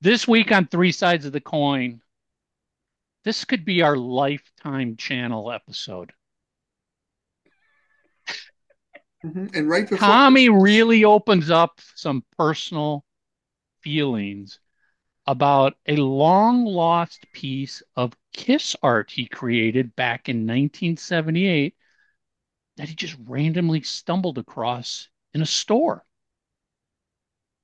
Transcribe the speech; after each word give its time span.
This 0.00 0.28
week 0.28 0.52
on 0.52 0.66
Three 0.66 0.92
Sides 0.92 1.24
of 1.24 1.32
the 1.32 1.40
Coin, 1.40 2.00
this 3.24 3.44
could 3.44 3.64
be 3.64 3.82
our 3.82 3.96
lifetime 3.96 4.96
channel 4.96 5.50
episode. 5.50 6.12
Mm-hmm. 9.24 9.46
And 9.52 9.68
right 9.68 9.88
before 9.88 9.98
Tommy 9.98 10.48
really 10.48 11.04
opens 11.04 11.50
up 11.50 11.80
some 11.96 12.24
personal 12.36 13.04
feelings 13.82 14.60
about 15.26 15.74
a 15.86 15.96
long 15.96 16.64
lost 16.64 17.26
piece 17.32 17.82
of 17.96 18.16
Kiss 18.32 18.76
art 18.82 19.10
he 19.10 19.26
created 19.26 19.96
back 19.96 20.28
in 20.28 20.46
1978 20.46 21.74
that 22.76 22.88
he 22.88 22.94
just 22.94 23.16
randomly 23.26 23.82
stumbled 23.82 24.38
across 24.38 25.08
in 25.34 25.42
a 25.42 25.46
store. 25.46 26.04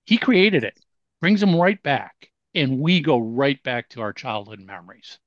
He 0.05 0.19
created 0.19 0.65
it, 0.65 0.84
brings 1.25 1.41
them 1.41 1.57
right 1.57 1.83
back, 1.83 2.31
and 2.55 2.79
we 2.79 3.01
go 3.01 3.17
right 3.19 3.63
back 3.63 3.89
to 3.89 4.03
our 4.03 4.13
childhood 4.13 4.61
memories. 4.61 5.19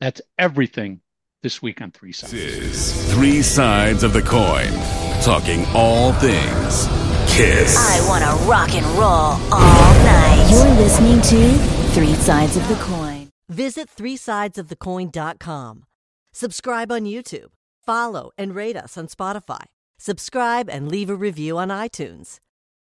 That's 0.00 0.22
everything 0.38 1.02
this 1.42 1.60
week 1.60 1.82
on 1.82 1.90
Three 1.90 2.12
Sides. 2.12 2.32
This 2.32 2.96
is 2.96 3.12
Three 3.12 3.42
Sides 3.42 4.02
of 4.02 4.14
the 4.14 4.22
Coin, 4.22 4.72
talking 5.20 5.66
all 5.74 6.14
things 6.14 6.86
Kiss. 7.28 7.76
I 7.76 8.00
want 8.08 8.24
to 8.24 8.30
rock 8.48 8.74
and 8.74 8.86
roll 8.96 9.36
all 9.52 9.94
night. 10.04 10.48
You're 10.50 10.74
listening 10.82 11.20
to 11.20 11.58
Three 11.92 12.14
Sides 12.14 12.56
of 12.56 12.66
the 12.68 12.76
Coin. 12.76 13.28
Visit 13.50 13.90
threesidesofthecoin.com. 13.94 15.84
Subscribe 16.32 16.90
on 16.90 17.02
YouTube. 17.02 17.48
Follow 17.84 18.30
and 18.38 18.54
rate 18.54 18.78
us 18.78 18.96
on 18.96 19.06
Spotify. 19.06 19.64
Subscribe 19.98 20.70
and 20.70 20.90
leave 20.90 21.10
a 21.10 21.14
review 21.14 21.58
on 21.58 21.68
iTunes. 21.68 22.38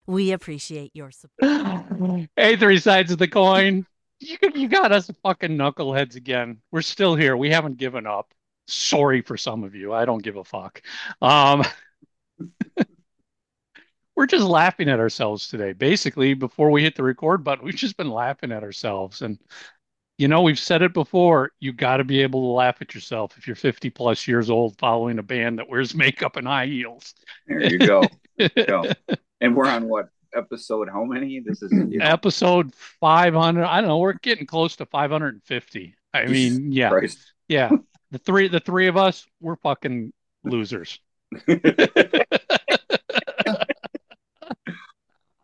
We 0.09 0.31
appreciate 0.31 0.95
your 0.95 1.11
support. 1.11 2.27
hey, 2.35 2.55
Three 2.55 2.79
Sides 2.79 3.11
of 3.11 3.19
the 3.19 3.27
Coin. 3.27 3.85
You, 4.19 4.37
you 4.55 4.67
got 4.67 4.91
us 4.91 5.11
fucking 5.21 5.55
knuckleheads 5.55 6.15
again. 6.15 6.57
We're 6.71 6.81
still 6.81 7.15
here. 7.15 7.37
We 7.37 7.51
haven't 7.51 7.77
given 7.77 8.07
up. 8.07 8.33
Sorry 8.67 9.21
for 9.21 9.37
some 9.37 9.63
of 9.63 9.75
you. 9.75 9.93
I 9.93 10.05
don't 10.05 10.23
give 10.23 10.37
a 10.37 10.43
fuck. 10.43 10.81
Um, 11.21 11.63
we're 14.15 14.25
just 14.25 14.45
laughing 14.45 14.89
at 14.89 14.99
ourselves 14.99 15.47
today. 15.47 15.73
Basically, 15.73 16.33
before 16.33 16.71
we 16.71 16.81
hit 16.81 16.95
the 16.95 17.03
record 17.03 17.43
button, 17.43 17.63
we've 17.63 17.75
just 17.75 17.95
been 17.95 18.09
laughing 18.09 18.51
at 18.51 18.63
ourselves. 18.63 19.21
And, 19.21 19.37
you 20.17 20.27
know, 20.27 20.41
we've 20.41 20.57
said 20.57 20.81
it 20.81 20.95
before 20.95 21.51
you 21.59 21.71
got 21.71 21.97
to 21.97 22.03
be 22.03 22.23
able 22.23 22.41
to 22.41 22.47
laugh 22.47 22.81
at 22.81 22.95
yourself 22.95 23.37
if 23.37 23.45
you're 23.45 23.55
50 23.55 23.91
plus 23.91 24.27
years 24.27 24.49
old 24.49 24.75
following 24.79 25.19
a 25.19 25.23
band 25.23 25.59
that 25.59 25.69
wears 25.69 25.93
makeup 25.93 26.35
and 26.35 26.47
high 26.47 26.65
heels. 26.65 27.13
There 27.45 27.61
you 27.61 27.77
go. 27.77 28.01
There 28.39 28.49
you 28.55 28.65
go. 28.65 28.91
And 29.41 29.55
we're 29.55 29.67
on 29.67 29.87
what 29.87 30.09
episode? 30.35 30.89
How 30.89 31.03
many? 31.03 31.39
This 31.39 31.61
is 31.61 31.71
you 31.71 31.99
know, 31.99 32.05
Episode 32.05 32.73
500. 32.75 33.63
I 33.63 33.81
don't 33.81 33.87
know. 33.87 33.99
We're 33.99 34.13
getting 34.13 34.45
close 34.45 34.75
to 34.77 34.85
550. 34.85 35.95
I 36.13 36.25
mean, 36.25 36.71
yeah. 36.71 36.89
Christ. 36.89 37.19
Yeah. 37.47 37.69
The 38.11 38.17
three, 38.17 38.47
the 38.47 38.59
three 38.59 38.87
of 38.87 38.97
us, 38.97 39.25
we're 39.39 39.55
fucking 39.57 40.11
losers. 40.43 40.99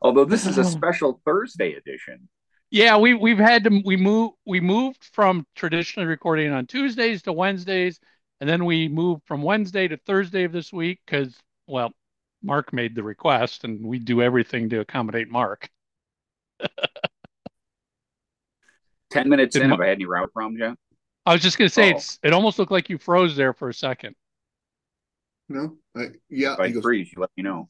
Although 0.02 0.26
this 0.26 0.46
is 0.46 0.58
a 0.58 0.64
special 0.72 1.22
Thursday 1.26 1.74
edition. 1.74 2.28
Yeah, 2.72 2.98
we 2.98 3.14
we've 3.14 3.38
had 3.38 3.64
to 3.66 3.82
we 3.86 3.96
move 3.96 4.32
we 4.46 4.60
moved 4.60 5.04
from 5.14 5.46
traditionally 5.56 6.08
recording 6.08 6.52
on 6.52 6.66
Tuesdays 6.66 7.22
to 7.24 7.34
Wednesdays, 7.34 8.00
and 8.42 8.50
then 8.50 8.66
we 8.66 8.88
moved 8.88 9.22
from 9.26 9.42
Wednesday 9.44 9.88
to 9.88 9.98
Thursday 9.98 10.44
of 10.44 10.52
this 10.52 10.74
week 10.74 11.00
because 11.06 11.38
well, 11.68 11.94
Mark 12.46 12.72
made 12.72 12.96
the 12.96 13.04
request, 13.04 13.64
and 13.64 13.84
we 13.86 14.00
do 14.00 14.22
everything 14.22 14.70
to 14.70 14.80
accommodate 14.80 15.30
Mark. 15.30 15.70
Ten 19.12 19.30
minutes 19.30 19.54
Did 19.54 19.64
in, 19.64 19.70
Ma- 19.70 19.76
have 19.76 19.82
I 19.82 19.88
had 19.88 19.96
any 19.98 20.06
route 20.06 20.32
problems 20.34 20.60
yet? 20.60 20.76
I 21.26 21.34
was 21.34 21.42
just 21.42 21.58
gonna 21.58 21.70
say 21.70 21.92
Oh. 21.94 21.98
it's 21.98 22.20
it 22.24 22.34
almost 22.34 22.60
looked 22.60 22.72
like 22.72 22.90
you 22.90 22.98
froze 22.98 23.36
there 23.36 23.54
for 23.54 23.70
a 23.70 23.74
second. 23.74 24.16
no, 25.50 25.78
I, 25.96 26.10
yeah, 26.30 26.54
If 26.54 26.60
I 26.60 26.68
he 26.68 26.74
goes, 26.74 26.84
freeze, 26.84 27.12
you 27.16 27.20
let 27.22 27.32
me 27.38 27.44
know. 27.44 27.70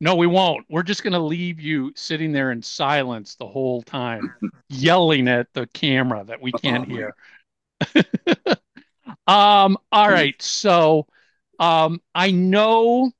No, 0.00 0.14
we 0.14 0.26
won't. 0.26 0.66
We're 0.68 0.82
just 0.82 1.02
gonna 1.02 1.18
leave 1.24 1.58
you 1.60 1.92
sitting 1.96 2.32
there 2.32 2.50
in 2.52 2.60
silence 2.62 3.34
the 3.36 3.46
whole 3.46 3.80
time, 3.82 4.34
yelling 4.68 5.26
at 5.28 5.46
the 5.54 5.66
camera 5.68 6.24
that 6.24 6.40
we 6.42 6.52
can't 6.52 6.86
Oh, 6.90 6.94
hear. 6.94 7.14
Um, 9.28 9.76
all 9.90 10.08
right. 10.08 10.40
So, 10.40 11.06
um, 11.58 12.00
I 12.14 12.30
know 12.30 13.12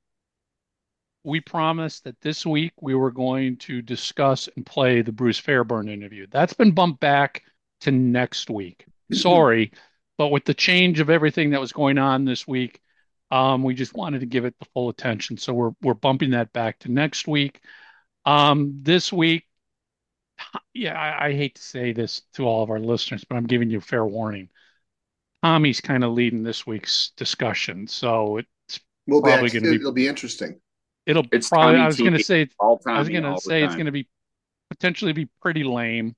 we 1.25 1.41
promised 1.41 2.05
that 2.05 2.21
this 2.21 2.47
week 2.47 2.73
we 2.81 2.95
were 2.95 3.11
going 3.11 3.57
to 3.57 3.83
discuss 3.83 4.49
and 4.55 4.65
play 4.65 5.03
the 5.03 5.13
Bruce 5.13 5.39
Fairbairn 5.39 5.89
interview. 5.89 6.27
That's 6.31 6.53
been 6.53 6.71
bumped 6.71 7.01
back 7.01 7.43
to 7.81 7.91
next 7.91 8.49
week. 8.49 8.87
Sorry, 9.13 9.73
but 10.19 10.29
with 10.29 10.45
the 10.45 10.55
change 10.55 11.01
of 11.01 11.11
everything 11.11 11.51
that 11.51 11.61
was 11.61 11.73
going 11.73 11.99
on 11.99 12.25
this 12.25 12.47
week, 12.47 12.81
um, 13.31 13.63
we 13.65 13.75
just 13.75 13.95
wanted 13.95 14.21
to 14.21 14.27
give 14.27 14.45
it 14.45 14.55
the 14.59 14.67
full 14.73 14.89
attention. 14.89 15.37
So 15.37 15.53
we're 15.53 15.73
we're 15.83 15.95
bumping 15.95 16.31
that 16.31 16.53
back 16.53 16.79
to 16.81 16.93
next 16.93 17.27
week. 17.27 17.61
Um, 18.25 18.81
this 18.83 19.13
week, 19.13 19.47
yeah, 20.75 20.99
I, 20.99 21.27
I 21.27 21.33
hate 21.33 21.57
to 21.57 21.63
say 21.63 21.93
this 21.93 22.23
to 22.35 22.45
all 22.45 22.63
of 22.63 22.71
our 22.71 22.81
listeners, 22.81 23.25
but 23.25 23.37
I'm 23.37 23.47
giving 23.47 23.71
you 23.71 23.81
fair 23.81 24.05
warning. 24.05 24.49
Tommy's 25.47 25.81
kind 25.81 26.03
of 26.03 26.11
leading 26.11 26.43
this 26.43 26.67
week's 26.67 27.13
discussion, 27.17 27.87
so 27.87 28.39
it's 28.39 28.81
we'll 29.07 29.23
probably 29.23 29.49
gonna 29.49 29.71
be- 29.71 29.77
it'll 29.77 29.93
be 29.93 30.09
interesting. 30.09 30.61
it'll 31.07 31.25
It's 31.31 31.49
probably. 31.49 31.75
Tommy 31.75 31.85
I 31.85 31.87
was 31.87 31.99
going 31.99 32.15
to 32.15 32.25
say 32.25 32.49
All 32.59 32.81
I 32.85 32.99
was 32.99 33.09
going 33.09 33.23
to 33.23 33.41
say 33.41 33.63
it's 33.63 33.75
going 33.75 33.87
to 33.87 33.93
be 33.93 34.09
potentially 34.71 35.13
be 35.13 35.29
pretty 35.41 35.63
lame, 35.63 36.17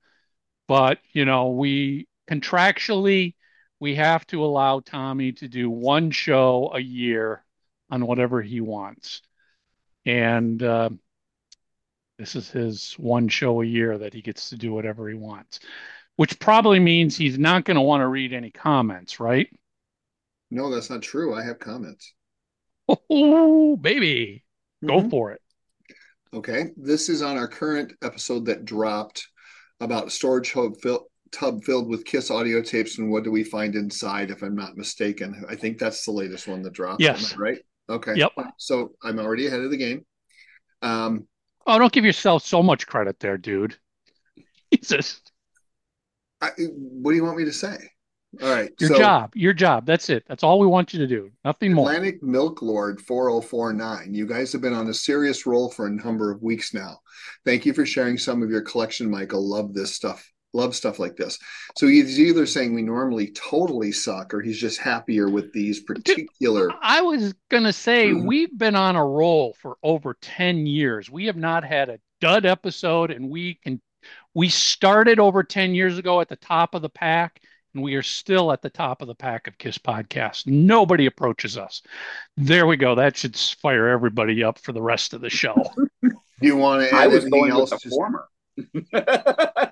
but 0.67 0.97
you 1.13 1.25
know, 1.25 1.51
we 1.51 2.07
contractually 2.27 3.35
we 3.79 3.93
have 3.95 4.25
to 4.27 4.43
allow 4.43 4.79
Tommy 4.79 5.31
to 5.33 5.47
do 5.47 5.69
one 5.69 6.09
show 6.09 6.71
a 6.73 6.79
year 6.79 7.45
on 7.91 8.07
whatever 8.07 8.41
he 8.41 8.61
wants. 8.61 9.21
And 10.07 10.61
uh, 10.63 10.89
this 12.17 12.35
is 12.35 12.49
his 12.49 12.93
one 12.93 13.27
show 13.27 13.61
a 13.61 13.65
year 13.65 13.95
that 13.99 14.15
he 14.15 14.23
gets 14.23 14.49
to 14.49 14.57
do 14.57 14.73
whatever 14.73 15.07
he 15.07 15.13
wants, 15.13 15.59
which 16.19 16.37
probably 16.37 16.81
means 16.81 17.15
he's 17.15 17.39
not 17.39 17.63
going 17.63 17.75
to 17.75 17.81
want 17.81 18.01
to 18.01 18.07
read 18.07 18.33
any 18.33 18.51
comments, 18.51 19.21
right? 19.21 19.47
No, 20.51 20.69
that's 20.69 20.89
not 20.89 21.01
true. 21.01 21.33
I 21.33 21.45
have 21.45 21.59
comments. 21.59 22.13
Oh, 23.09 23.77
baby, 23.77 24.43
go 24.85 24.99
Mhm. 24.99 25.09
for 25.09 25.31
it. 25.31 25.41
Okay, 26.33 26.71
this 26.75 27.07
is 27.07 27.21
on 27.21 27.37
our 27.37 27.47
current 27.47 27.93
episode 28.01 28.47
that 28.47 28.65
dropped 28.65 29.29
about 29.79 30.11
storage 30.11 30.51
hub, 30.51 30.73
fill, 30.81 31.07
tub 31.31 31.63
filled 31.63 31.87
with 31.87 32.03
Kiss 32.03 32.29
audio 32.29 32.61
tapes 32.61 32.97
and 32.97 33.09
what 33.09 33.23
do 33.23 33.31
we 33.31 33.45
find 33.45 33.75
inside? 33.75 34.29
If 34.29 34.41
I'm 34.41 34.55
not 34.57 34.75
mistaken, 34.75 35.45
I 35.47 35.55
think 35.55 35.77
that's 35.77 36.03
the 36.03 36.11
latest 36.11 36.49
one 36.49 36.63
that 36.63 36.73
dropped. 36.73 36.99
Yes. 36.99 37.37
right. 37.37 37.59
Okay. 37.87 38.15
Yep. 38.15 38.33
So 38.57 38.91
I'm 39.01 39.19
already 39.19 39.47
ahead 39.47 39.61
of 39.61 39.71
the 39.71 39.77
game. 39.77 40.05
Um, 40.81 41.29
Oh, 41.65 41.79
don't 41.79 41.93
give 41.93 42.03
yourself 42.03 42.43
so 42.45 42.61
much 42.61 42.87
credit 42.87 43.21
there, 43.21 43.37
dude. 43.37 43.77
Jesus. 44.73 45.21
I, 46.41 46.49
what 46.57 47.11
do 47.11 47.17
you 47.17 47.23
want 47.23 47.37
me 47.37 47.45
to 47.45 47.53
say? 47.53 47.77
All 48.41 48.49
right. 48.49 48.71
Your 48.79 48.89
so 48.91 48.97
job, 48.97 49.31
your 49.35 49.53
job. 49.53 49.85
That's 49.87 50.09
it. 50.09 50.23
That's 50.27 50.43
all 50.43 50.59
we 50.59 50.67
want 50.67 50.93
you 50.93 50.99
to 50.99 51.07
do. 51.07 51.31
Nothing 51.43 51.73
more. 51.73 51.89
Atlantic 51.91 52.21
Milk 52.21 52.61
Lord 52.61 53.01
4049. 53.01 54.13
You 54.13 54.27
guys 54.27 54.51
have 54.53 54.61
been 54.61 54.73
on 54.73 54.87
a 54.87 54.93
serious 54.93 55.45
roll 55.45 55.69
for 55.71 55.87
a 55.87 55.91
number 55.91 56.31
of 56.31 56.41
weeks 56.43 56.73
now. 56.73 56.99
Thank 57.43 57.65
you 57.65 57.73
for 57.73 57.85
sharing 57.85 58.17
some 58.17 58.43
of 58.43 58.51
your 58.51 58.61
collection, 58.61 59.09
Michael. 59.09 59.47
Love 59.47 59.73
this 59.73 59.95
stuff. 59.95 60.31
Love 60.53 60.75
stuff 60.75 60.99
like 60.99 61.15
this. 61.15 61.37
So 61.77 61.87
he's 61.87 62.19
either 62.19 62.45
saying 62.45 62.73
we 62.73 62.81
normally 62.81 63.31
totally 63.31 63.91
suck 63.91 64.33
or 64.33 64.41
he's 64.41 64.59
just 64.59 64.79
happier 64.79 65.29
with 65.29 65.51
these 65.53 65.79
particular. 65.83 66.69
I 66.81 67.01
was 67.01 67.33
gonna 67.49 67.73
say 67.73 68.09
Mhm. 68.09 68.27
we've 68.27 68.55
been 68.57 68.75
on 68.75 68.95
a 68.95 69.05
roll 69.05 69.55
for 69.59 69.77
over 69.83 70.15
10 70.21 70.65
years. 70.67 71.09
We 71.09 71.25
have 71.25 71.37
not 71.37 71.63
had 71.63 71.89
a 71.89 71.99
dud 72.21 72.45
episode, 72.45 73.11
and 73.11 73.29
we 73.29 73.55
can 73.63 73.81
we 74.33 74.49
started 74.49 75.19
over 75.19 75.43
10 75.43 75.73
years 75.73 75.97
ago 75.97 76.21
at 76.21 76.29
the 76.29 76.35
top 76.35 76.75
of 76.75 76.81
the 76.81 76.89
pack, 76.89 77.41
and 77.73 77.83
we 77.83 77.95
are 77.95 78.03
still 78.03 78.51
at 78.51 78.61
the 78.61 78.69
top 78.69 79.01
of 79.01 79.07
the 79.07 79.15
pack 79.15 79.47
of 79.47 79.57
Kiss 79.57 79.77
podcasts. 79.77 80.47
Nobody 80.47 81.05
approaches 81.05 81.57
us. 81.57 81.81
There 82.37 82.65
we 82.67 82.77
go. 82.77 82.95
That 82.95 83.17
should 83.17 83.35
fire 83.35 83.87
everybody 83.87 84.43
up 84.43 84.59
for 84.59 84.71
the 84.71 84.81
rest 84.81 85.13
of 85.13 85.21
the 85.21 85.29
show. 85.29 85.55
Do 86.01 86.11
you 86.41 86.55
want 86.57 86.89
to 86.89 86.95
I 86.95 87.07
was 87.07 87.23
anything 87.25 87.31
going 87.39 87.51
else? 87.51 87.71
with 87.71 87.81
the 87.81 87.89
to- 87.89 87.95
former. 87.95 88.27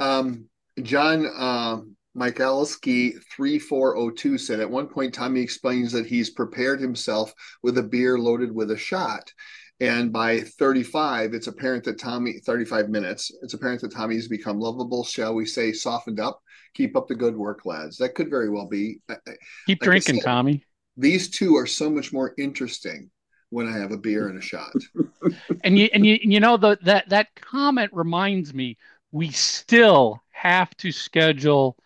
Um, 0.00 0.46
John 0.82 1.26
um, 1.36 1.96
Michalski 2.16 3.14
3402 3.36 4.38
said 4.38 4.60
at 4.60 4.70
one 4.70 4.88
point, 4.88 5.14
Tommy 5.14 5.40
explains 5.40 5.92
that 5.92 6.06
he's 6.06 6.30
prepared 6.30 6.80
himself 6.80 7.32
with 7.62 7.78
a 7.78 7.82
beer 7.82 8.18
loaded 8.18 8.52
with 8.52 8.70
a 8.70 8.76
shot. 8.76 9.32
And 9.80 10.12
by 10.12 10.40
35, 10.40 11.34
it's 11.34 11.48
apparent 11.48 11.84
that 11.84 11.98
Tommy, 11.98 12.34
35 12.46 12.88
minutes, 12.88 13.32
it's 13.42 13.54
apparent 13.54 13.80
that 13.80 13.92
Tommy's 13.92 14.28
become 14.28 14.60
lovable, 14.60 15.04
shall 15.04 15.34
we 15.34 15.46
say, 15.46 15.72
softened 15.72 16.20
up. 16.20 16.40
Keep 16.74 16.96
up 16.96 17.08
the 17.08 17.14
good 17.14 17.36
work, 17.36 17.66
lads. 17.66 17.96
That 17.98 18.14
could 18.14 18.30
very 18.30 18.48
well 18.50 18.66
be. 18.68 19.00
I- 19.08 19.14
I- 19.26 19.32
Keep 19.66 19.80
Like 19.82 19.86
drinking, 19.86 20.14
said, 20.16 20.24
Tommy. 20.24 20.64
These 20.96 21.30
two 21.30 21.56
are 21.56 21.66
so 21.66 21.90
much 21.90 22.12
more 22.12 22.34
interesting 22.38 23.10
when 23.50 23.66
I 23.68 23.76
have 23.78 23.90
a 23.92 23.98
beer 23.98 24.28
and 24.28 24.38
a 24.38 24.42
shot. 24.42 24.72
and 25.64 25.76
you 25.78 25.88
and 25.92 26.04
you 26.06 26.18
you 26.22 26.40
know 26.40 26.56
the 26.56 26.78
that 26.82 27.08
that 27.10 27.28
comment 27.36 27.90
reminds 27.92 28.52
me 28.54 28.76
we 29.12 29.30
still 29.30 30.22
have 30.32 30.76
to 30.78 30.90
schedule 30.92 31.76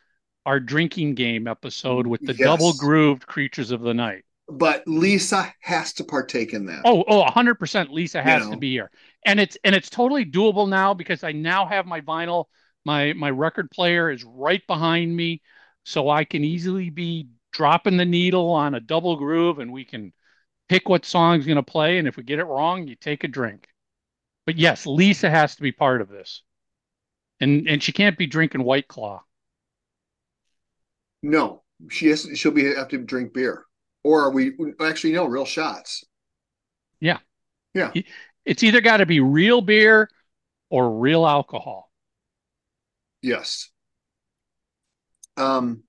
our 0.46 0.60
drinking 0.60 1.14
game 1.14 1.46
episode 1.46 2.06
with 2.06 2.22
the 2.22 2.32
Yes. 2.34 2.38
double 2.38 2.72
grooved 2.74 3.26
creatures 3.26 3.70
of 3.70 3.80
the 3.82 3.92
night. 3.94 4.24
But 4.50 4.82
Lisa 4.86 5.52
has 5.60 5.92
to 5.94 6.04
partake 6.04 6.54
in 6.54 6.66
that. 6.66 6.82
Oh, 6.84 7.04
oh, 7.06 7.24
100% 7.24 7.90
Lisa 7.90 8.22
has 8.22 8.44
know. 8.44 8.52
to 8.52 8.56
be 8.56 8.70
here. 8.70 8.90
And 9.26 9.38
it's 9.38 9.58
and 9.62 9.74
it's 9.74 9.90
totally 9.90 10.24
doable 10.24 10.68
now 10.68 10.94
because 10.94 11.22
I 11.22 11.32
now 11.32 11.66
have 11.66 11.86
my 11.86 12.00
vinyl 12.00 12.46
my 12.84 13.12
my 13.12 13.28
record 13.30 13.70
player 13.70 14.10
is 14.10 14.24
right 14.24 14.66
behind 14.66 15.14
me 15.14 15.42
so 15.84 16.08
I 16.08 16.24
can 16.24 16.44
easily 16.44 16.88
be 16.88 17.28
dropping 17.52 17.96
the 17.96 18.04
needle 18.04 18.50
on 18.50 18.74
a 18.74 18.80
double 18.80 19.16
groove 19.16 19.58
and 19.58 19.72
we 19.72 19.84
can 19.84 20.12
pick 20.68 20.88
what 20.88 21.04
song's 21.04 21.44
going 21.44 21.56
to 21.56 21.62
play 21.62 21.98
and 21.98 22.08
if 22.08 22.16
we 22.16 22.22
get 22.22 22.38
it 22.38 22.44
wrong 22.44 22.86
you 22.86 22.94
take 22.94 23.24
a 23.24 23.28
drink. 23.28 23.68
But 24.46 24.56
yes, 24.56 24.86
Lisa 24.86 25.28
has 25.28 25.56
to 25.56 25.62
be 25.62 25.72
part 25.72 26.00
of 26.00 26.08
this. 26.08 26.42
And 27.40 27.68
and 27.68 27.82
she 27.82 27.92
can't 27.92 28.16
be 28.16 28.26
drinking 28.26 28.64
White 28.64 28.88
Claw. 28.88 29.22
No, 31.22 31.62
she 31.90 32.08
has. 32.08 32.28
She'll 32.34 32.52
be 32.52 32.74
have 32.74 32.88
to 32.88 32.98
drink 32.98 33.34
beer, 33.34 33.64
or 34.04 34.22
are 34.22 34.30
we 34.30 34.52
actually 34.80 35.12
no 35.12 35.26
real 35.26 35.44
shots? 35.44 36.04
Yeah. 37.00 37.18
Yeah. 37.74 37.92
It's 38.44 38.62
either 38.62 38.80
got 38.80 38.98
to 38.98 39.06
be 39.06 39.20
real 39.20 39.60
beer 39.60 40.08
or 40.70 40.98
real 40.98 41.26
alcohol. 41.26 41.90
Yes. 43.22 43.70
Um, 45.36 45.82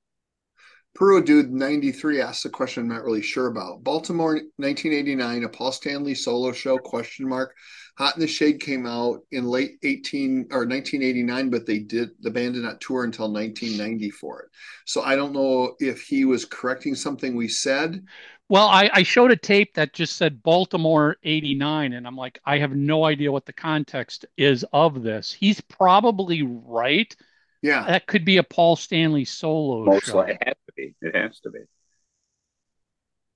Puro 0.99 1.21
Dude 1.21 1.49
93 1.49 2.19
asked 2.19 2.43
a 2.43 2.49
question 2.49 2.83
I'm 2.83 2.89
not 2.89 3.05
really 3.05 3.21
sure 3.21 3.47
about. 3.47 3.85
Baltimore 3.85 4.33
1989, 4.33 5.45
a 5.45 5.49
Paul 5.49 5.71
Stanley 5.71 6.13
solo 6.13 6.51
show, 6.51 6.77
question 6.77 7.25
mark. 7.25 7.55
Hot 7.97 8.15
in 8.15 8.19
the 8.19 8.27
Shade 8.27 8.59
came 8.59 8.85
out 8.85 9.21
in 9.31 9.45
late 9.45 9.77
18 9.81 10.47
or 10.51 10.67
1989, 10.67 11.49
but 11.49 11.65
they 11.65 11.79
did 11.79 12.09
the 12.19 12.29
band 12.29 12.55
did 12.55 12.63
not 12.63 12.81
tour 12.81 13.05
until 13.05 13.31
1990 13.31 14.09
for 14.09 14.41
it. 14.41 14.49
So 14.83 15.01
I 15.01 15.15
don't 15.15 15.31
know 15.31 15.77
if 15.79 16.01
he 16.01 16.25
was 16.25 16.43
correcting 16.43 16.95
something 16.95 17.33
we 17.33 17.47
said. 17.47 18.03
Well, 18.49 18.67
I, 18.67 18.89
I 18.91 19.03
showed 19.03 19.31
a 19.31 19.37
tape 19.37 19.75
that 19.75 19.93
just 19.93 20.17
said 20.17 20.43
Baltimore 20.43 21.15
89, 21.23 21.93
and 21.93 22.05
I'm 22.05 22.17
like, 22.17 22.41
I 22.43 22.57
have 22.57 22.75
no 22.75 23.05
idea 23.05 23.31
what 23.31 23.45
the 23.45 23.53
context 23.53 24.25
is 24.35 24.65
of 24.73 25.01
this. 25.01 25.31
He's 25.31 25.61
probably 25.61 26.43
right. 26.43 27.15
Yeah. 27.61 27.85
That 27.85 28.07
could 28.07 28.25
be 28.25 28.37
a 28.37 28.43
Paul 28.43 28.75
Stanley 28.75 29.25
solo 29.25 29.85
Most 29.85 30.05
show. 30.07 30.17
likely, 30.17 30.35
it 30.35 30.47
has 30.47 30.55
to 30.67 30.73
be. 30.75 30.95
It 31.01 31.15
has 31.15 31.39
to 31.41 31.49
be. 31.49 31.59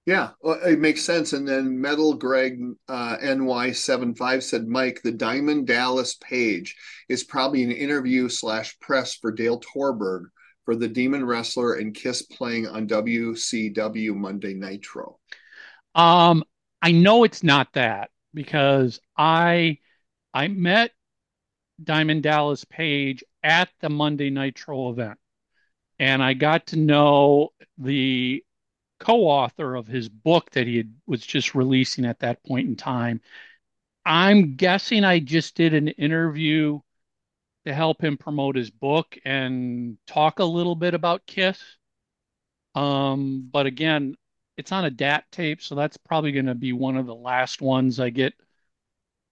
Yeah, 0.05 0.31
well, 0.41 0.59
it 0.65 0.79
makes 0.79 1.01
sense. 1.01 1.31
And 1.31 1.47
then 1.47 1.79
Metal 1.79 2.13
Greg 2.13 2.59
uh, 2.89 3.17
NY75 3.21 4.41
said, 4.41 4.67
Mike, 4.67 5.01
the 5.01 5.13
Diamond 5.13 5.65
Dallas 5.67 6.15
Page 6.15 6.75
is 7.07 7.23
probably 7.23 7.63
an 7.63 7.71
interview 7.71 8.27
slash 8.27 8.77
press 8.79 9.15
for 9.15 9.31
Dale 9.31 9.61
Torborg 9.61 10.25
for 10.65 10.75
the 10.75 10.89
Demon 10.89 11.25
Wrestler 11.25 11.75
and 11.75 11.93
Kiss 11.93 12.21
playing 12.23 12.67
on 12.67 12.87
WCW 12.87 14.13
Monday 14.13 14.53
Nitro. 14.53 15.19
Um, 15.95 16.43
I 16.81 16.91
know 16.91 17.23
it's 17.23 17.43
not 17.43 17.71
that 17.73 18.09
because 18.33 18.99
I 19.17 19.77
I 20.33 20.49
met 20.49 20.91
Diamond 21.81 22.23
Dallas 22.23 22.65
Page 22.65 23.23
at 23.41 23.69
the 23.81 23.89
Monday 23.89 24.29
Nitro 24.29 24.89
event, 24.89 25.19
and 25.99 26.21
I 26.21 26.33
got 26.33 26.67
to 26.67 26.77
know 26.77 27.53
the 27.77 28.43
co-author 28.99 29.75
of 29.75 29.87
his 29.87 30.07
book 30.09 30.51
that 30.51 30.67
he 30.67 30.77
had, 30.77 30.93
was 31.05 31.25
just 31.25 31.55
releasing 31.55 32.05
at 32.05 32.19
that 32.19 32.43
point 32.43 32.67
in 32.67 32.75
time. 32.75 33.21
I'm 34.05 34.55
guessing 34.55 35.03
I 35.03 35.19
just 35.19 35.55
did 35.55 35.73
an 35.73 35.89
interview 35.89 36.79
to 37.65 37.73
help 37.73 38.03
him 38.03 38.17
promote 38.17 38.55
his 38.55 38.69
book 38.69 39.17
and 39.25 39.97
talk 40.07 40.39
a 40.39 40.45
little 40.45 40.75
bit 40.75 40.93
about 40.93 41.25
Kiss. 41.25 41.61
Um, 42.75 43.47
but 43.51 43.65
again, 43.65 44.15
it's 44.57 44.71
on 44.71 44.85
a 44.85 44.91
DAT 44.91 45.25
tape, 45.31 45.61
so 45.61 45.75
that's 45.75 45.97
probably 45.97 46.31
going 46.31 46.47
to 46.47 46.55
be 46.55 46.73
one 46.73 46.97
of 46.97 47.05
the 47.05 47.15
last 47.15 47.61
ones 47.61 47.99
I 47.99 48.09
get 48.09 48.33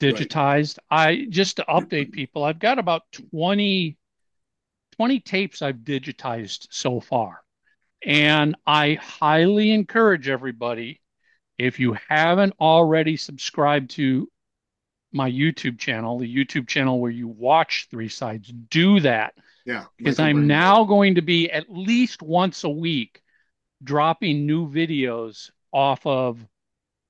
digitized. 0.02 0.80
I 0.90 1.26
just 1.30 1.58
to 1.58 1.66
update 1.70 2.12
people, 2.12 2.44
I've 2.44 2.60
got 2.60 2.80
about 2.80 3.04
20, 3.32 3.98
20 4.92 5.20
tapes 5.20 5.62
I've 5.62 5.78
digitized 5.78 6.68
so 6.72 7.00
far. 7.00 7.42
And 8.04 8.56
I 8.66 8.96
highly 8.96 9.72
encourage 9.72 10.28
everybody, 10.28 11.02
if 11.58 11.80
you 11.80 11.96
haven't 12.10 12.54
already 12.60 13.16
subscribed 13.18 13.92
to 13.92 14.28
my 15.12 15.30
YouTube 15.30 15.78
channel, 15.78 16.18
the 16.18 16.36
YouTube 16.36 16.68
channel 16.68 17.00
where 17.00 17.12
you 17.12 17.28
watch 17.28 17.88
Three 17.92 18.10
Sides, 18.10 18.48
do 18.70 19.00
that 19.02 19.34
Yeah. 19.66 19.86
because 19.98 20.20
I'm 20.20 20.38
Burney. 20.38 20.48
now 20.48 20.84
going 20.86 21.16
to 21.16 21.22
be 21.22 21.52
at 21.52 21.70
least 21.70 22.22
once 22.24 22.64
a 22.64 22.70
week 22.70 23.22
dropping 23.84 24.46
new 24.48 24.68
videos 24.70 25.52
off 25.72 26.06
of 26.06 26.44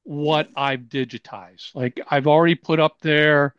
what 0.04 0.50
I've 0.56 0.82
digitized. 0.82 1.76
Like 1.76 2.00
I've 2.10 2.28
already 2.28 2.56
put 2.56 2.80
up 2.80 3.00
there 3.02 3.56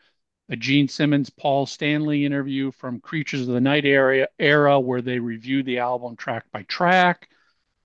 a 0.49 0.56
Gene 0.56 0.89
Simmons 0.89 1.31
Paul 1.31 1.67
Stanley 1.67 2.27
interview 2.27 2.73
from 2.73 3.00
Creatures 3.00 3.43
of 3.43 3.55
the 3.55 3.61
Night 3.61 3.85
area 3.87 4.29
era 4.39 4.79
where 4.79 5.00
they 5.00 5.19
review 5.19 5.62
the 5.62 5.79
album 5.79 6.17
track 6.17 6.44
by 6.53 6.62
track. 6.65 7.29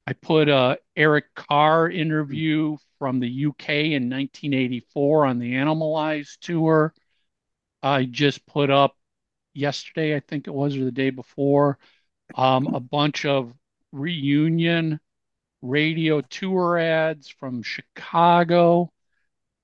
I 0.06 0.14
put 0.14 0.50
a 0.50 0.80
Eric 0.96 1.34
Carr 1.36 1.90
interview 1.90 2.78
from 3.00 3.20
the 3.20 3.30
UK 3.30 3.70
in 3.70 4.10
1984 4.10 5.26
on 5.26 5.40
the 5.40 5.56
Animalized 5.56 6.42
tour. 6.42 6.94
I 7.84 8.06
just 8.06 8.46
put 8.46 8.70
up 8.70 8.98
yesterday, 9.54 10.16
I 10.16 10.20
think 10.20 10.48
it 10.48 10.54
was, 10.54 10.76
or 10.76 10.84
the 10.84 10.92
day 10.92 11.10
before, 11.10 11.78
um, 12.36 12.68
a 12.68 12.80
bunch 12.80 13.26
of 13.26 13.54
reunion 13.92 15.00
radio 15.62 16.22
tour 16.22 16.78
ads 16.78 17.28
from 17.30 17.64
Chicago. 17.64 18.92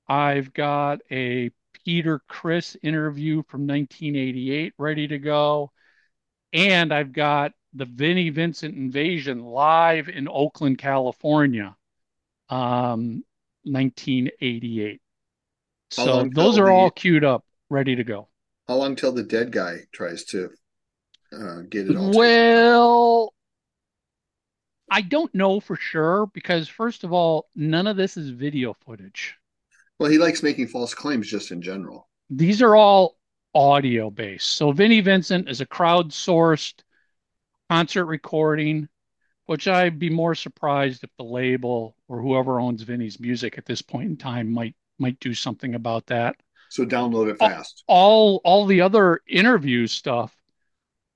I've 0.08 0.54
got 0.54 1.00
a 1.12 1.52
Peter 1.86 2.20
Criss 2.28 2.78
interview 2.82 3.44
from 3.48 3.68
1988 3.68 4.74
ready 4.78 5.08
to 5.08 5.20
go. 5.20 5.72
And 6.52 6.94
I've 6.94 7.14
got 7.14 7.54
the 7.74 7.86
Vinnie 7.86 8.30
Vincent 8.30 8.76
Invasion 8.76 9.44
live 9.44 10.08
in 10.10 10.28
Oakland, 10.28 10.78
California, 10.78 11.76
um, 12.50 13.24
1988. 13.64 15.02
How 15.98 16.06
So 16.06 16.30
those 16.32 16.58
are 16.60 16.66
the- 16.66 16.72
all 16.72 16.92
queued 16.92 17.24
up, 17.24 17.44
ready 17.70 17.96
to 17.96 18.04
go. 18.04 18.28
How 18.68 18.76
long 18.76 18.96
till 18.96 19.12
the 19.12 19.24
dead 19.24 19.52
guy 19.52 19.80
tries 19.92 20.24
to 20.26 20.52
uh, 21.34 21.62
get 21.70 21.90
it 21.90 21.98
all? 21.98 22.12
Well, 22.16 23.34
I 24.94 25.02
don't 25.02 25.34
know 25.34 25.60
for 25.60 25.76
sure 25.76 26.28
because, 26.36 26.68
first 26.68 27.04
of 27.04 27.12
all, 27.12 27.50
none 27.56 27.88
of 27.88 27.98
this 27.98 28.16
is 28.16 28.30
video 28.30 28.76
footage. 28.86 29.36
Well, 29.98 30.12
he 30.12 30.20
likes 30.20 30.44
making 30.44 30.68
false 30.68 30.94
claims 30.94 31.28
just 31.28 31.50
in 31.52 31.64
general. 31.64 32.08
These 32.30 32.62
are 32.62 32.76
all 32.76 33.18
audio 33.56 34.12
based. 34.12 34.52
So, 34.52 34.72
Vinnie 34.72 35.02
Vincent 35.02 35.50
is 35.50 35.62
a 35.62 35.66
crowdsourced 35.66 36.76
concert 37.72 38.06
recording, 38.06 38.88
which 39.48 39.68
I'd 39.68 39.98
be 39.98 40.12
more 40.12 40.36
surprised 40.36 41.04
if 41.04 41.10
the 41.18 41.24
label 41.24 41.96
or 42.08 42.22
whoever 42.22 42.60
owns 42.60 42.84
Vinnie's 42.84 43.20
music 43.20 43.58
at 43.58 43.66
this 43.66 43.82
point 43.82 44.10
in 44.10 44.18
time 44.18 44.52
might 44.54 44.76
might 45.00 45.20
do 45.20 45.34
something 45.34 45.74
about 45.74 46.06
that. 46.08 46.36
So 46.70 46.86
download 46.86 47.32
it 47.32 47.40
fast. 47.40 47.84
all 47.88 48.42
all 48.44 48.68
the 48.68 48.82
other 48.82 49.22
interview 49.28 49.88
stuff 49.88 50.36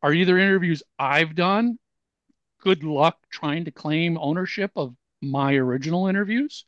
are 0.02 0.14
either 0.14 0.40
interviews 0.40 0.82
I've 0.98 1.36
done. 1.36 1.78
Good 2.60 2.84
luck 2.84 3.18
trying 3.30 3.66
to 3.66 3.72
claim 3.72 4.18
ownership 4.20 4.72
of 4.76 4.96
my 5.22 5.54
original 5.54 6.08
interviews, 6.08 6.66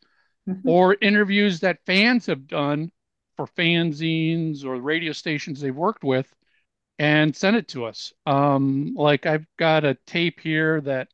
or 0.65 0.95
interviews 1.01 1.59
that 1.61 1.85
fans 1.85 2.25
have 2.25 2.47
done 2.47 2.91
for 3.37 3.47
fanzines 3.47 4.65
or 4.65 4.75
radio 4.75 5.11
stations 5.11 5.61
they've 5.61 5.75
worked 5.75 6.03
with 6.03 6.33
and 6.97 7.35
sent 7.35 7.55
it 7.55 7.69
to 7.69 7.85
us. 7.85 8.11
Um, 8.25 8.93
like 8.95 9.25
I've 9.25 9.45
got 9.57 9.85
a 9.85 9.97
tape 10.05 10.39
here 10.41 10.81
that 10.81 11.07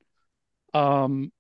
um, 0.73 1.31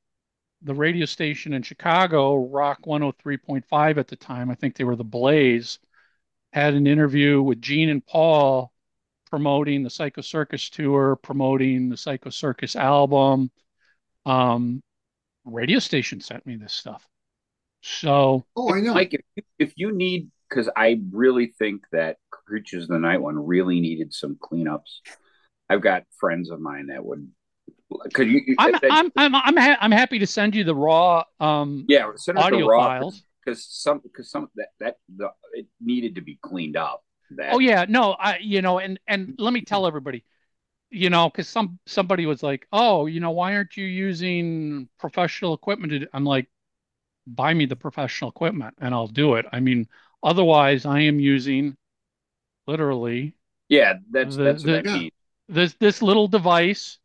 the 0.61 0.75
radio 0.75 1.05
station 1.05 1.53
in 1.53 1.63
Chicago, 1.63 2.35
Rock 2.35 2.85
103.5 2.85 3.97
at 3.97 4.07
the 4.07 4.15
time, 4.15 4.51
I 4.51 4.55
think 4.55 4.75
they 4.75 4.83
were 4.83 4.95
the 4.95 5.03
Blaze, 5.03 5.79
had 6.53 6.73
an 6.73 6.87
interview 6.87 7.41
with 7.41 7.61
Gene 7.61 7.89
and 7.89 8.05
Paul 8.05 8.71
promoting 9.35 9.83
the 9.83 9.89
Psycho 9.89 10.21
Circus 10.21 10.69
tour, 10.69 11.17
promoting 11.17 11.89
the 11.89 11.97
Psycho 11.97 12.29
Circus 12.29 12.73
album. 12.77 13.51
Um, 14.25 14.81
radio 15.43 15.79
station 15.79 16.21
sent 16.21 16.45
me 16.45 16.55
this 16.55 16.71
stuff. 16.71 17.05
So, 17.81 18.45
Oh, 18.55 18.73
I 18.73 18.79
know. 18.79 18.93
Mike, 18.93 19.13
if 19.13 19.21
you, 19.35 19.43
if 19.59 19.73
you 19.75 19.91
need, 19.91 20.31
because 20.49 20.69
I 20.73 21.01
really 21.11 21.47
think 21.59 21.81
that 21.91 22.15
Creatures 22.31 22.83
of 22.83 22.89
the 22.91 22.99
Night 22.99 23.21
one 23.21 23.45
really 23.45 23.81
needed 23.81 24.13
some 24.13 24.37
cleanups. 24.41 25.01
I've 25.69 25.81
got 25.81 26.03
friends 26.17 26.49
of 26.49 26.61
mine 26.61 26.87
that 26.87 27.03
would. 27.03 27.27
Could 28.13 28.29
you? 28.29 28.55
I'm 28.57 28.71
that- 28.71 28.83
I'm 28.89 29.11
I'm 29.17 29.35
I'm, 29.35 29.57
ha- 29.57 29.77
I'm 29.81 29.91
happy 29.91 30.19
to 30.19 30.27
send 30.27 30.55
you 30.55 30.63
the 30.63 30.73
raw 30.75 31.23
um 31.41 31.83
yeah, 31.89 32.09
send 32.15 32.37
us 32.37 32.43
the 32.45 32.55
audio 32.55 32.67
raw, 32.67 32.87
files. 32.87 33.21
because 33.43 33.65
some 33.69 33.99
because 33.99 34.31
some 34.31 34.47
that 34.55 34.69
that 34.79 34.95
the 35.13 35.29
it 35.53 35.67
needed 35.81 36.15
to 36.15 36.21
be 36.21 36.39
cleaned 36.41 36.77
up. 36.77 37.04
That 37.31 37.53
Oh 37.53 37.59
yeah, 37.59 37.85
no, 37.87 38.13
I 38.13 38.37
you 38.39 38.61
know, 38.61 38.79
and 38.79 38.99
and 39.07 39.35
let 39.37 39.53
me 39.53 39.61
tell 39.61 39.85
everybody, 39.87 40.23
you 40.91 41.09
know, 41.11 41.29
because 41.29 41.49
some 41.49 41.79
somebody 41.87 42.25
was 42.27 42.43
like, 42.43 42.67
oh, 42.73 43.07
you 43.07 43.19
know, 43.21 43.31
why 43.31 43.55
aren't 43.55 43.77
you 43.77 43.85
using 43.85 44.89
professional 44.99 45.53
equipment? 45.55 46.07
I'm 46.13 46.25
like, 46.25 46.49
buy 47.27 47.53
me 47.53 47.65
the 47.67 47.75
professional 47.77 48.31
equipment 48.31 48.75
and 48.79 48.93
I'll 48.95 49.07
do 49.07 49.35
it. 49.35 49.45
I 49.53 49.59
mean, 49.61 49.87
otherwise, 50.23 50.85
I 50.85 51.01
am 51.01 51.19
using 51.19 51.77
literally 52.67 53.35
yeah, 53.69 53.95
that's 54.11 54.37
The- 54.37 54.43
that's 54.43 54.63
what 54.63 54.71
the- 54.71 54.73
that 54.73 54.85
Yeah. 54.85 54.91
means. 54.91 55.11
this 55.49 55.75
this 55.75 56.01
little 56.01 56.27
device. 56.27 56.99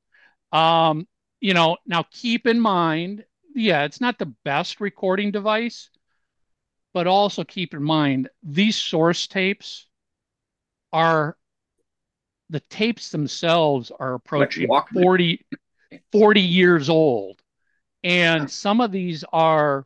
Um, 0.52 1.08
you 1.40 1.54
know, 1.54 1.78
now 1.86 2.04
keep 2.10 2.46
in 2.46 2.60
mind, 2.60 3.26
yeah, 3.54 3.84
it's 3.84 4.00
not 4.00 4.18
the 4.18 4.26
best 4.44 4.80
recording 4.80 5.32
device, 5.32 5.90
but 6.92 7.06
also 7.08 7.44
keep 7.44 7.74
in 7.74 7.82
mind 7.82 8.28
these 8.42 8.76
source 8.76 9.26
tapes 9.26 9.88
are 10.92 11.36
the 12.50 12.60
tapes 12.60 13.10
themselves 13.10 13.92
are 13.98 14.14
approaching 14.14 14.68
Walkman. 14.68 15.02
40, 15.02 15.46
40 16.12 16.40
years 16.40 16.88
old. 16.88 17.40
And 18.02 18.50
some 18.50 18.80
of 18.80 18.92
these 18.92 19.24
are 19.32 19.84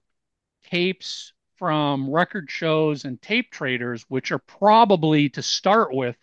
tapes 0.70 1.32
from 1.56 2.10
record 2.10 2.50
shows 2.50 3.04
and 3.04 3.20
tape 3.20 3.50
traders, 3.50 4.04
which 4.08 4.32
are 4.32 4.38
probably 4.38 5.28
to 5.30 5.42
start 5.42 5.94
with 5.94 6.16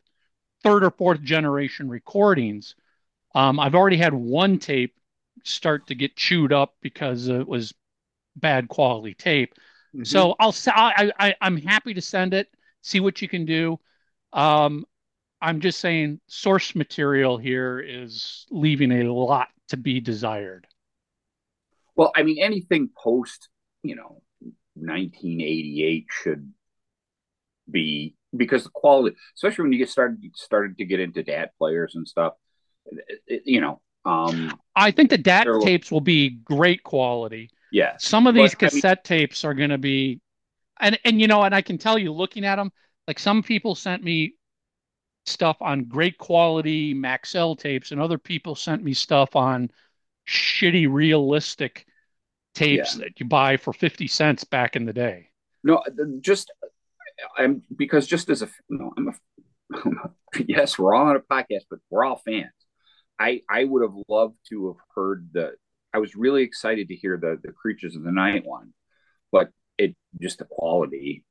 third 0.63 0.83
or 0.83 0.91
fourth 0.91 1.21
generation 1.21 1.89
recordings. 1.89 2.75
Um, 3.35 3.59
I've 3.59 3.75
already 3.75 3.97
had 3.97 4.13
one 4.13 4.59
tape 4.59 4.95
start 5.43 5.87
to 5.87 5.95
get 5.95 6.15
chewed 6.15 6.53
up 6.53 6.75
because 6.81 7.27
it 7.27 7.47
was 7.47 7.73
bad 8.35 8.67
quality 8.67 9.13
tape. 9.13 9.53
Mhm. 9.95 10.05
So 10.07 10.35
I'll 10.39 10.55
I, 10.67 11.11
I 11.19 11.35
I'm 11.41 11.57
happy 11.57 11.93
to 11.93 12.01
send 12.01 12.33
it, 12.33 12.49
see 12.81 12.99
what 12.99 13.21
you 13.21 13.27
can 13.27 13.45
do. 13.45 13.79
Um, 14.33 14.85
I'm 15.41 15.59
just 15.59 15.79
saying 15.79 16.19
source 16.27 16.75
material 16.75 17.37
here 17.37 17.79
is 17.79 18.45
leaving 18.51 18.91
a 18.91 19.11
lot 19.11 19.47
to 19.69 19.77
be 19.77 19.99
desired. 19.99 20.67
Well, 21.95 22.11
I 22.15 22.23
mean, 22.23 22.37
anything 22.41 22.89
post, 22.95 23.49
you 23.83 23.95
know, 23.95 24.21
1988 24.75 26.05
should 26.09 26.53
be 27.69 28.15
because 28.35 28.63
the 28.63 28.69
quality, 28.69 29.15
especially 29.35 29.63
when 29.63 29.73
you 29.73 29.79
get 29.79 29.89
started 29.89 30.19
started 30.35 30.77
to 30.77 30.85
get 30.85 30.99
into 30.99 31.23
DAT 31.23 31.51
players 31.57 31.95
and 31.95 32.07
stuff, 32.07 32.33
it- 33.27 33.43
you 33.45 33.59
know, 33.61 33.81
um, 34.05 34.57
I 34.75 34.91
think 34.91 35.09
the 35.09 35.17
DAT 35.17 35.47
tapes 35.61 35.91
will 35.91 36.01
be 36.01 36.29
great 36.29 36.83
quality. 36.83 37.49
yeah, 37.71 37.97
Some 37.97 38.27
of 38.27 38.35
these 38.35 38.55
But, 38.55 38.63
I 38.63 38.65
mean- 38.65 38.81
cassette 38.81 39.03
tapes 39.03 39.43
are 39.43 39.53
going 39.53 39.69
to 39.69 39.77
be, 39.77 40.21
and 40.79 40.97
and 41.03 41.19
you 41.21 41.27
know, 41.27 41.43
and 41.43 41.53
I 41.53 41.61
can 41.61 41.77
tell 41.77 41.97
you, 41.97 42.11
looking 42.11 42.45
at 42.45 42.55
them, 42.55 42.71
like 43.11 43.19
some 43.19 43.43
people 43.43 43.75
sent 43.75 44.05
me 44.05 44.35
stuff 45.25 45.57
on 45.59 45.83
great 45.83 46.17
quality 46.17 46.95
Maxell 46.95 47.59
tapes, 47.59 47.91
and 47.91 47.99
other 47.99 48.17
people 48.17 48.55
sent 48.55 48.81
me 48.81 48.93
stuff 48.93 49.35
on 49.35 49.69
shitty 50.25 50.87
realistic 50.89 51.85
tapes 52.55 52.95
that 52.95 53.19
you 53.19 53.25
buy 53.25 53.57
for 53.57 53.73
50 53.73 54.07
cents 54.07 54.45
back 54.45 54.77
in 54.77 54.85
the 54.85 54.93
day. 54.93 55.27
no, 55.61 55.75
uh, 55.75 55.89
just 56.21 56.53
I'm 57.37 57.63
because 57.75 58.07
just 58.07 58.29
as 58.29 58.43
a 58.43 58.49
you 58.69 58.77
know, 58.77 58.93
I'm 58.95 59.09
a 59.09 60.13
yes, 60.47 60.79
we're 60.79 60.95
all 60.95 61.07
on 61.07 61.17
a 61.17 61.19
podcast, 61.19 61.65
but 61.69 61.79
we're 61.89 62.05
all 62.05 62.21
fans. 62.25 62.53
I 63.19 63.41
I 63.49 63.65
would 63.65 63.81
have 63.81 63.95
loved 64.07 64.37
to 64.51 64.67
have 64.67 64.77
heard 64.95 65.31
the. 65.33 65.55
I 65.93 65.97
was 65.97 66.15
really 66.15 66.43
excited 66.43 66.87
to 66.87 66.95
hear 66.95 67.17
the 67.17 67.37
the 67.43 67.51
creatures 67.51 67.97
of 67.97 68.03
the 68.03 68.13
night 68.13 68.45
one, 68.45 68.71
but 69.33 69.49
it 69.77 69.97
just 70.21 70.37
the 70.37 70.45
quality. 70.45 71.25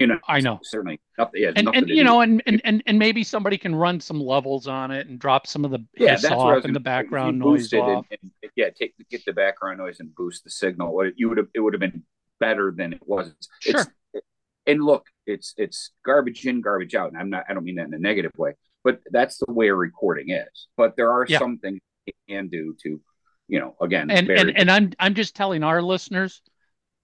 You 0.00 0.08
know, 0.08 0.18
I 0.28 0.40
know. 0.40 0.58
certainly 0.62 1.00
nothing. 1.16 1.42
Yeah, 1.42 1.52
And 1.54 1.66
nothing 1.66 1.78
and 1.82 1.88
you 1.88 1.96
do 1.98 2.04
know, 2.04 2.20
and, 2.20 2.42
and 2.46 2.60
and 2.64 2.82
and 2.86 2.98
maybe 2.98 3.22
somebody 3.22 3.56
can 3.56 3.74
run 3.74 4.00
some 4.00 4.20
levels 4.20 4.66
on 4.66 4.90
it 4.90 5.06
and 5.06 5.18
drop 5.20 5.46
some 5.46 5.64
of 5.64 5.70
the 5.70 5.78
yeah, 5.96 6.16
that's 6.16 6.24
what 6.24 6.32
I 6.32 6.36
was 6.36 6.58
off 6.58 6.64
and 6.64 6.74
the 6.74 6.80
gonna- 6.80 6.98
if 6.98 7.04
you 7.04 7.10
background 7.10 7.38
noise 7.38 7.60
boosted 7.62 7.78
and- 7.80 7.90
off. 7.98 8.06
and- 8.10 8.30
yeah, 8.56 8.70
take 8.70 8.94
get 9.08 9.24
the 9.24 9.32
background 9.32 9.78
noise 9.78 10.00
and 10.00 10.12
boost 10.14 10.42
the 10.44 10.50
signal. 10.50 10.92
What 10.94 11.12
you 11.16 11.28
would 11.28 11.38
have 11.38 11.46
it 11.54 11.60
would 11.60 11.74
have 11.74 11.80
been 11.80 12.02
better 12.40 12.72
than 12.76 12.92
it 12.92 13.02
was. 13.06 13.32
Sure. 13.60 13.80
It's, 14.12 14.26
and 14.66 14.82
look, 14.84 15.06
it's 15.26 15.54
it's 15.56 15.92
garbage 16.04 16.44
in, 16.44 16.60
garbage 16.60 16.94
out. 16.96 17.12
And 17.12 17.18
I'm 17.18 17.30
not 17.30 17.44
I 17.48 17.54
don't 17.54 17.64
mean 17.64 17.76
that 17.76 17.86
in 17.86 17.94
a 17.94 17.98
negative 17.98 18.32
way, 18.36 18.54
but 18.82 18.98
that's 19.12 19.38
the 19.38 19.52
way 19.52 19.68
a 19.68 19.74
recording 19.74 20.30
is. 20.30 20.66
But 20.76 20.96
there 20.96 21.12
are 21.12 21.24
Yeah. 21.28 21.38
some 21.38 21.58
things 21.58 21.78
you 22.06 22.12
can 22.28 22.48
do 22.48 22.74
to, 22.82 23.00
you 23.46 23.60
know, 23.60 23.76
again, 23.80 24.10
and 24.10 24.28
and 24.28 24.56
and 24.56 24.70
I'm 24.70 24.90
I'm 24.98 25.14
just 25.14 25.36
telling 25.36 25.62
our 25.62 25.80
listeners, 25.80 26.42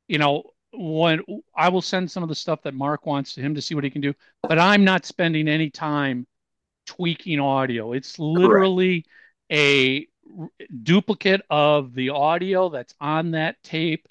you 0.09 0.19
know, 0.19 0.43
when 0.73 1.23
I 1.55 1.69
will 1.69 1.83
send 1.83 2.11
some 2.11 2.23
of 2.23 2.29
the 2.29 2.35
stuff 2.35 2.63
that 2.63 2.75
Mark 2.75 3.07
wants 3.07 3.35
to 3.35 3.41
him 3.41 3.55
to 3.55 3.63
see 3.63 3.75
what 3.75 3.85
he 3.85 3.91
can 3.91 4.01
do, 4.01 4.15
but 4.43 4.59
I'm 4.59 4.85
not 4.85 5.05
spending 5.05 5.49
any 5.49 5.71
time 5.71 6.27
tweaking 6.87 7.41
audio. 7.41 7.93
It's 7.93 8.19
literally 8.19 9.05
a 9.51 10.07
r- 10.39 10.49
duplicate 10.83 11.43
of 11.51 11.95
the 11.95 12.11
audio 12.11 12.69
that's 12.69 12.95
on 13.01 13.33
that 13.33 13.63
tape 13.63 14.07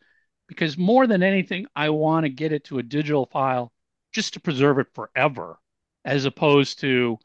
because 0.47 0.77
more 0.77 1.07
than 1.07 1.23
anything, 1.23 1.67
I 1.75 1.89
want 1.91 2.25
to 2.25 2.29
get 2.29 2.51
it 2.51 2.65
to 2.65 2.79
a 2.79 2.83
digital 2.83 3.25
file 3.27 3.71
just 4.11 4.33
to 4.33 4.39
preserve 4.39 4.79
it 4.79 4.87
forever, 4.93 5.59
as 6.03 6.25
opposed 6.25 6.79
to, 6.79 7.19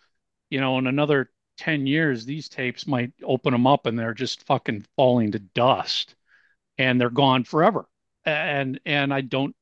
you 0.50 0.60
know, 0.60 0.78
in 0.78 0.86
another 0.86 1.30
10 1.56 1.86
years, 1.86 2.24
these 2.24 2.48
tapes 2.48 2.86
might 2.86 3.12
open 3.22 3.52
them 3.52 3.66
up 3.66 3.86
and 3.86 3.98
they're 3.98 4.14
just 4.14 4.44
fucking 4.46 4.84
falling 4.96 5.32
to 5.32 5.38
dust 5.38 6.14
and 6.78 7.00
they're 7.00 7.10
gone 7.10 7.44
forever. 7.44 7.86
And 8.26 8.80
and 8.86 9.12
I 9.12 9.20
don't 9.20 9.54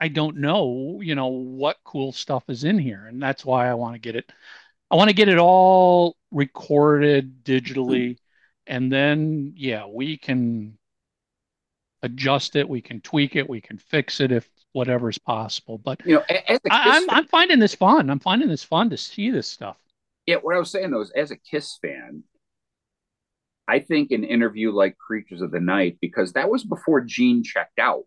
I 0.00 0.08
don't 0.08 0.38
know, 0.38 1.00
you 1.02 1.14
know, 1.14 1.28
what 1.28 1.76
cool 1.84 2.12
stuff 2.12 2.44
is 2.48 2.64
in 2.64 2.78
here. 2.78 3.06
And 3.06 3.22
that's 3.22 3.44
why 3.44 3.68
I 3.68 3.74
want 3.74 3.94
to 3.94 4.00
get 4.00 4.16
it 4.16 4.30
I 4.90 4.96
want 4.96 5.08
to 5.08 5.16
get 5.16 5.28
it 5.28 5.38
all 5.38 6.16
recorded 6.30 7.44
digitally 7.44 8.16
hmm. 8.16 8.18
and 8.66 8.92
then 8.92 9.52
yeah, 9.56 9.86
we 9.86 10.16
can 10.16 10.78
adjust 12.04 12.54
it, 12.54 12.68
we 12.68 12.82
can 12.82 13.00
tweak 13.00 13.34
it, 13.34 13.48
we 13.48 13.60
can 13.60 13.78
fix 13.78 14.20
it 14.20 14.30
if 14.30 14.48
whatever's 14.72 15.18
possible. 15.18 15.78
But 15.78 16.04
you 16.06 16.16
know, 16.16 16.24
a- 16.28 16.52
as 16.52 16.60
a 16.64 16.72
I, 16.72 16.96
I'm 16.96 17.10
I'm 17.10 17.26
finding 17.26 17.58
this 17.58 17.74
fun. 17.74 18.10
I'm 18.10 18.20
finding 18.20 18.48
this 18.48 18.62
fun 18.62 18.90
to 18.90 18.96
see 18.96 19.30
this 19.30 19.48
stuff. 19.48 19.78
Yeah, 20.26 20.36
what 20.36 20.54
I 20.54 20.58
was 20.58 20.70
saying 20.70 20.90
though 20.90 21.00
is, 21.00 21.10
as 21.12 21.30
a 21.30 21.36
Kiss 21.36 21.78
fan, 21.80 22.22
I 23.66 23.78
think 23.80 24.10
an 24.10 24.24
interview 24.24 24.72
like 24.72 24.98
Creatures 24.98 25.40
of 25.40 25.50
the 25.50 25.60
Night 25.60 25.98
because 26.00 26.32
that 26.32 26.50
was 26.50 26.64
before 26.64 27.00
Gene 27.00 27.42
checked 27.42 27.78
out. 27.78 28.04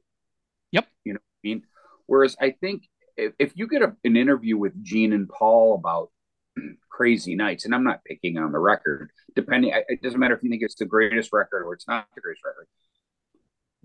Yep. 0.71 0.87
You 1.03 1.13
know 1.13 1.19
what 1.19 1.47
I 1.47 1.47
mean? 1.47 1.63
Whereas 2.05 2.35
I 2.39 2.51
think 2.51 2.83
if, 3.15 3.33
if 3.39 3.51
you 3.55 3.67
get 3.67 3.81
a, 3.81 3.95
an 4.03 4.15
interview 4.15 4.57
with 4.57 4.83
Gene 4.83 5.13
and 5.13 5.27
Paul 5.27 5.75
about 5.75 6.11
Crazy 6.89 7.35
Nights, 7.35 7.65
and 7.65 7.73
I'm 7.73 7.83
not 7.83 8.03
picking 8.05 8.37
on 8.37 8.51
the 8.51 8.59
record, 8.59 9.11
depending, 9.35 9.73
it 9.87 10.01
doesn't 10.01 10.19
matter 10.19 10.35
if 10.35 10.43
you 10.43 10.49
think 10.49 10.61
it's 10.61 10.75
the 10.75 10.85
greatest 10.85 11.33
record 11.33 11.63
or 11.63 11.73
it's 11.73 11.87
not 11.87 12.07
the 12.15 12.21
greatest 12.21 12.45
record. 12.45 12.67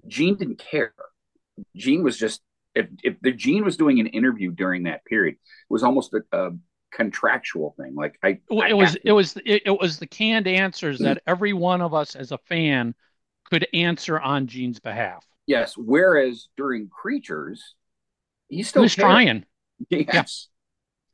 Gene 0.06 0.36
didn't 0.36 0.58
care. 0.58 0.94
Gene 1.76 2.02
was 2.02 2.18
just 2.18 2.42
if 2.74 2.86
if 3.02 3.20
the 3.20 3.32
Gene 3.32 3.64
was 3.64 3.76
doing 3.76 4.00
an 4.00 4.06
interview 4.06 4.50
during 4.50 4.84
that 4.84 5.04
period, 5.04 5.34
it 5.34 5.70
was 5.70 5.82
almost 5.82 6.14
a, 6.14 6.22
a 6.36 6.50
contractual 6.92 7.75
thing. 7.78 7.94
Like 7.94 8.18
I, 8.22 8.40
Well, 8.49 8.62
I 8.62 8.68
it 8.68 8.75
was 8.75 8.96
it 8.96 9.12
was 9.12 9.37
it, 9.46 9.62
it 9.66 9.80
was 9.80 9.99
the 9.99 10.06
canned 10.06 10.46
answers 10.46 11.00
that 11.02 11.22
every 11.26 11.52
one 11.52 11.80
of 11.80 11.94
us 11.94 12.14
as 12.14 12.32
a 12.32 12.38
fan 12.38 12.94
could 13.50 13.66
answer 13.75 14.20
on 14.20 14.46
Gene's 14.46 14.80
behalf. 14.80 15.25
yes. 15.46 15.75
Whereas 15.76 16.49
during 16.56 16.88
Creatures, 16.88 17.75
he 18.49 18.62
He 18.62 18.64
still 18.64 18.82
was 18.82 18.94
trying. 18.94 19.46
Yes. 19.90 20.49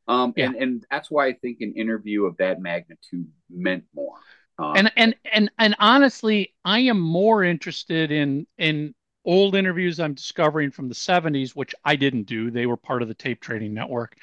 Um, 0.09 0.35
Yeah. 0.37 0.47
and 0.47 0.57
and 0.57 0.87
that's 0.91 1.11
why 1.11 1.27
I 1.29 1.35
think 1.35 1.61
an 1.61 1.75
interview 1.77 2.25
of 2.27 2.37
that 2.39 2.61
magnitude 2.61 3.29
meant 3.51 3.85
more. 3.95 4.21
Um, 4.59 4.75
And 4.75 4.93
and 4.97 5.15
and 5.33 5.51
and 5.59 5.75
honestly, 5.79 6.55
I 6.65 6.81
am 6.81 7.01
more 7.01 7.43
interested 7.45 8.11
in 8.13 8.47
in 8.59 8.95
old 9.25 9.55
interviews 9.57 9.99
I'm 10.01 10.15
discovering 10.15 10.71
from 10.71 10.89
the 10.89 10.95
70s, 10.95 11.57
which 11.57 11.75
I 11.85 11.97
didn't 11.97 12.25
do. 12.25 12.51
They 12.51 12.67
were 12.67 12.77
part 12.77 13.03
of 13.03 13.09
the 13.09 13.15
tape 13.15 13.41
trading 13.41 13.75
network, 13.75 14.17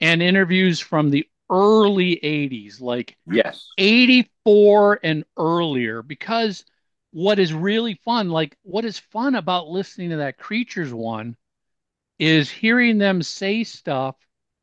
and 0.00 0.22
interviews 0.22 0.80
from 0.80 1.10
the 1.10 1.26
early 1.50 2.16
80s, 2.22 2.80
like 2.80 3.16
yes, 3.26 3.68
84 3.78 5.00
and 5.02 5.24
earlier 5.36 6.02
because 6.02 6.64
what 7.12 7.38
is 7.38 7.52
really 7.52 8.00
fun 8.04 8.28
like 8.28 8.56
what 8.62 8.84
is 8.84 8.98
fun 8.98 9.36
about 9.36 9.68
listening 9.68 10.10
to 10.10 10.16
that 10.16 10.36
creatures 10.36 10.92
one 10.92 11.36
is 12.18 12.50
hearing 12.50 12.98
them 12.98 13.22
say 13.22 13.62
stuff 13.62 14.16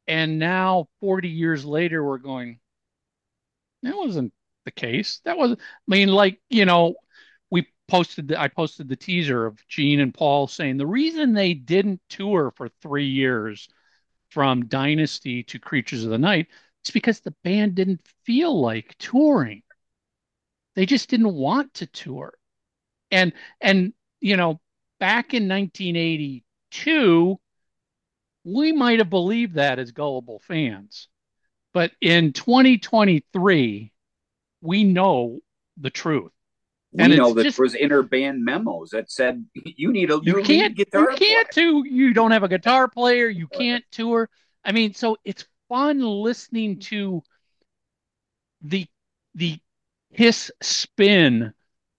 and 0.07 0.37
now 0.37 0.87
40 0.99 1.29
years 1.29 1.63
later 1.63 2.03
we're 2.03 2.17
going 2.17 2.59
that 3.83 3.95
wasn't 3.95 4.33
the 4.65 4.71
case. 4.71 5.21
That 5.25 5.37
was 5.37 5.53
i 5.53 5.55
mean 5.87 6.09
like 6.09 6.39
you 6.49 6.65
know 6.65 6.95
we 7.49 7.67
posted 7.87 8.29
the, 8.29 8.39
i 8.39 8.47
posted 8.47 8.87
the 8.87 8.95
teaser 8.95 9.45
of 9.45 9.65
gene 9.67 9.99
and 9.99 10.13
paul 10.13 10.47
saying 10.47 10.77
the 10.77 10.87
reason 10.87 11.33
they 11.33 11.53
didn't 11.53 12.01
tour 12.09 12.53
for 12.55 12.69
three 12.81 13.07
years 13.07 13.67
from 14.31 14.65
dynasty 14.65 15.43
to 15.43 15.59
creatures 15.59 16.03
of 16.03 16.09
the 16.09 16.17
night 16.17 16.47
it's 16.81 16.91
because 16.91 17.19
the 17.19 17.35
band 17.43 17.75
didn't 17.75 18.01
feel 18.25 18.59
like 18.59 18.95
touring 18.97 19.61
they 20.75 20.85
just 20.85 21.09
didn't 21.09 21.33
want 21.33 21.73
to 21.73 21.85
tour 21.85 22.33
and 23.11 23.33
and 23.61 23.93
you 24.19 24.35
know 24.35 24.59
back 25.01 25.33
in 25.33 25.49
1982, 25.49 27.39
we 28.45 28.71
might 28.71 28.99
have 28.99 29.09
believed 29.09 29.55
that 29.55 29.79
as 29.79 29.91
gullible 29.91 30.39
fans. 30.39 31.09
But 31.73 31.91
in 31.99 32.31
2023, 32.31 33.91
we 34.61 34.83
know 34.83 35.39
the 35.77 35.89
truth. 35.89 36.31
We 36.93 37.03
And 37.03 37.15
know 37.15 37.33
that 37.33 37.43
just- 37.43 37.57
there 37.57 37.63
was 37.63 37.73
interband 37.73 38.39
memos 38.39 38.89
that 38.89 39.09
said 39.09 39.45
you 39.53 39.91
need 39.91 40.11
a 40.11 40.19
new 40.19 40.37
You 40.39 40.43
can't, 40.43 40.75
guitar 40.75 41.11
you 41.11 41.17
can't 41.17 41.49
player." 41.49 41.81
do, 41.83 41.87
you 41.87 42.13
don't 42.13 42.31
have 42.31 42.43
a 42.43 42.49
guitar 42.49 42.87
player, 42.89 43.29
you 43.29 43.47
can't 43.47 43.83
tour. 43.91 44.29
I 44.63 44.71
mean, 44.73 44.93
so 44.93 45.17
it's 45.23 45.45
fun 45.69 45.99
listening 46.01 46.79
to 46.79 47.23
the 48.61 48.85
the 49.35 49.59
Kiss 50.13 50.51
spin 50.61 51.53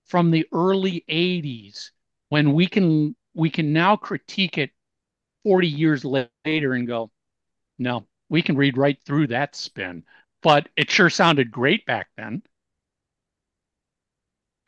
from 0.05 0.31
the 0.31 0.47
early 0.53 1.03
80s 1.09 1.93
when 2.29 2.53
we 2.53 2.67
can 2.67 3.17
we 3.33 3.49
can 3.49 3.73
now 3.73 3.97
critique 3.97 4.59
it 4.59 4.71
40 5.45 5.67
years 5.69 6.05
later 6.05 6.75
and 6.75 6.87
go, 6.87 7.11
no, 7.79 8.07
we 8.29 8.43
can 8.43 8.57
read 8.57 8.77
right 8.77 8.99
through 9.07 9.29
that 9.29 9.57
spin. 9.57 10.05
But 10.43 10.69
it 10.77 10.91
sure 10.91 11.09
sounded 11.09 11.51
great 11.51 11.87
back 11.87 12.09
then. 12.19 12.43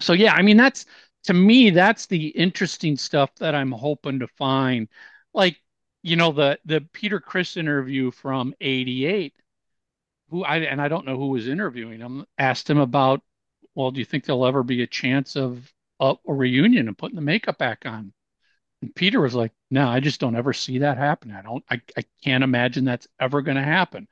So 0.00 0.12
yeah, 0.12 0.32
I 0.34 0.42
mean 0.42 0.56
that's 0.56 0.86
to 1.24 1.34
me 1.34 1.70
that's 1.70 2.06
the 2.06 2.28
interesting 2.28 2.96
stuff 2.96 3.34
that 3.36 3.54
I'm 3.54 3.72
hoping 3.72 4.20
to 4.20 4.28
find. 4.28 4.88
Like, 5.32 5.60
you 6.02 6.16
know, 6.16 6.32
the 6.32 6.58
the 6.64 6.80
Peter 6.92 7.20
Criss 7.20 7.56
interview 7.56 8.10
from 8.10 8.54
88 8.60 9.34
who 10.30 10.44
I 10.44 10.58
and 10.58 10.80
I 10.82 10.88
don't 10.88 11.06
know 11.06 11.18
who 11.18 11.28
was 11.28 11.48
interviewing 11.48 12.00
him, 12.00 12.26
asked 12.38 12.70
him 12.70 12.78
about, 12.78 13.22
well, 13.74 13.90
do 13.92 14.00
you 14.00 14.06
think 14.06 14.24
there'll 14.24 14.46
ever 14.46 14.62
be 14.64 14.82
a 14.82 14.86
chance 14.86 15.36
of 15.36 15.72
a, 16.00 16.16
a 16.28 16.34
reunion 16.34 16.88
and 16.88 16.98
putting 16.98 17.16
the 17.16 17.22
makeup 17.22 17.58
back 17.58 17.86
on? 17.86 18.12
And 18.82 18.94
Peter 18.94 19.20
was 19.20 19.34
like, 19.34 19.52
no, 19.70 19.88
I 19.88 20.00
just 20.00 20.20
don't 20.20 20.36
ever 20.36 20.52
see 20.52 20.78
that 20.78 20.98
happen. 20.98 21.32
I 21.32 21.42
don't, 21.42 21.64
I, 21.70 21.80
I 21.96 22.04
can't 22.22 22.44
imagine 22.44 22.84
that's 22.84 23.08
ever 23.20 23.42
going 23.42 23.56
to 23.56 23.62
happen. 23.62 24.08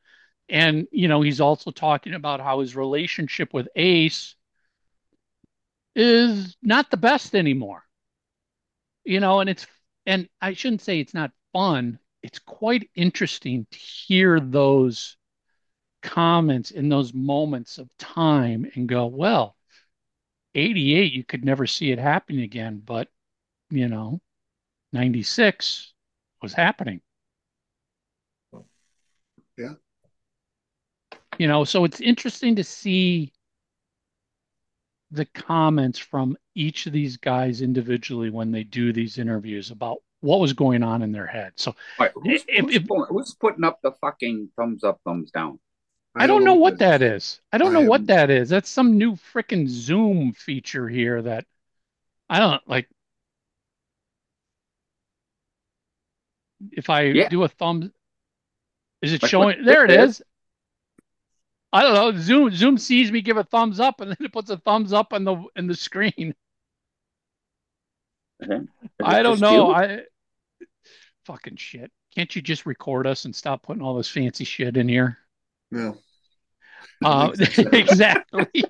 And, 0.49 0.89
you 0.93 1.09
know, 1.09 1.23
he's 1.23 1.41
also 1.41 1.71
talking 1.71 2.15
about 2.15 2.41
how 2.41 2.61
his 2.61 2.77
relationship 2.77 3.55
with 3.55 3.69
Ace 3.77 4.37
is 5.95 6.57
not 6.63 6.91
the 6.91 6.97
best 6.97 7.35
anymore. 7.35 7.85
You 9.05 9.21
know, 9.21 9.41
and 9.41 9.51
it's, 9.51 9.67
and 10.07 10.29
I 10.41 10.55
shouldn't 10.55 10.83
say 10.83 11.01
it's 11.01 11.15
not 11.15 11.33
fun. 11.53 11.99
It's 12.23 12.39
quite 12.39 12.89
interesting 12.95 13.67
to 13.71 13.79
hear 13.79 14.39
those 14.41 15.17
comments 16.03 16.71
in 16.71 16.89
those 16.89 17.13
moments 17.15 17.79
of 17.79 17.89
time 17.99 18.71
and 18.75 18.89
go, 18.89 19.07
well, 19.07 19.57
88, 20.55 21.13
you 21.13 21.25
could 21.25 21.45
never 21.45 21.67
see 21.67 21.91
it 21.91 21.99
happening 21.99 22.43
again, 22.43 22.83
but, 22.85 23.09
you 23.71 23.89
know, 23.89 24.21
96 24.93 25.95
was 26.43 26.53
happening. 26.53 27.01
Yeah. 29.57 29.75
You 31.39 31.49
know, 31.49 31.65
so 31.65 31.85
it's 31.85 32.01
interesting 32.01 32.57
to 32.57 32.65
see 32.65 33.33
the 35.13 35.27
comments 35.27 35.99
from 35.99 36.37
each 36.55 36.87
of 36.87 36.93
these 36.93 37.17
guys 37.19 37.61
individually 37.61 38.31
when 38.31 38.51
they 38.51 38.65
do 38.65 38.93
these 38.93 39.19
interviews 39.19 39.71
about 39.71 39.99
what 40.21 40.41
was 40.41 40.53
going 40.55 40.83
on 40.83 41.03
in 41.03 41.13
their 41.13 41.27
head. 41.27 41.53
So 41.57 41.71
All 41.99 42.07
right, 42.07 42.13
who's, 42.15 42.45
If- 42.49 42.65
who's 42.65 42.77
if- 42.77 42.87
who's 43.09 43.35
putting 43.35 43.63
up 43.65 43.81
the 43.83 43.93
fucking 44.01 44.51
thumbs 44.57 44.85
up, 44.85 45.01
thumbs 45.05 45.31
down? 45.31 45.61
I 46.15 46.27
don't 46.27 46.45
know 46.45 46.55
what 46.55 46.79
that 46.79 47.01
is. 47.03 47.41
I 47.53 47.59
don't 47.59 47.75
I 47.75 47.81
know 47.81 47.89
what 47.89 48.07
that 48.07 48.29
is. 48.31 48.49
That's 48.51 48.69
some 48.69 48.99
new 48.99 49.13
freaking 49.13 49.67
Zoom 49.69 50.33
feature 50.33 50.89
here 50.89 51.23
that 51.23 51.47
I 52.29 52.39
don't 52.39 52.67
like. 52.69 52.89
If 56.71 56.91
I 56.91 57.03
Yeah. 57.05 57.29
do 57.29 57.43
a 57.45 57.49
thumb, 57.49 57.93
is 59.01 59.13
it 59.13 59.23
Like, 59.23 59.31
showing? 59.31 59.45
what- 59.47 59.65
There 59.65 59.85
it 59.85 59.89
there 59.89 60.01
it 60.05 60.09
is. 60.09 60.23
I 61.73 61.83
don't 61.83 61.95
know. 61.95 62.21
Zoom 62.21 62.55
Zoom 62.55 62.79
sees 62.79 63.11
me 63.11 63.23
give 63.23 63.37
a 63.39 63.45
thumbs 63.45 63.81
up 63.81 64.01
and 64.01 64.11
then 64.11 64.17
it 64.21 64.33
puts 64.33 64.51
a 64.51 64.59
thumbs 64.59 64.93
up 64.93 65.13
on 65.13 65.25
the 65.25 65.43
in 65.57 65.67
the 65.67 65.75
screen. 65.75 66.35
Is 68.41 68.49
it 68.51 68.69
I 69.03 69.23
don't 69.23 69.41
know. 69.41 69.69
you? 69.69 69.75
I 69.75 70.01
fucking 71.27 71.57
shit. 71.57 71.91
Can't 72.15 72.35
you 72.35 72.43
just 72.43 72.67
record 72.67 73.07
us 73.07 73.25
and 73.25 73.35
stop 73.35 73.63
putting 73.63 73.83
all 73.83 73.97
this 73.97 74.09
fancy 74.09 74.45
shit 74.45 74.77
in 74.77 74.89
here? 74.89 75.19
No. 75.71 75.97
Uh, 77.03 77.33
Makes 77.39 77.55
sense. 77.55 77.69
exactly. 77.73 78.47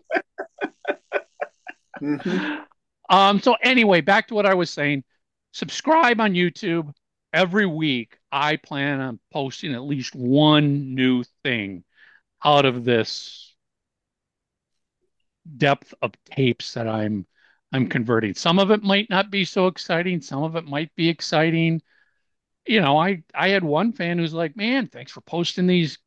Mhm. 2.00 2.64
Um, 3.11 3.40
so 3.40 3.55
anyway, 3.62 4.00
back 4.00 4.26
to 4.29 4.35
what 4.35 4.44
I 4.44 4.55
was 4.55 4.70
saying. 4.70 5.05
Subscribe 5.53 6.20
on 6.20 6.33
YouTube. 6.33 6.92
Every 7.33 7.64
week, 7.64 8.18
I 8.33 8.57
plan 8.57 9.00
on 9.00 9.20
posting 9.33 9.72
at 9.72 9.83
least 9.83 10.12
one 10.14 10.96
new 10.96 11.22
thing 11.44 11.85
out 12.44 12.64
of 12.64 12.85
this 12.85 13.55
depth 15.57 15.94
of 16.02 16.12
tapes 16.24 16.74
that 16.74 16.88
I'm 16.88 17.26
I'm 17.72 17.88
converting. 17.88 18.35
Some 18.35 18.59
of 18.59 18.70
it 18.70 18.83
might 18.83 19.09
not 19.09 19.31
be 19.31 19.44
so 19.44 19.66
exciting, 19.66 20.20
some 20.20 20.42
of 20.42 20.57
it 20.57 20.64
might 20.66 20.94
be 20.94 21.09
exciting. 21.09 21.81
You 22.66 22.81
know, 22.81 22.98
I 22.98 23.24
I 23.35 23.48
had 23.50 23.64
one 23.64 23.92
fan 23.92 24.18
who's 24.18 24.35
like, 24.35 24.57
"Man, 24.57 24.87
thanks 24.88 25.12
for 25.12 25.20
posting 25.22 25.66
these 25.66 25.98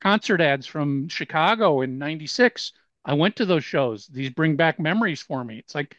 concert 0.00 0.40
ads 0.40 0.66
from 0.66 1.08
Chicago 1.08 1.82
in 1.82 1.98
96. 1.98 2.72
I 3.04 3.14
went 3.14 3.36
to 3.36 3.46
those 3.46 3.64
shows. 3.64 4.06
These 4.08 4.30
bring 4.30 4.56
back 4.56 4.80
memories 4.80 5.22
for 5.22 5.44
me." 5.44 5.58
It's 5.58 5.74
like 5.74 5.96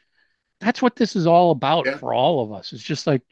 that's 0.60 0.82
what 0.82 0.96
this 0.96 1.16
is 1.16 1.28
all 1.28 1.52
about 1.52 1.86
Yeah. 1.88 1.98
for 1.98 2.14
all 2.14 2.44
of 2.44 2.52
us. 2.54 2.74
It's 2.74 2.84
just 2.84 3.08
like 3.08 3.24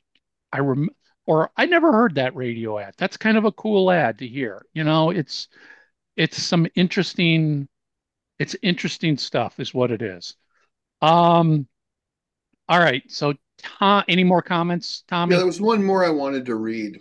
I 0.52 0.60
rem 0.60 0.90
or 1.26 1.52
I 1.58 1.66
never 1.66 1.92
heard 1.92 2.16
that 2.16 2.36
radio 2.36 2.80
ad. 2.80 2.96
That's 2.98 3.18
kind 3.18 3.38
of 3.38 3.46
a 3.46 3.52
cool 3.52 3.92
ad 3.92 4.20
to 4.20 4.28
hear. 4.28 4.66
You 4.74 4.84
know, 4.84 5.12
it's 5.12 5.48
it's 6.16 6.42
some 6.42 6.68
interesting 6.76 7.68
it's 8.40 8.56
interesting 8.62 9.18
stuff 9.18 9.60
is 9.60 9.74
what 9.74 9.92
it 9.92 10.02
is. 10.02 10.36
Um 11.02 11.68
all 12.68 12.80
right. 12.80 13.04
So 13.08 13.34
Tom, 13.62 14.04
any 14.08 14.24
more 14.24 14.42
comments, 14.42 15.04
Tommy? 15.08 15.34
Yeah, 15.34 15.38
there 15.38 15.46
was 15.46 15.62
one 15.62 15.84
more 15.84 16.06
I 16.06 16.10
wanted 16.10 16.46
to 16.48 16.56
read. 16.56 17.00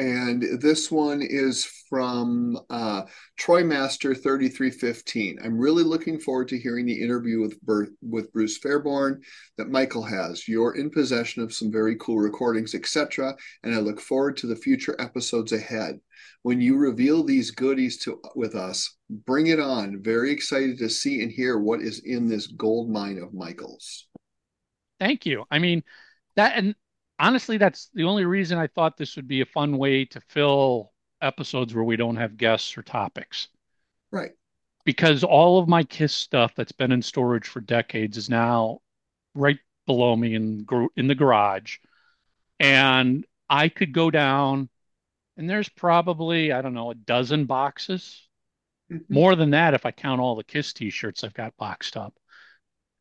And 0.00 0.62
this 0.62 0.90
one 0.90 1.20
is 1.20 1.66
from 1.90 2.58
uh, 2.70 3.02
Troy 3.36 3.62
Master 3.62 4.14
3315. 4.14 5.38
I'm 5.44 5.58
really 5.58 5.82
looking 5.82 6.18
forward 6.18 6.48
to 6.48 6.58
hearing 6.58 6.86
the 6.86 7.02
interview 7.02 7.42
with 7.42 7.58
with 8.00 8.32
Bruce 8.32 8.56
Fairbairn 8.56 9.20
that 9.58 9.68
Michael 9.68 10.02
has. 10.02 10.48
You're 10.48 10.74
in 10.74 10.88
possession 10.88 11.42
of 11.42 11.52
some 11.52 11.70
very 11.70 11.96
cool 11.96 12.16
recordings, 12.16 12.74
etc. 12.74 13.36
And 13.62 13.74
I 13.74 13.80
look 13.80 14.00
forward 14.00 14.38
to 14.38 14.46
the 14.46 14.56
future 14.56 14.96
episodes 14.98 15.52
ahead. 15.52 16.00
When 16.44 16.62
you 16.62 16.78
reveal 16.78 17.22
these 17.22 17.50
goodies 17.50 17.98
to 18.04 18.22
with 18.34 18.54
us, 18.54 18.96
bring 19.10 19.48
it 19.48 19.60
on. 19.60 20.02
Very 20.02 20.30
excited 20.30 20.78
to 20.78 20.88
see 20.88 21.22
and 21.22 21.30
hear 21.30 21.58
what 21.58 21.82
is 21.82 21.98
in 22.06 22.26
this 22.26 22.46
gold 22.46 22.88
mine 22.88 23.18
of 23.18 23.34
Michael's. 23.34 24.08
Thank 24.98 25.26
you. 25.26 25.44
I 25.50 25.58
mean, 25.58 25.84
that 26.36 26.56
and 26.56 26.74
honestly, 27.20 27.58
that's 27.58 27.90
the 27.94 28.04
only 28.04 28.24
reason 28.24 28.58
I 28.58 28.66
thought 28.66 28.96
this 28.96 29.14
would 29.16 29.28
be 29.28 29.42
a 29.42 29.46
fun 29.46 29.76
way 29.76 30.06
to 30.06 30.20
fill 30.20 30.92
episodes 31.20 31.74
where 31.74 31.84
we 31.84 31.96
don't 31.96 32.16
have 32.16 32.36
guests 32.36 32.76
or 32.76 32.82
topics. 32.82 33.48
Right. 34.10 34.32
Because 34.84 35.22
all 35.22 35.60
of 35.60 35.68
my 35.68 35.84
Kiss 35.84 36.14
stuff 36.14 36.54
that's 36.56 36.72
been 36.72 36.90
in 36.90 37.02
storage 37.02 37.46
for 37.46 37.60
decades 37.60 38.16
is 38.16 38.30
now 38.30 38.80
right 39.34 39.58
below 39.86 40.16
me 40.16 40.34
in 40.34 40.66
in 40.96 41.06
the 41.06 41.14
garage. 41.14 41.76
And 42.58 43.24
I 43.48 43.68
could 43.68 43.92
go 43.92 44.10
down 44.10 44.68
and 45.36 45.48
there's 45.48 45.68
probably, 45.68 46.52
I 46.52 46.62
don't 46.62 46.74
know, 46.74 46.90
a 46.90 46.94
dozen 46.94 47.44
boxes. 47.44 48.26
Mhm. 48.90 49.08
More 49.08 49.36
than 49.36 49.50
that 49.50 49.74
if 49.74 49.86
I 49.86 49.90
count 49.90 50.20
all 50.20 50.36
the 50.36 50.44
Kiss 50.44 50.72
t-shirts 50.72 51.22
I've 51.22 51.34
got 51.34 51.56
boxed 51.56 51.96
up. 51.96 52.14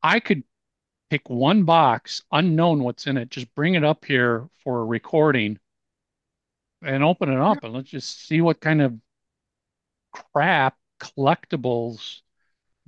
I 0.03 0.19
could 0.19 0.43
pick 1.10 1.30
one 1.30 1.63
box, 1.63 2.24
unknown 2.32 2.84
what's 2.84 3.08
in 3.08 3.17
it, 3.17 3.30
just 3.30 3.54
bring 3.56 3.76
it 3.76 3.84
up 3.84 4.06
here 4.06 4.50
for 4.63 4.82
a 4.82 4.86
recording 4.86 5.60
and 6.82 7.04
open 7.04 7.30
it 7.30 7.39
up 7.39 7.63
and 7.63 7.74
let's 7.74 7.89
just 7.89 8.28
see 8.28 8.41
what 8.41 8.62
kind 8.62 8.82
of 8.82 8.93
crap 10.12 10.78
collectibles 11.00 12.22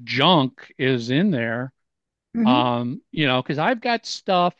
junk 0.04 0.74
is 0.78 1.10
in 1.10 1.32
there. 1.32 1.74
Mhm. 2.34 2.48
Um, 2.48 3.02
you 3.12 3.28
know, 3.28 3.42
because 3.42 3.60
I've 3.60 3.82
got 3.82 4.06
stuff 4.06 4.56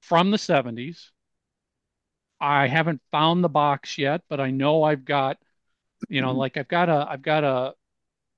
from 0.00 0.30
the 0.30 0.38
70s. 0.38 1.12
I 2.40 2.66
haven't 2.68 3.02
found 3.10 3.42
the 3.42 3.48
box 3.48 3.98
yet, 3.98 4.22
but 4.28 4.40
I 4.40 4.50
know 4.50 4.82
I've 4.82 5.04
got, 5.04 5.38
you 6.08 6.22
know, 6.22 6.32
like 6.32 6.56
I've 6.56 6.68
got 6.68 6.88
a 6.88 7.06
I've 7.10 7.22
got 7.22 7.44
a 7.44 7.74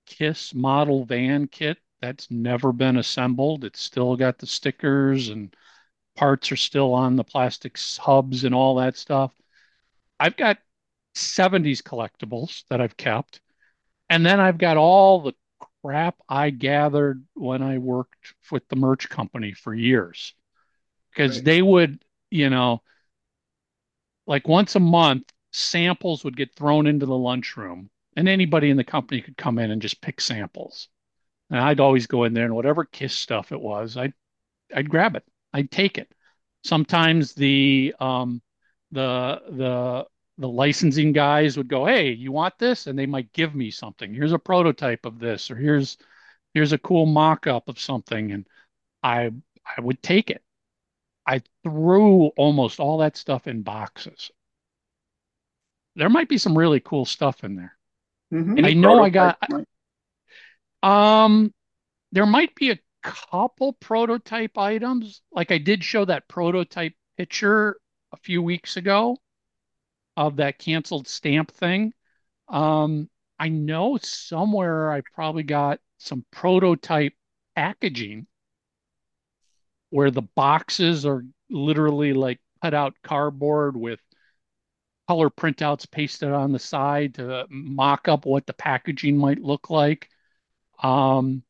Kiss 0.07 0.55
model 0.55 1.05
van 1.05 1.49
kit 1.49 1.79
that's 2.00 2.30
never 2.30 2.72
been 2.72 2.96
assembled. 2.96 3.64
It's 3.64 3.80
still 3.80 4.16
got 4.16 4.38
the 4.38 4.46
stickers 4.46 5.28
and 5.28 5.54
parts 6.16 6.52
are 6.52 6.56
still 6.56 6.94
on 6.94 7.16
the 7.16 7.24
plastic 7.24 7.78
hubs 7.98 8.44
and 8.44 8.54
all 8.54 8.76
that 8.76 8.96
stuff. 8.96 9.32
I've 10.20 10.37
got 10.37 10.58
70s 11.14 11.82
collectibles 11.82 12.64
that 12.70 12.80
I've 12.80 12.96
kept. 12.96 13.40
And 14.11 14.24
then 14.24 14.40
I've 14.40 14.58
got 14.58 14.76
all 14.76 15.20
the 15.20 15.34
crap 15.82 16.16
I 16.28 16.50
gathered 16.50 17.24
when 17.34 17.62
I 17.62 17.78
worked 17.78 18.34
with 18.50 18.68
the 18.68 18.76
merch 18.76 19.08
company 19.08 19.52
for 19.52 19.74
years. 19.74 20.34
Because 21.11 21.37
Right. 21.37 21.44
they 21.44 21.62
would, 21.62 22.04
you 22.30 22.50
know, 22.50 22.82
like 24.26 24.46
once 24.46 24.76
a 24.76 24.80
month, 24.80 25.32
samples 25.52 26.22
would 26.24 26.37
get 26.37 26.54
thrown 26.54 26.87
into 26.87 27.06
the 27.06 27.16
lunchroom, 27.16 27.90
and 28.16 28.28
anybody 28.28 28.70
in 28.70 28.76
the 28.76 28.84
company 28.84 29.20
could 29.20 29.37
come 29.37 29.58
in 29.58 29.70
and 29.70 29.82
just 29.82 30.00
pick 30.00 30.20
samples. 30.20 30.88
And 31.50 31.61
I'd 31.61 31.80
always 31.80 32.06
go 32.06 32.24
in 32.24 32.34
there, 32.34 32.44
and 32.44 32.54
whatever 32.54 32.84
Kiss 32.84 33.14
stuff 33.14 33.52
it 33.52 33.61
was, 33.61 33.96
I'd 33.96 34.12
I'd 34.74 34.90
grab 34.90 35.16
it. 35.16 35.24
I'd 35.52 35.70
take 35.70 35.98
it. 35.98 36.12
Sometimes 36.64 37.34
the 37.34 37.94
um, 38.00 38.42
the 38.92 39.40
the 39.50 40.06
the 40.38 40.48
licensing 40.48 41.12
guys 41.12 41.56
would 41.56 41.68
go, 41.68 41.87
"Hey, 41.87 42.12
you 42.12 42.32
want 42.32 42.58
this?" 42.58 42.87
And 42.87 42.98
they 42.98 43.06
might 43.06 43.32
give 43.32 43.54
me 43.54 43.70
something. 43.70 44.12
Here's 44.14 44.32
a 44.32 44.38
prototype 44.38 45.06
of 45.06 45.18
this, 45.18 45.50
or 45.50 45.56
here's 45.56 45.96
here's 46.54 46.72
a 46.72 46.78
cool 46.78 47.06
mock-up 47.06 47.68
of 47.68 47.78
something, 47.78 48.32
and 48.32 48.46
I 49.02 49.30
I 49.76 49.80
would 49.80 50.02
take 50.02 50.30
it. 50.30 50.42
I 51.26 51.42
threw 51.62 52.28
almost 52.37 52.80
all 52.80 52.98
that 52.98 53.16
stuff 53.16 53.46
in 53.46 53.62
boxes. 53.62 54.30
There 55.96 56.08
might 56.08 56.28
be 56.28 56.38
some 56.38 56.56
really 56.56 56.80
cool 56.80 57.04
stuff 57.04 57.44
in 57.44 57.56
there. 57.56 57.76
Mhm. 58.32 58.64
I 58.64 58.72
know 58.74 59.02
I 59.02 59.11
got 59.11 59.38
prototype, 59.40 59.48
Mike? 59.48 59.68
Um 60.83 61.53
there 62.12 62.27
might 62.27 62.55
be 62.55 62.71
a 62.71 62.79
couple 63.03 63.75
prototype 63.75 64.59
items. 64.59 65.23
Like 65.33 65.51
I 65.51 65.59
did 65.59 65.85
show 65.85 66.05
that 66.05 66.29
prototype 66.29 66.95
picture 67.17 67.79
a 68.12 68.17
few 68.17 68.43
weeks 68.43 68.77
ago 68.77 69.19
of 70.17 70.37
that 70.37 70.59
canceled 70.59 71.09
stamp 71.09 71.51
thing. 71.53 71.93
Um, 72.49 73.09
I 73.38 73.49
know 73.49 73.99
somewhere 74.03 74.91
I 74.91 75.03
probably 75.14 75.45
got 75.45 75.81
some 75.99 76.25
prototype 76.33 77.14
packaging 77.55 78.27
where 79.91 80.11
the 80.11 80.23
boxes 80.23 81.07
are 81.07 81.25
literally 81.51 82.12
like 82.12 82.41
cut 82.62 82.75
out 82.75 82.95
cardboard 83.03 83.77
with 83.77 84.01
color 85.09 85.31
printouts 85.31 85.91
pasted 85.91 86.31
on 86.31 86.53
the 86.53 86.59
side 86.59 87.14
to 87.14 87.47
mock 87.49 88.09
up 88.09 88.27
what 88.27 88.47
the 88.47 88.53
packaging 88.53 89.17
might 89.17 89.41
look 89.41 89.71
like. 89.71 90.09
Um, 90.83 91.43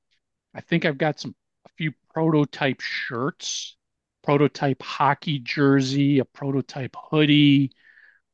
I 0.55 0.61
think 0.61 0.85
I've 0.85 0.99
got 0.99 1.21
some 1.21 1.35
a 1.67 1.69
few 1.77 1.93
prototype 2.12 2.81
shirts, 2.81 3.77
prototype 4.23 4.83
hockey 4.83 5.38
jersey, 5.38 6.19
a 6.19 6.25
prototype 6.25 6.97
hoodie. 6.97 7.73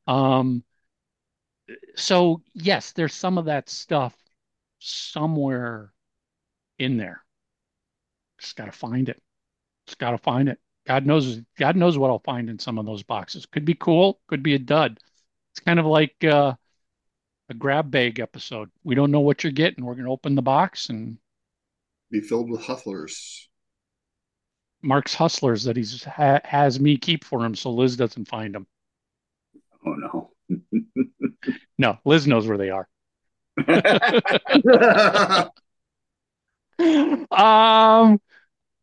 Um, 0.07 0.65
so 1.97 2.43
yes, 2.55 2.93
there's 2.93 3.15
some 3.15 3.39
of 3.39 3.47
that 3.47 3.69
stuff 3.69 4.15
somewhere 4.79 5.93
in 6.79 6.97
there. 6.97 7.23
Just 8.41 8.57
got 8.57 8.67
to 8.67 8.73
find 8.73 9.09
it. 9.09 9.23
Just 9.87 9.99
got 9.99 10.11
to 10.13 10.19
find 10.19 10.49
it. 10.49 10.59
God 10.87 11.07
knows, 11.07 11.41
God 11.59 11.77
knows 11.77 11.97
what 11.97 12.11
I'll 12.11 12.19
find 12.19 12.51
in 12.51 12.59
some 12.59 12.79
of 12.79 12.85
those 12.85 13.03
boxes. 13.03 13.47
Could 13.47 13.65
be 13.65 13.75
cool, 13.75 14.21
could 14.29 14.43
be 14.43 14.55
a 14.55 14.59
dud. 14.59 14.99
It's 15.53 15.61
kind 15.61 15.79
of 15.79 15.87
like 15.87 16.23
uh, 16.25 16.55
a 17.49 17.55
grab 17.55 17.91
bag 17.91 18.21
episode. 18.21 18.71
We 18.85 18.95
don't 18.95 19.11
know 19.11 19.21
what 19.21 19.45
you're 19.45 19.53
getting. 19.53 19.85
We're 19.85 19.95
going 19.95 20.07
to 20.07 20.11
open 20.11 20.35
the 20.35 20.43
box 20.43 20.89
and 20.89 21.19
Be 22.11 22.21
filled 22.21 22.51
with 22.51 22.63
hustlers. 22.63 23.49
Mark's 24.83 25.15
hustlers 25.15 25.65
that 25.65 25.77
he's 25.77 26.05
ha 26.05 26.41
has 26.45 26.79
me 26.79 26.97
keep 26.97 27.25
for 27.25 27.45
him 27.45 27.55
so 27.55 27.71
Liz 27.71 27.97
doesn't 27.97 28.29
find 28.29 28.55
them. 28.55 28.67
Oh 29.87 29.95
no. 29.95 30.31
No, 31.79 31.99
Liz 32.05 32.27
knows 32.27 32.47
where 32.47 32.59
they 32.59 32.71
are. 32.71 32.89
Um, 37.31 38.21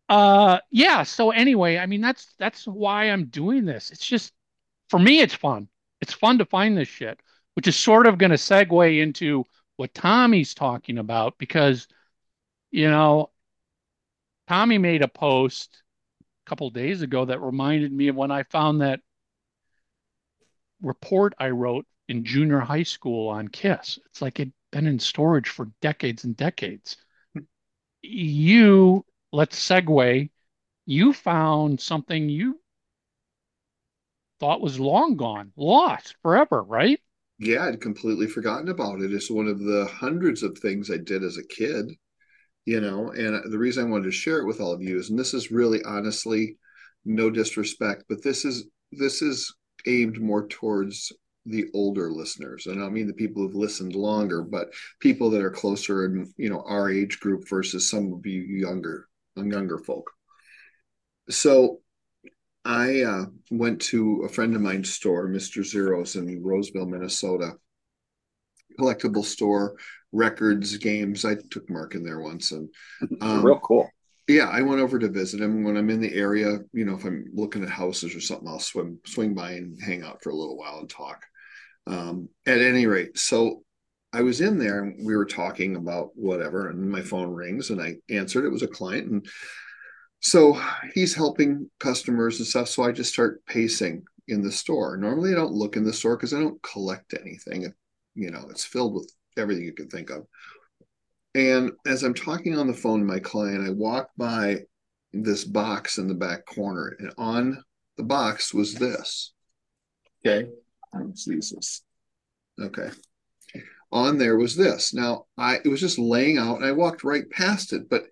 uh, 0.10 0.60
yeah. 0.71 1.04
So 1.04 1.32
anyway, 1.32 1.78
I 1.78 1.86
mean, 1.86 2.02
that's 2.02 2.34
that's 2.38 2.65
why 2.67 3.06
I'm 3.06 3.26
doing 3.26 3.65
this. 3.65 3.91
It's 3.91 4.06
just 4.06 4.34
for 4.89 5.00
me, 5.00 5.19
it's 5.21 5.34
fun. 5.34 5.67
It's 6.02 6.13
fun 6.13 6.39
to 6.39 6.45
find 6.45 6.78
this 6.78 6.88
shit, 6.88 7.19
which 7.55 7.67
is 7.67 7.75
sort 7.75 8.07
of 8.07 8.17
going 8.17 8.31
to 8.31 8.37
segue 8.37 9.01
into 9.01 9.45
what 9.77 9.93
Tommy's 9.93 10.53
talking 10.53 10.97
about 10.97 11.37
because, 11.37 11.87
you 12.71 12.89
know, 12.89 13.31
Tommy 14.47 14.77
made 14.77 15.01
a 15.01 15.07
post 15.07 15.81
a 16.21 16.49
couple 16.49 16.69
days 16.69 17.01
ago 17.01 17.25
that 17.25 17.39
reminded 17.41 17.91
me 17.91 18.07
of 18.09 18.15
when 18.15 18.31
I 18.31 18.43
found 18.43 18.81
that 18.81 18.99
report 20.81 21.33
I 21.39 21.49
wrote 21.49 21.85
in 22.07 22.25
junior 22.25 22.59
high 22.59 22.83
school 22.83 23.29
on 23.29 23.47
Kiss. 23.47 23.99
It's 24.07 24.21
like 24.21 24.39
it'd 24.39 24.53
been 24.71 24.87
in 24.87 24.99
storage 24.99 25.49
for 25.49 25.71
decades 25.81 26.23
and 26.23 26.35
decades. 26.35 26.97
You, 28.01 29.05
let's 29.31 29.57
segue, 29.57 30.29
you 30.85 31.13
found 31.13 31.79
something 31.79 32.29
you 32.29 32.59
thought 34.39 34.61
was 34.61 34.79
long 34.79 35.15
gone, 35.15 35.53
lost 35.55 36.15
forever, 36.21 36.61
right? 36.63 36.99
Yeah, 37.41 37.65
I'd 37.65 37.82
completely 37.82 38.27
forgotten 38.27 38.69
about 38.69 39.01
it. 39.01 39.12
It's 39.12 39.32
one 39.32 39.47
of 39.47 39.60
the 39.60 39.89
hundreds 39.91 40.43
of 40.43 40.58
things 40.58 40.91
I 40.91 40.97
did 40.97 41.23
as 41.23 41.38
a 41.38 41.47
kid, 41.47 41.91
you 42.65 42.80
know. 42.80 43.10
And 43.10 43.51
the 43.51 43.58
reason 43.58 43.84
I 43.84 43.89
wanted 43.89 44.04
to 44.04 44.12
share 44.12 44.38
it 44.39 44.45
with 44.45 44.62
all 44.62 44.71
of 44.71 44.84
you 44.84 44.99
is, 44.99 45.10
and 45.10 45.17
this 45.17 45.34
is 45.34 45.49
really 45.49 45.84
honestly 45.84 46.58
no 47.04 47.32
disrespect, 47.32 48.04
but 48.08 48.23
this 48.23 48.45
is 48.45 48.65
this 48.91 49.23
is 49.23 49.51
aimed 49.88 50.21
more 50.21 50.47
towards 50.47 51.12
the 51.47 51.65
older 51.73 52.12
listeners. 52.12 52.67
And 52.67 52.84
I 52.84 52.89
mean 52.89 53.08
the 53.08 53.13
people 53.13 53.41
who've 53.41 53.56
listened 53.56 53.95
longer, 53.95 54.43
but 54.43 54.71
people 54.99 55.32
that 55.32 55.41
are 55.41 55.49
closer 55.49 56.06
in 56.06 56.32
you 56.38 56.49
know 56.51 56.63
our 56.67 56.91
age 56.91 57.19
group 57.19 57.49
versus 57.49 57.89
some 57.89 58.13
of 58.13 58.23
you 58.23 58.41
younger 58.41 59.08
younger 59.36 59.80
folk. 59.80 60.12
So 61.32 61.80
I 62.63 63.02
uh, 63.02 63.26
went 63.50 63.82
to 63.84 64.24
a 64.24 64.30
friend 64.30 64.56
of 64.56 64.62
mine's 64.62 64.91
store, 64.93 65.28
Mr. 65.28 65.63
Zeros 65.65 66.15
in 66.15 66.43
Roseville, 66.43 66.86
Minnesota, 66.86 67.54
collectible 68.80 69.26
store, 69.26 69.76
records, 70.12 70.78
games. 70.78 71.26
I 71.26 71.36
took 71.50 71.69
Mark 71.69 71.95
in 71.95 72.04
there 72.04 72.19
once, 72.19 72.52
and 72.52 72.69
um, 73.21 73.45
Real 73.45 73.60
cool. 73.60 73.89
yeah, 74.28 74.47
I 74.47 74.62
went 74.62 74.82
over 74.82 75.00
to 75.00 75.10
visit 75.10 75.41
him 75.41 75.63
when 75.63 75.76
I'm 75.78 75.89
in 75.89 76.02
the 76.02 76.13
area. 76.13 76.60
You 76.74 76.86
know, 76.86 76.95
if 76.95 77.04
I'm 77.04 77.26
looking 77.34 77.63
at 77.63 77.69
houses 77.69 78.15
or 78.15 78.21
something, 78.21 78.47
I'll 78.47 78.60
swim 78.60 79.00
swing 79.06 79.34
by 79.34 79.52
and 79.54 79.82
hang 79.82 80.04
out 80.04 80.21
for 80.21 80.30
a 80.30 80.36
little 80.36 80.58
while 80.58 80.80
and 80.80 80.89
talk. 80.89 81.26
Um, 81.88 82.30
at 82.45 82.60
any 82.62 82.86
rate, 82.86 83.17
so 83.17 83.63
I 84.13 84.21
was 84.21 84.39
in 84.39 84.60
there 84.60 84.84
and 84.84 85.06
we 85.06 85.15
were 85.15 85.26
talking 85.26 85.76
about 85.76 86.12
whatever, 86.15 86.69
and 86.69 86.91
my 86.91 87.02
phone 87.02 87.34
rings 87.34 87.71
and 87.71 87.82
I 87.82 87.95
answered. 88.10 88.45
It 88.45 88.52
was 88.52 88.62
a 88.62 88.67
client, 88.67 89.10
and 89.10 89.28
so 90.21 90.62
he's 90.93 91.15
helping 91.15 91.69
customers 91.79 92.39
and 92.39 92.47
stuff. 92.47 92.69
So 92.69 92.84
I 92.84 92.91
just 92.91 93.12
start 93.12 93.45
pacing 93.45 94.03
in 94.27 94.41
the 94.41 94.51
store. 94.51 94.95
Normally, 94.95 95.31
I 95.31 95.36
don't 95.36 95.53
look 95.53 95.75
in 95.75 95.84
the 95.84 95.91
store 95.91 96.15
because 96.15 96.34
I 96.34 96.39
don't 96.39 96.62
collect 96.62 97.15
anything. 97.19 97.73
You 98.13 98.31
know, 98.31 98.45
it's 98.49 98.63
filled 98.63 98.93
with 98.93 99.12
everything 99.38 99.65
you 99.65 99.73
can 99.73 99.89
think 99.89 100.12
of. 100.12 100.27
And 101.34 101.71
as 101.88 102.03
I'm 102.03 102.13
talking 102.13 102.57
on 102.57 102.67
the 102.67 102.73
phone 102.73 102.99
to 102.99 103.05
my 103.05 103.19
client, 103.19 103.67
I 103.67 103.71
walk 103.71 104.12
by 104.15 104.60
this 105.12 105.43
box 105.43 105.97
in 105.97 106.07
the 106.07 106.13
back 106.13 106.45
corner, 106.45 106.95
and 106.99 107.12
on 107.17 107.63
the 107.97 108.03
box 108.03 108.53
was 108.53 108.75
this. 108.75 109.34
Okay. 110.25 110.49
Oh, 110.93 111.13
Let's. 111.27 111.84
Okay. 112.60 112.89
On 113.91 114.17
there 114.17 114.38
was 114.38 114.55
this. 114.55 114.93
Now 114.93 115.25
I 115.38 115.57
it 115.65 115.67
was 115.67 115.79
just 115.79 115.99
laying 115.99 116.38
out 116.38 116.57
and 116.57 116.65
I 116.65 116.71
walked 116.71 117.03
right 117.03 117.29
past 117.29 117.73
it. 117.73 117.89
But 117.89 118.05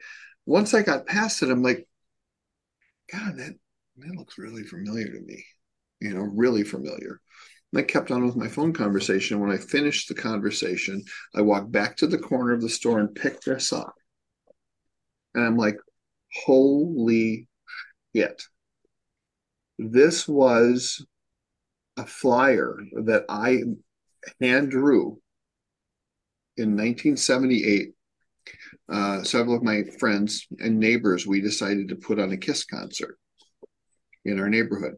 once 0.46 0.74
I 0.74 0.82
got 0.82 1.06
past 1.06 1.44
it, 1.44 1.50
I'm 1.50 1.62
like, 1.64 1.88
God, 3.12 3.38
that 3.38 3.54
that 3.98 4.16
looks 4.16 4.38
really 4.38 4.64
familiar 4.64 5.08
to 5.08 5.20
me. 5.22 5.46
You 6.00 6.14
know, 6.14 6.22
really 6.22 6.64
familiar. 6.64 7.20
And 7.72 7.80
I 7.80 7.84
kept 7.84 8.12
on 8.12 8.26
with 8.26 8.36
my 8.36 8.48
phone 8.48 8.74
conversation. 8.74 9.40
When 9.40 9.52
I 9.52 9.58
finished 9.58 10.08
the 10.08 10.16
conversation, 10.16 11.04
I 11.36 11.42
walked 11.42 11.72
back 11.72 11.98
to 11.98 12.08
the 12.08 12.18
corner 12.18 12.54
of 12.54 12.62
the 12.62 12.70
store 12.70 13.00
and 13.00 13.14
picked 13.14 13.46
this 13.46 13.74
up. 13.74 13.94
And 15.36 15.46
I'm 15.46 15.58
like, 15.58 15.78
holy 16.34 17.48
shit. 18.16 18.42
This 19.78 20.28
was 20.28 21.06
a 21.98 22.06
flyer 22.06 22.78
that 23.04 23.26
I 23.30 23.64
hand 24.42 24.72
drew 24.72 25.20
in 26.58 26.72
1978. 26.76 27.94
Uh, 28.92 29.24
several 29.24 29.56
of 29.56 29.64
my 29.64 29.84
friends 30.00 30.48
and 30.60 30.80
neighbors, 30.80 31.28
we 31.28 31.42
decided 31.42 31.88
to 31.88 31.96
put 31.96 32.20
on 32.20 32.32
a 32.32 32.38
Kiss 32.38 32.66
concert 32.66 33.18
in 34.26 34.40
our 34.40 34.50
neighborhood. 34.50 34.96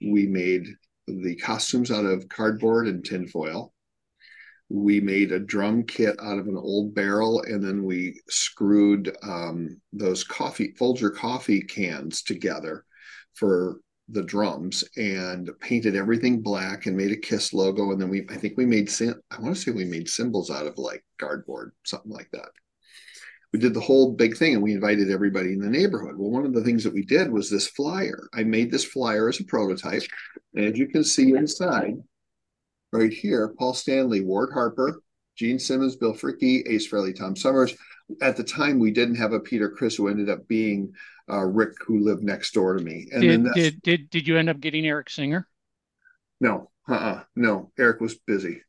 We 0.00 0.26
made 0.26 0.66
the 1.06 1.36
costumes 1.36 1.90
out 1.90 2.04
of 2.04 2.28
cardboard 2.28 2.86
and 2.86 3.04
tinfoil. 3.04 3.72
We 4.68 5.00
made 5.00 5.30
a 5.30 5.38
drum 5.38 5.84
kit 5.84 6.16
out 6.20 6.38
of 6.38 6.48
an 6.48 6.56
old 6.56 6.94
barrel, 6.94 7.42
and 7.42 7.62
then 7.62 7.84
we 7.84 8.20
screwed 8.28 9.16
um, 9.22 9.80
those 9.92 10.24
coffee 10.24 10.74
Folger 10.76 11.10
coffee 11.10 11.60
cans 11.60 12.22
together 12.22 12.84
for 13.34 13.80
the 14.08 14.22
drums 14.22 14.84
and 14.96 15.50
painted 15.60 15.96
everything 15.96 16.40
black 16.40 16.86
and 16.86 16.96
made 16.96 17.10
a 17.10 17.16
kiss 17.16 17.52
logo 17.52 17.90
and 17.90 18.00
then 18.00 18.08
we 18.08 18.24
i 18.30 18.36
think 18.36 18.56
we 18.56 18.64
made 18.64 18.88
i 19.00 19.40
want 19.40 19.54
to 19.54 19.60
say 19.60 19.72
we 19.72 19.84
made 19.84 20.08
symbols 20.08 20.48
out 20.48 20.64
of 20.64 20.78
like 20.78 21.04
cardboard 21.18 21.72
something 21.84 22.12
like 22.12 22.28
that 22.32 22.48
we 23.56 23.62
did 23.62 23.72
the 23.72 23.80
whole 23.80 24.12
big 24.12 24.36
thing 24.36 24.52
and 24.52 24.62
we 24.62 24.74
invited 24.74 25.10
everybody 25.10 25.54
in 25.54 25.60
the 25.60 25.70
neighborhood. 25.70 26.14
Well, 26.18 26.30
one 26.30 26.44
of 26.44 26.52
the 26.52 26.62
things 26.62 26.84
that 26.84 26.92
we 26.92 27.06
did 27.06 27.32
was 27.32 27.48
this 27.48 27.66
flyer. 27.68 28.28
I 28.34 28.44
made 28.44 28.70
this 28.70 28.84
flyer 28.84 29.30
as 29.30 29.40
a 29.40 29.44
prototype. 29.44 30.02
And 30.54 30.66
as 30.66 30.78
you 30.78 30.86
can 30.86 31.02
see 31.02 31.32
inside, 31.32 31.94
right 32.92 33.10
here, 33.10 33.54
Paul 33.58 33.72
Stanley, 33.72 34.20
Ward 34.20 34.50
Harper, 34.52 35.00
Gene 35.36 35.58
Simmons, 35.58 35.96
Bill 35.96 36.12
Fricke, 36.12 36.68
Ace 36.68 36.86
Frehley, 36.90 37.16
Tom 37.16 37.34
Sommers. 37.34 37.74
At 38.20 38.36
the 38.36 38.44
time, 38.44 38.78
we 38.78 38.90
didn't 38.90 39.14
have 39.14 39.32
a 39.32 39.40
Peter 39.40 39.70
Criss 39.70 39.96
who 39.96 40.08
ended 40.08 40.28
up 40.28 40.46
being 40.46 40.92
uh, 41.30 41.44
Rick, 41.44 41.76
who 41.86 42.00
lived 42.00 42.22
next 42.22 42.52
door 42.52 42.74
to 42.76 42.84
me. 42.84 43.08
And 43.10 43.22
did, 43.22 43.54
did 43.54 43.82
did 43.82 44.10
did 44.10 44.28
you 44.28 44.36
end 44.36 44.50
up 44.50 44.60
getting 44.60 44.86
Eric 44.86 45.08
Singer? 45.08 45.48
No, 46.42 46.70
uh, 46.90 46.94
uh 46.94 47.24
no. 47.34 47.72
Eric 47.78 48.02
was 48.02 48.16
busy. 48.18 48.60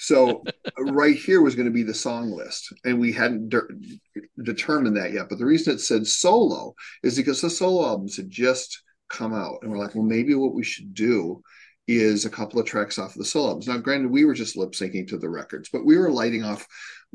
So 0.00 0.42
uh, 0.78 0.92
right 0.92 1.14
here 1.14 1.42
was 1.42 1.54
going 1.54 1.66
to 1.66 1.72
be 1.72 1.82
the 1.82 1.92
song 1.92 2.30
list, 2.30 2.72
and 2.86 2.98
we 2.98 3.12
hadn't 3.12 3.50
de- 3.50 4.00
determined 4.42 4.96
that 4.96 5.12
yet. 5.12 5.28
But 5.28 5.38
the 5.38 5.44
reason 5.44 5.74
it 5.74 5.80
said 5.80 6.06
solo 6.06 6.74
is 7.02 7.18
because 7.18 7.42
the 7.42 7.50
solo 7.50 7.86
albums 7.86 8.16
had 8.16 8.30
just 8.30 8.82
come 9.10 9.34
out, 9.34 9.58
and 9.60 9.70
we're 9.70 9.76
like, 9.76 9.94
well, 9.94 10.02
maybe 10.02 10.34
what 10.34 10.54
we 10.54 10.64
should 10.64 10.94
do 10.94 11.42
is 11.86 12.24
a 12.24 12.30
couple 12.30 12.58
of 12.58 12.64
tracks 12.64 12.98
off 12.98 13.10
of 13.10 13.18
the 13.18 13.26
solo 13.26 13.48
albums. 13.48 13.68
Now, 13.68 13.76
granted, 13.76 14.10
we 14.10 14.24
were 14.24 14.32
just 14.32 14.56
lip 14.56 14.70
syncing 14.70 15.06
to 15.08 15.18
the 15.18 15.28
records, 15.28 15.68
but 15.70 15.84
we 15.84 15.98
were 15.98 16.10
lighting 16.10 16.44
off. 16.44 16.66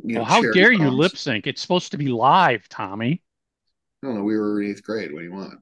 You 0.03 0.15
know, 0.15 0.21
well, 0.21 0.29
how 0.29 0.41
dare 0.51 0.71
you 0.71 0.91
lip 0.91 1.17
sync? 1.17 1.47
It's 1.47 1.63
supposed 1.63 1.91
to 1.91 1.97
be 1.97 2.09
live, 2.09 2.69
Tommy. 2.69 3.23
I 4.03 4.07
don't 4.07 4.17
know. 4.17 4.23
We 4.23 4.37
were 4.37 4.61
in 4.61 4.69
eighth 4.69 4.83
grade. 4.83 5.11
What 5.11 5.19
do 5.19 5.25
you 5.25 5.33
want? 5.33 5.59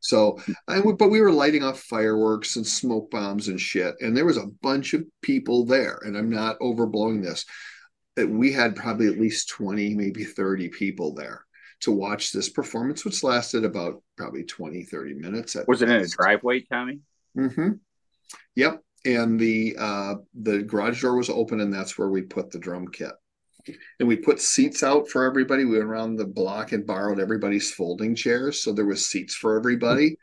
So, 0.00 0.38
I, 0.66 0.80
but 0.80 1.10
we 1.10 1.20
were 1.20 1.32
lighting 1.32 1.62
off 1.62 1.80
fireworks 1.80 2.56
and 2.56 2.66
smoke 2.66 3.10
bombs 3.10 3.48
and 3.48 3.60
shit. 3.60 3.94
And 4.00 4.16
there 4.16 4.24
was 4.24 4.36
a 4.36 4.48
bunch 4.62 4.94
of 4.94 5.04
people 5.22 5.64
there. 5.64 6.00
And 6.02 6.16
I'm 6.16 6.30
not 6.30 6.58
overblowing 6.60 7.22
this. 7.22 7.44
That 8.16 8.28
we 8.28 8.52
had 8.52 8.74
probably 8.74 9.06
at 9.06 9.20
least 9.20 9.48
20, 9.50 9.94
maybe 9.94 10.24
30 10.24 10.70
people 10.70 11.14
there 11.14 11.44
to 11.82 11.92
watch 11.92 12.32
this 12.32 12.48
performance, 12.48 13.04
which 13.04 13.22
lasted 13.22 13.64
about 13.64 14.02
probably 14.16 14.42
20, 14.42 14.82
30 14.82 15.14
minutes. 15.14 15.56
was 15.68 15.82
it 15.82 15.88
in 15.88 16.00
a 16.00 16.08
driveway, 16.08 16.60
Tommy? 16.60 16.98
Mm-hmm. 17.36 17.74
Yep. 18.56 18.82
And 19.04 19.38
the 19.38 19.76
uh, 19.78 20.14
the 20.34 20.62
garage 20.62 21.02
door 21.02 21.16
was 21.16 21.30
open, 21.30 21.60
and 21.60 21.72
that's 21.72 21.96
where 21.96 22.08
we 22.08 22.22
put 22.22 22.50
the 22.50 22.58
drum 22.58 22.88
kit 22.88 23.12
and 23.98 24.08
we 24.08 24.16
put 24.16 24.40
seats 24.40 24.82
out 24.82 25.08
for 25.08 25.24
everybody. 25.24 25.64
We 25.64 25.78
went 25.78 25.84
around 25.84 26.16
the 26.16 26.26
block 26.26 26.72
and 26.72 26.86
borrowed 26.86 27.20
everybody's 27.20 27.72
folding 27.72 28.14
chairs, 28.14 28.62
so 28.62 28.72
there 28.72 28.86
was 28.86 29.06
seats 29.06 29.34
for 29.34 29.56
everybody, 29.56 30.16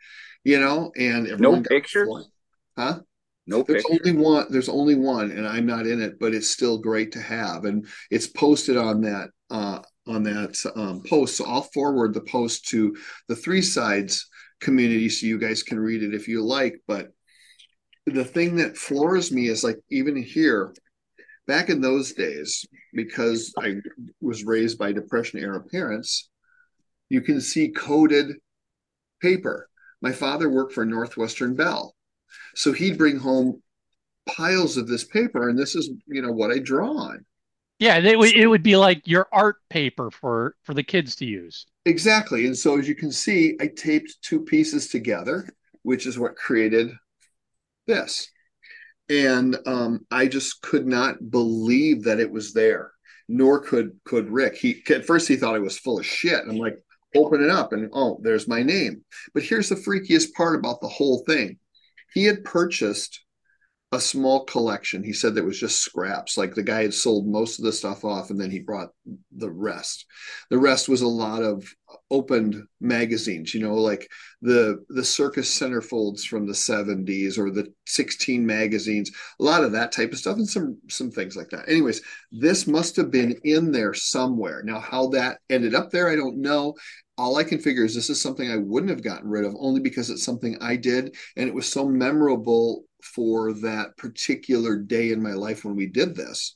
you 0.43 0.59
know. 0.59 0.91
And 0.97 1.39
no 1.39 1.61
pictures, 1.61 2.29
huh? 2.77 2.99
No, 3.47 3.61
there's 3.61 3.83
pictures. 3.83 4.07
only 4.07 4.21
one. 4.23 4.45
There's 4.49 4.69
only 4.69 4.95
one, 4.95 5.31
and 5.31 5.47
I'm 5.47 5.65
not 5.65 5.87
in 5.87 6.01
it, 6.01 6.19
but 6.19 6.33
it's 6.33 6.49
still 6.49 6.77
great 6.77 7.11
to 7.13 7.21
have, 7.21 7.65
and 7.65 7.87
it's 8.09 8.27
posted 8.27 8.77
on 8.77 9.01
that 9.01 9.29
uh, 9.49 9.79
on 10.07 10.23
that 10.23 10.57
um, 10.75 11.03
post. 11.07 11.37
So 11.37 11.45
I'll 11.45 11.61
forward 11.61 12.13
the 12.13 12.21
post 12.21 12.67
to 12.69 12.95
the 13.27 13.35
Three 13.35 13.61
Sides 13.61 14.27
community 14.61 15.09
so 15.09 15.27
you 15.27 15.37
guys 15.37 15.63
can 15.63 15.79
read 15.79 16.03
it 16.03 16.13
if 16.13 16.27
you 16.27 16.43
like. 16.43 16.81
But 16.87 17.09
the 18.05 18.25
thing 18.25 18.55
that 18.57 18.77
floors 18.77 19.31
me 19.31 19.47
is 19.47 19.63
like 19.63 19.79
even 19.89 20.15
here 20.15 20.73
back 21.47 21.69
in 21.69 21.81
those 21.81 22.13
days, 22.13 22.65
because 22.93 23.53
I 23.59 23.75
was 24.21 24.43
raised 24.43 24.77
by 24.77 24.91
Depression 24.91 25.39
era 25.39 25.61
parents, 25.61 26.29
you 27.09 27.21
can 27.21 27.39
see 27.41 27.69
coded 27.69 28.35
paper. 29.21 29.69
My 30.01 30.11
father 30.11 30.49
worked 30.49 30.73
for 30.73 30.85
Northwestern 30.85 31.55
Bell. 31.55 31.95
So 32.55 32.71
he'd 32.71 32.97
bring 32.97 33.17
home 33.17 33.61
piles 34.25 34.77
of 34.77 34.87
this 34.87 35.03
paper, 35.03 35.49
and 35.49 35.57
this 35.57 35.75
is, 35.75 35.91
you 36.07 36.21
know, 36.21 36.31
what 36.31 36.51
I 36.51 36.59
draw 36.59 36.89
on. 36.89 37.25
Yeah, 37.79 37.97
it 37.97 38.17
would, 38.17 38.33
it 38.33 38.47
would 38.47 38.63
be 38.63 38.77
like 38.77 39.05
your 39.05 39.27
art 39.33 39.57
paper 39.69 40.09
for 40.09 40.55
for 40.63 40.73
the 40.73 40.83
kids 40.83 41.15
to 41.17 41.25
use. 41.25 41.65
Exactly. 41.85 42.45
And 42.45 42.57
so 42.57 42.79
as 42.79 42.87
you 42.87 42.95
can 42.95 43.11
see, 43.11 43.57
I 43.59 43.67
taped 43.67 44.15
two 44.21 44.41
pieces 44.41 44.87
together, 44.87 45.49
which 45.83 46.07
is 46.07 46.17
what 46.17 46.35
created 46.35 46.89
this 47.85 48.29
and 49.09 49.57
um, 49.65 50.05
I 50.11 50.27
just 50.27 50.61
could 50.61 50.87
not 50.87 51.29
believe 51.29 52.03
that 52.03 52.19
it 52.19 52.31
was 52.31 52.53
there. 52.53 52.91
Nor 53.27 53.59
could 53.59 53.99
could 54.03 54.29
Rick. 54.29 54.55
He 54.55 54.83
at 54.89 55.05
first 55.05 55.27
he 55.27 55.35
thought 55.35 55.55
I 55.55 55.59
was 55.59 55.79
full 55.79 55.99
of 55.99 56.05
shit. 56.05 56.43
I'm 56.47 56.57
like, 56.57 56.77
open 57.15 57.43
it 57.43 57.49
up, 57.49 57.73
and 57.73 57.89
oh, 57.91 58.19
there's 58.21 58.47
my 58.47 58.61
name. 58.61 59.03
But 59.33 59.41
here's 59.41 59.69
the 59.69 59.75
freakiest 59.75 60.33
part 60.33 60.59
about 60.59 60.79
the 60.79 60.87
whole 60.87 61.23
thing: 61.25 61.57
he 62.13 62.25
had 62.25 62.43
purchased 62.43 63.24
a 63.95 63.99
small 64.01 64.43
collection. 64.43 65.03
He 65.03 65.13
said 65.13 65.35
that 65.35 65.45
was 65.45 65.59
just 65.59 65.79
scraps. 65.79 66.37
Like 66.37 66.53
the 66.53 66.63
guy 66.63 66.81
had 66.81 66.93
sold 66.93 67.27
most 67.27 67.57
of 67.57 67.65
the 67.65 67.71
stuff 67.71 68.03
off 68.03 68.29
and 68.29 68.39
then 68.39 68.51
he 68.51 68.59
brought 68.59 68.89
the 69.35 69.49
rest. 69.49 70.05
The 70.49 70.57
rest 70.57 70.89
was 70.89 71.01
a 71.01 71.07
lot 71.07 71.41
of 71.41 71.73
opened 72.11 72.61
magazines, 72.81 73.53
you 73.53 73.61
know, 73.61 73.75
like 73.75 74.07
the 74.41 74.83
the 74.89 75.03
circus 75.03 75.57
centerfolds 75.57 76.23
from 76.23 76.45
the 76.45 76.53
70s 76.53 77.37
or 77.37 77.49
the 77.49 77.71
16 77.87 78.45
magazines, 78.45 79.11
a 79.39 79.43
lot 79.43 79.63
of 79.63 79.71
that 79.71 79.91
type 79.91 80.11
of 80.11 80.19
stuff 80.19 80.35
and 80.37 80.47
some 80.47 80.77
some 80.89 81.09
things 81.09 81.37
like 81.37 81.49
that. 81.49 81.67
Anyways, 81.69 82.01
this 82.31 82.67
must 82.67 82.95
have 82.97 83.11
been 83.11 83.39
in 83.43 83.71
there 83.71 83.93
somewhere. 83.93 84.61
Now 84.63 84.79
how 84.79 85.07
that 85.09 85.39
ended 85.49 85.73
up 85.73 85.89
there, 85.89 86.09
I 86.09 86.15
don't 86.15 86.41
know 86.41 86.75
all 87.17 87.37
I 87.37 87.43
can 87.43 87.59
figure 87.59 87.85
is 87.85 87.95
this 87.95 88.09
is 88.09 88.21
something 88.21 88.51
I 88.51 88.57
wouldn't 88.57 88.89
have 88.89 89.03
gotten 89.03 89.29
rid 89.29 89.45
of 89.45 89.55
only 89.57 89.79
because 89.79 90.09
it's 90.09 90.23
something 90.23 90.57
I 90.59 90.75
did 90.75 91.15
and 91.37 91.47
it 91.47 91.53
was 91.53 91.71
so 91.71 91.87
memorable 91.87 92.84
for 93.13 93.53
that 93.53 93.95
particular 93.97 94.77
day 94.77 95.11
in 95.11 95.21
my 95.21 95.33
life 95.33 95.63
when 95.63 95.75
we 95.75 95.87
did 95.87 96.15
this. 96.15 96.55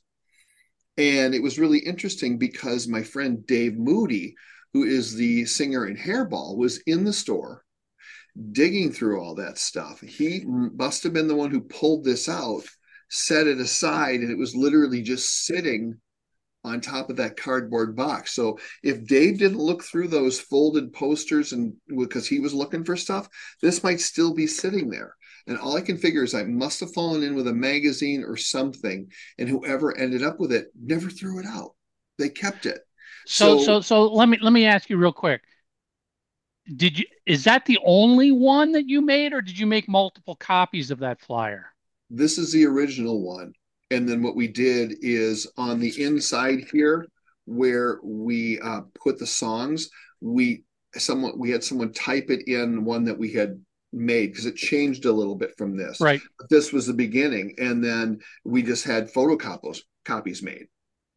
And 0.96 1.34
it 1.34 1.42
was 1.42 1.58
really 1.58 1.78
interesting 1.78 2.38
because 2.38 2.88
my 2.88 3.02
friend 3.02 3.46
Dave 3.46 3.78
Moody, 3.78 4.34
who 4.72 4.84
is 4.84 5.14
the 5.14 5.44
singer 5.46 5.86
in 5.86 5.96
Hairball, 5.96 6.56
was 6.56 6.78
in 6.86 7.04
the 7.04 7.12
store 7.12 7.64
digging 8.52 8.92
through 8.92 9.20
all 9.20 9.34
that 9.36 9.58
stuff. 9.58 10.00
He 10.00 10.42
must 10.44 11.02
have 11.04 11.12
been 11.12 11.28
the 11.28 11.34
one 11.34 11.50
who 11.50 11.60
pulled 11.60 12.04
this 12.04 12.28
out, 12.28 12.62
set 13.08 13.46
it 13.46 13.58
aside, 13.58 14.20
and 14.20 14.30
it 14.30 14.38
was 14.38 14.54
literally 14.54 15.02
just 15.02 15.44
sitting 15.46 15.98
on 16.62 16.80
top 16.80 17.08
of 17.08 17.16
that 17.16 17.36
cardboard 17.36 17.96
box. 17.96 18.34
So 18.34 18.58
if 18.82 19.06
Dave 19.06 19.38
didn't 19.38 19.58
look 19.58 19.82
through 19.82 20.08
those 20.08 20.38
folded 20.38 20.92
posters 20.92 21.52
and 21.52 21.74
because 21.98 22.26
he 22.28 22.38
was 22.38 22.52
looking 22.52 22.84
for 22.84 22.96
stuff, 22.96 23.28
this 23.62 23.82
might 23.82 24.00
still 24.00 24.34
be 24.34 24.46
sitting 24.46 24.90
there. 24.90 25.16
And 25.46 25.58
all 25.58 25.76
I 25.76 25.80
can 25.80 25.96
figure 25.96 26.22
is 26.22 26.34
I 26.34 26.44
must 26.44 26.80
have 26.80 26.92
fallen 26.92 27.22
in 27.22 27.34
with 27.34 27.48
a 27.48 27.52
magazine 27.52 28.24
or 28.24 28.36
something, 28.36 29.10
and 29.38 29.48
whoever 29.48 29.96
ended 29.96 30.22
up 30.22 30.38
with 30.38 30.52
it 30.52 30.68
never 30.80 31.10
threw 31.10 31.40
it 31.40 31.46
out. 31.46 31.74
They 32.18 32.28
kept 32.28 32.66
it. 32.66 32.80
So, 33.26 33.58
so, 33.58 33.64
so, 33.64 33.80
so 33.80 34.12
let 34.12 34.28
me 34.28 34.38
let 34.40 34.52
me 34.52 34.66
ask 34.66 34.90
you 34.90 34.96
real 34.96 35.12
quick. 35.12 35.42
Did 36.76 36.98
you 36.98 37.04
is 37.26 37.44
that 37.44 37.64
the 37.66 37.78
only 37.84 38.32
one 38.32 38.72
that 38.72 38.88
you 38.88 39.00
made, 39.00 39.32
or 39.32 39.40
did 39.40 39.58
you 39.58 39.66
make 39.66 39.88
multiple 39.88 40.36
copies 40.36 40.90
of 40.90 40.98
that 41.00 41.20
flyer? 41.20 41.66
This 42.10 42.38
is 42.38 42.52
the 42.52 42.66
original 42.66 43.22
one. 43.22 43.52
And 43.90 44.08
then 44.08 44.22
what 44.22 44.36
we 44.36 44.46
did 44.46 44.96
is 45.00 45.48
on 45.56 45.80
the 45.80 46.02
inside 46.02 46.64
here, 46.72 47.08
where 47.44 47.98
we 48.04 48.60
uh, 48.60 48.82
put 48.94 49.18
the 49.18 49.26
songs, 49.26 49.88
we 50.20 50.64
someone 50.96 51.38
we 51.38 51.50
had 51.50 51.64
someone 51.64 51.92
type 51.92 52.30
it 52.30 52.46
in 52.48 52.84
one 52.84 53.04
that 53.04 53.18
we 53.18 53.32
had 53.32 53.60
made 53.92 54.28
because 54.28 54.46
it 54.46 54.56
changed 54.56 55.04
a 55.04 55.12
little 55.12 55.34
bit 55.34 55.56
from 55.56 55.76
this. 55.76 56.00
Right. 56.00 56.20
But 56.38 56.48
this 56.48 56.72
was 56.72 56.86
the 56.86 56.94
beginning, 56.94 57.54
and 57.58 57.82
then 57.82 58.20
we 58.44 58.62
just 58.62 58.84
had 58.84 59.12
photocopies 59.12 59.80
copies 60.04 60.42
made, 60.42 60.66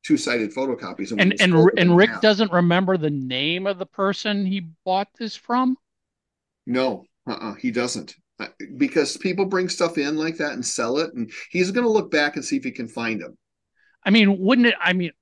two 0.03 0.17
sided 0.17 0.53
photocopies. 0.53 1.11
And 1.11 1.39
and 1.39 1.53
and, 1.53 1.71
and 1.77 1.97
Rick 1.97 2.21
doesn't 2.21 2.51
remember 2.51 2.97
the 2.97 3.09
name 3.09 3.67
of 3.67 3.77
the 3.77 3.85
person 3.85 4.45
he 4.45 4.67
bought 4.85 5.07
this 5.17 5.35
from. 5.35 5.77
No, 6.65 7.05
uh-uh, 7.27 7.55
he 7.55 7.71
doesn't. 7.71 8.15
Because 8.77 9.15
people 9.17 9.45
bring 9.45 9.69
stuff 9.69 9.97
in 9.97 10.17
like 10.17 10.37
that 10.37 10.53
and 10.53 10.65
sell 10.65 10.97
it, 10.97 11.13
and 11.13 11.31
he's 11.49 11.71
going 11.71 11.85
to 11.85 11.91
look 11.91 12.11
back 12.11 12.35
and 12.35 12.43
see 12.43 12.57
if 12.57 12.63
he 12.63 12.71
can 12.71 12.87
find 12.87 13.21
them. 13.21 13.37
I 14.03 14.09
mean, 14.09 14.39
wouldn't 14.39 14.67
it? 14.67 14.75
I 14.81 14.93
mean, 14.93 15.09
it 15.09 15.15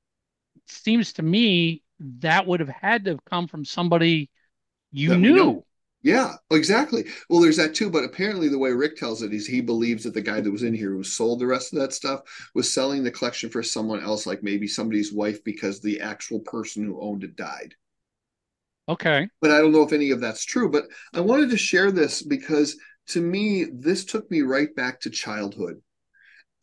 seems 0.67 1.13
to 1.13 1.21
me 1.21 1.83
that 2.19 2.47
would 2.47 2.61
have 2.61 2.69
had 2.69 3.05
to 3.05 3.11
have 3.11 3.25
come 3.25 3.47
from 3.47 3.65
somebody 3.65 4.29
you 4.91 5.09
that 5.09 5.17
knew. 5.17 5.63
Yeah, 6.03 6.33
exactly. 6.49 7.05
Well, 7.29 7.41
there's 7.41 7.57
that 7.57 7.75
too, 7.75 7.89
but 7.89 8.03
apparently 8.03 8.47
the 8.49 8.57
way 8.57 8.71
Rick 8.71 8.97
tells 8.97 9.21
it 9.21 9.33
is 9.33 9.45
he 9.45 9.61
believes 9.61 10.03
that 10.03 10.15
the 10.15 10.21
guy 10.21 10.41
that 10.41 10.51
was 10.51 10.63
in 10.63 10.73
here 10.73 10.91
who 10.91 11.03
sold 11.03 11.39
the 11.39 11.45
rest 11.45 11.73
of 11.73 11.79
that 11.79 11.93
stuff 11.93 12.21
was 12.55 12.73
selling 12.73 13.03
the 13.03 13.11
collection 13.11 13.49
for 13.51 13.61
someone 13.61 14.01
else, 14.01 14.25
like 14.25 14.41
maybe 14.41 14.67
somebody's 14.67 15.13
wife, 15.13 15.43
because 15.43 15.79
the 15.79 16.01
actual 16.01 16.39
person 16.39 16.83
who 16.83 16.99
owned 16.99 17.23
it 17.23 17.35
died. 17.35 17.75
Okay. 18.89 19.27
But 19.41 19.51
I 19.51 19.59
don't 19.59 19.71
know 19.71 19.83
if 19.83 19.93
any 19.93 20.09
of 20.09 20.21
that's 20.21 20.43
true. 20.43 20.69
But 20.71 20.85
I 21.13 21.19
wanted 21.19 21.51
to 21.51 21.57
share 21.57 21.91
this 21.91 22.23
because 22.23 22.75
to 23.09 23.21
me, 23.21 23.65
this 23.65 24.03
took 24.03 24.29
me 24.31 24.41
right 24.41 24.73
back 24.75 25.01
to 25.01 25.09
childhood 25.11 25.81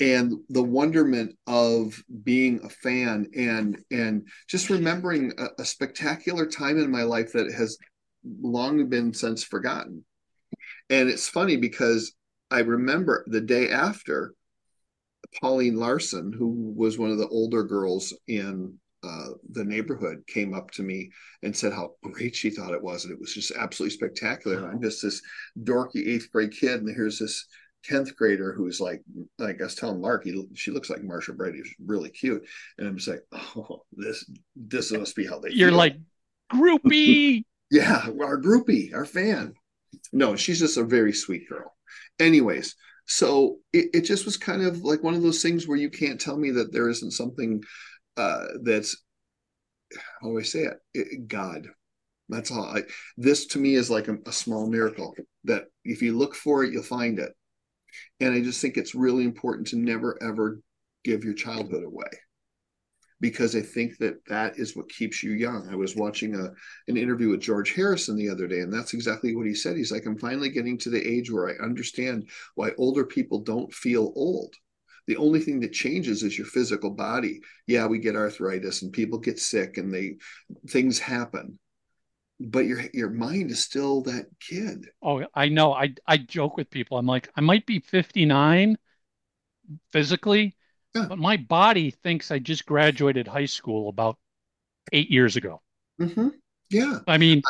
and 0.01 0.35
the 0.49 0.63
wonderment 0.63 1.37
of 1.47 2.03
being 2.23 2.61
a 2.63 2.69
fan 2.69 3.27
and 3.37 3.83
and 3.91 4.27
just 4.47 4.71
remembering 4.71 5.33
a, 5.39 5.63
a 5.63 5.65
spectacular 5.65 6.47
time 6.47 6.79
in 6.79 6.91
my 6.91 7.03
life 7.03 7.33
that 7.33 7.53
has 7.53 7.79
long 8.25 8.89
been 8.89 9.15
since 9.15 9.45
forgotten. 9.45 10.05
And 10.91 11.09
it's 11.09 11.29
funny 11.29 11.57
because 11.57 12.13
I 12.51 12.61
remember 12.61 13.25
the 13.29 13.41
day 13.41 13.71
after 13.71 14.35
Pauline 15.41 15.77
Larson, 15.77 16.33
who 16.33 16.73
was 16.77 16.99
one 16.99 17.11
of 17.11 17.19
the 17.19 17.29
older 17.29 17.63
girls 17.65 18.15
in 18.27 18.79
uh, 19.03 19.29
the 19.51 19.65
neighborhood 19.65 20.25
came 20.27 20.55
up 20.55 20.71
to 20.73 20.83
me 20.83 21.11
and 21.43 21.57
said 21.57 21.73
how 21.73 21.95
great 22.03 22.35
she 22.35 22.51
thought 22.51 22.75
it 22.75 22.83
was, 22.83 23.05
and 23.05 23.13
it 23.13 23.21
was 23.21 23.33
just 23.33 23.53
absolutely 23.53 23.95
spectacular. 23.97 24.69
I'm 24.69 24.83
just 24.83 25.03
this 25.03 25.23
dorky 25.63 26.07
eighth 26.07 26.31
grade 26.33 26.53
kid, 26.53 26.81
and 26.81 26.89
here's 26.95 27.19
this 27.19 27.47
10th 27.85 28.17
grader 28.17 28.53
who's 28.53 28.81
like 28.81 29.03
like 29.39 29.61
I 29.61 29.65
was 29.65 29.77
telling 29.77 30.01
Mark 30.01 30.25
he, 30.25 30.49
she 30.55 30.73
looks 30.73 30.91
like 30.91 31.05
Marcia 31.05 31.33
Brady 31.33 31.63
she's 31.63 31.77
really 31.79 32.11
cute 32.11 32.45
and 32.77 32.89
I'm 32.89 32.97
just 32.97 33.07
like 33.09 33.23
oh 33.57 33.85
this 33.93 34.29
this 34.57 34.91
must 34.91 35.15
be 35.15 35.25
how 35.25 35.39
they 35.39 35.51
you're 35.51 35.69
feel. 35.69 35.79
like 35.79 35.97
groupie 36.53 37.45
yeah 37.71 38.07
our 38.21 38.41
groupie 38.41 38.95
our 38.95 39.05
fan. 39.05 39.55
No 40.13 40.37
she's 40.37 40.59
just 40.59 40.77
a 40.77 40.85
very 40.85 41.13
sweet 41.13 41.49
girl. 41.49 41.75
Anyways 42.19 42.75
so 43.07 43.59
it, 43.73 43.89
it 43.95 44.01
just 44.03 44.27
was 44.27 44.37
kind 44.37 44.63
of 44.63 44.83
like 44.83 45.03
one 45.03 45.15
of 45.15 45.23
those 45.23 45.43
things 45.43 45.67
where 45.67 45.79
you 45.79 45.91
can't 45.91 46.21
tell 46.21 46.37
me 46.37 46.51
that 46.51 46.73
there 46.73 46.89
isn't 46.89 47.13
something 47.13 47.63
uh 48.17 48.45
that's 48.63 49.03
how 50.21 50.29
do 50.29 50.39
I 50.39 50.43
say 50.43 50.61
it, 50.61 50.79
it 50.95 51.29
God. 51.29 51.67
That's 52.29 52.51
all. 52.51 52.65
I, 52.65 52.83
this 53.17 53.47
to 53.47 53.59
me 53.59 53.75
is 53.75 53.89
like 53.89 54.09
a, 54.09 54.19
a 54.27 54.33
small 54.33 54.69
miracle 54.69 55.15
that 55.45 55.65
if 55.85 56.03
you 56.03 56.17
look 56.17 56.35
for 56.35 56.63
it 56.63 56.73
you'll 56.73 56.83
find 56.83 57.19
it. 57.19 57.33
And 58.21 58.35
I 58.35 58.43
just 58.43 58.61
think 58.61 58.77
it's 58.77 58.95
really 58.95 59.25
important 59.25 59.69
to 59.69 59.79
never 59.79 60.23
ever 60.23 60.61
give 61.05 61.25
your 61.25 61.35
childhood 61.35 61.85
away 61.85 62.11
because 63.21 63.57
I 63.57 63.63
think 63.63 63.99
that 63.99 64.25
that 64.27 64.59
is 64.59 64.77
what 64.77 64.89
keeps 64.89 65.23
you 65.23 65.33
young. 65.33 65.69
I 65.71 65.75
was 65.75 65.97
watching 65.97 66.35
a 66.35 66.53
an 66.89 66.97
interview 66.97 67.31
with 67.31 67.41
George 67.41 67.75
Harrison 67.75 68.17
the 68.17 68.29
other 68.29 68.47
day, 68.47 68.61
and 68.61 68.73
that's 68.73 68.95
exactly 68.95 69.35
what 69.35 69.47
he 69.47 69.55
said. 69.55 69.77
He's 69.77 69.93
like, 69.93 70.07
I'm 70.07 70.19
finally 70.19 70.51
getting 70.51 70.79
to 70.79 70.91
the 70.91 71.07
age 71.07 71.31
where 71.31 71.49
I 71.49 71.65
understand 71.65 72.29
why 72.55 72.71
older 72.79 73.05
people 73.05 73.41
don't 73.41 73.73
feel 73.73 74.13
old. 74.15 74.55
The 75.07 75.17
only 75.17 75.41
thing 75.41 75.61
that 75.61 75.73
changes 75.73 76.23
is 76.23 76.37
your 76.37 76.47
physical 76.47 76.91
body. 76.91 77.41
Yeah, 77.67 77.87
we 77.87 77.99
get 77.99 78.15
arthritis 78.15 78.83
and 78.83 78.93
people 78.93 79.19
get 79.19 79.39
sick 79.39 79.79
and 79.79 79.93
they 79.93 80.17
things 80.69 80.99
happen 80.99 81.59
but 82.41 82.67
your 82.67 82.83
your 82.95 83.11
mind 83.11 83.51
is 83.51 83.63
still 83.63 84.03
that 84.03 84.27
kid. 84.41 84.87
Oh, 85.03 85.25
I 85.35 85.49
know. 85.49 85.73
I 85.73 85.95
I 86.07 86.19
joke 86.19 86.57
with 86.57 86.71
people. 86.71 86.99
I'm 86.99 87.07
like, 87.07 87.29
I 87.35 87.41
might 87.41 87.67
be 87.67 87.81
59 87.81 88.79
physically, 89.93 90.57
Yeah. 91.01 91.07
but 91.09 91.19
my 91.19 91.37
body 91.37 91.91
thinks 91.91 92.31
I 92.31 92.39
just 92.39 92.67
graduated 92.67 93.27
high 93.29 93.47
school 93.47 93.89
about 93.89 94.19
eight 94.93 95.11
years 95.11 95.37
ago. 95.37 95.61
Mm-hmm. 96.01 96.29
Yeah, 96.71 96.99
I 97.07 97.19
mean, 97.19 97.43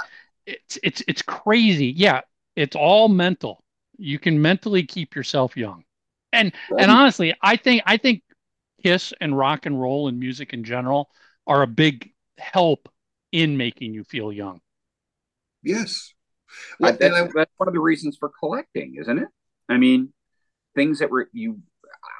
it's 0.46 0.78
it's 0.82 1.02
it's 1.08 1.22
crazy. 1.22 1.88
Yeah, 1.88 2.20
it's 2.56 2.76
all 2.76 3.08
mental. 3.08 3.64
You 3.96 4.18
can 4.18 4.40
mentally 4.40 4.84
keep 4.84 5.14
yourself 5.16 5.56
young. 5.56 5.84
And 6.32 6.52
and 6.78 6.90
honestly, 6.90 7.34
I 7.42 7.56
think 7.56 7.82
I 7.86 7.96
think 7.96 8.22
Kiss 8.84 9.12
and 9.20 9.36
rock 9.36 9.66
and 9.66 9.80
roll 9.80 10.08
and 10.08 10.20
music 10.20 10.52
in 10.52 10.62
general 10.64 11.10
are 11.46 11.62
a 11.62 11.66
big 11.66 12.12
help 12.38 12.88
in 13.32 13.56
making 13.56 13.92
you 13.94 14.04
feel 14.04 14.32
young. 14.32 14.60
yes. 15.62 16.12
I- 16.80 16.80
Well, 16.80 16.90
and 16.92 16.98
that's, 17.00 17.14
I, 17.16 17.28
that's 17.34 17.52
one 17.58 17.68
of 17.68 17.74
the 17.74 17.80
reasons 17.80 18.16
for 18.18 18.30
collecting, 18.30 18.96
isn't 19.00 19.18
it? 19.18 19.28
I 19.68 19.76
mean, 19.76 20.12
things 20.74 21.00
that 21.00 21.10
were 21.10 21.28
you. 21.32 21.60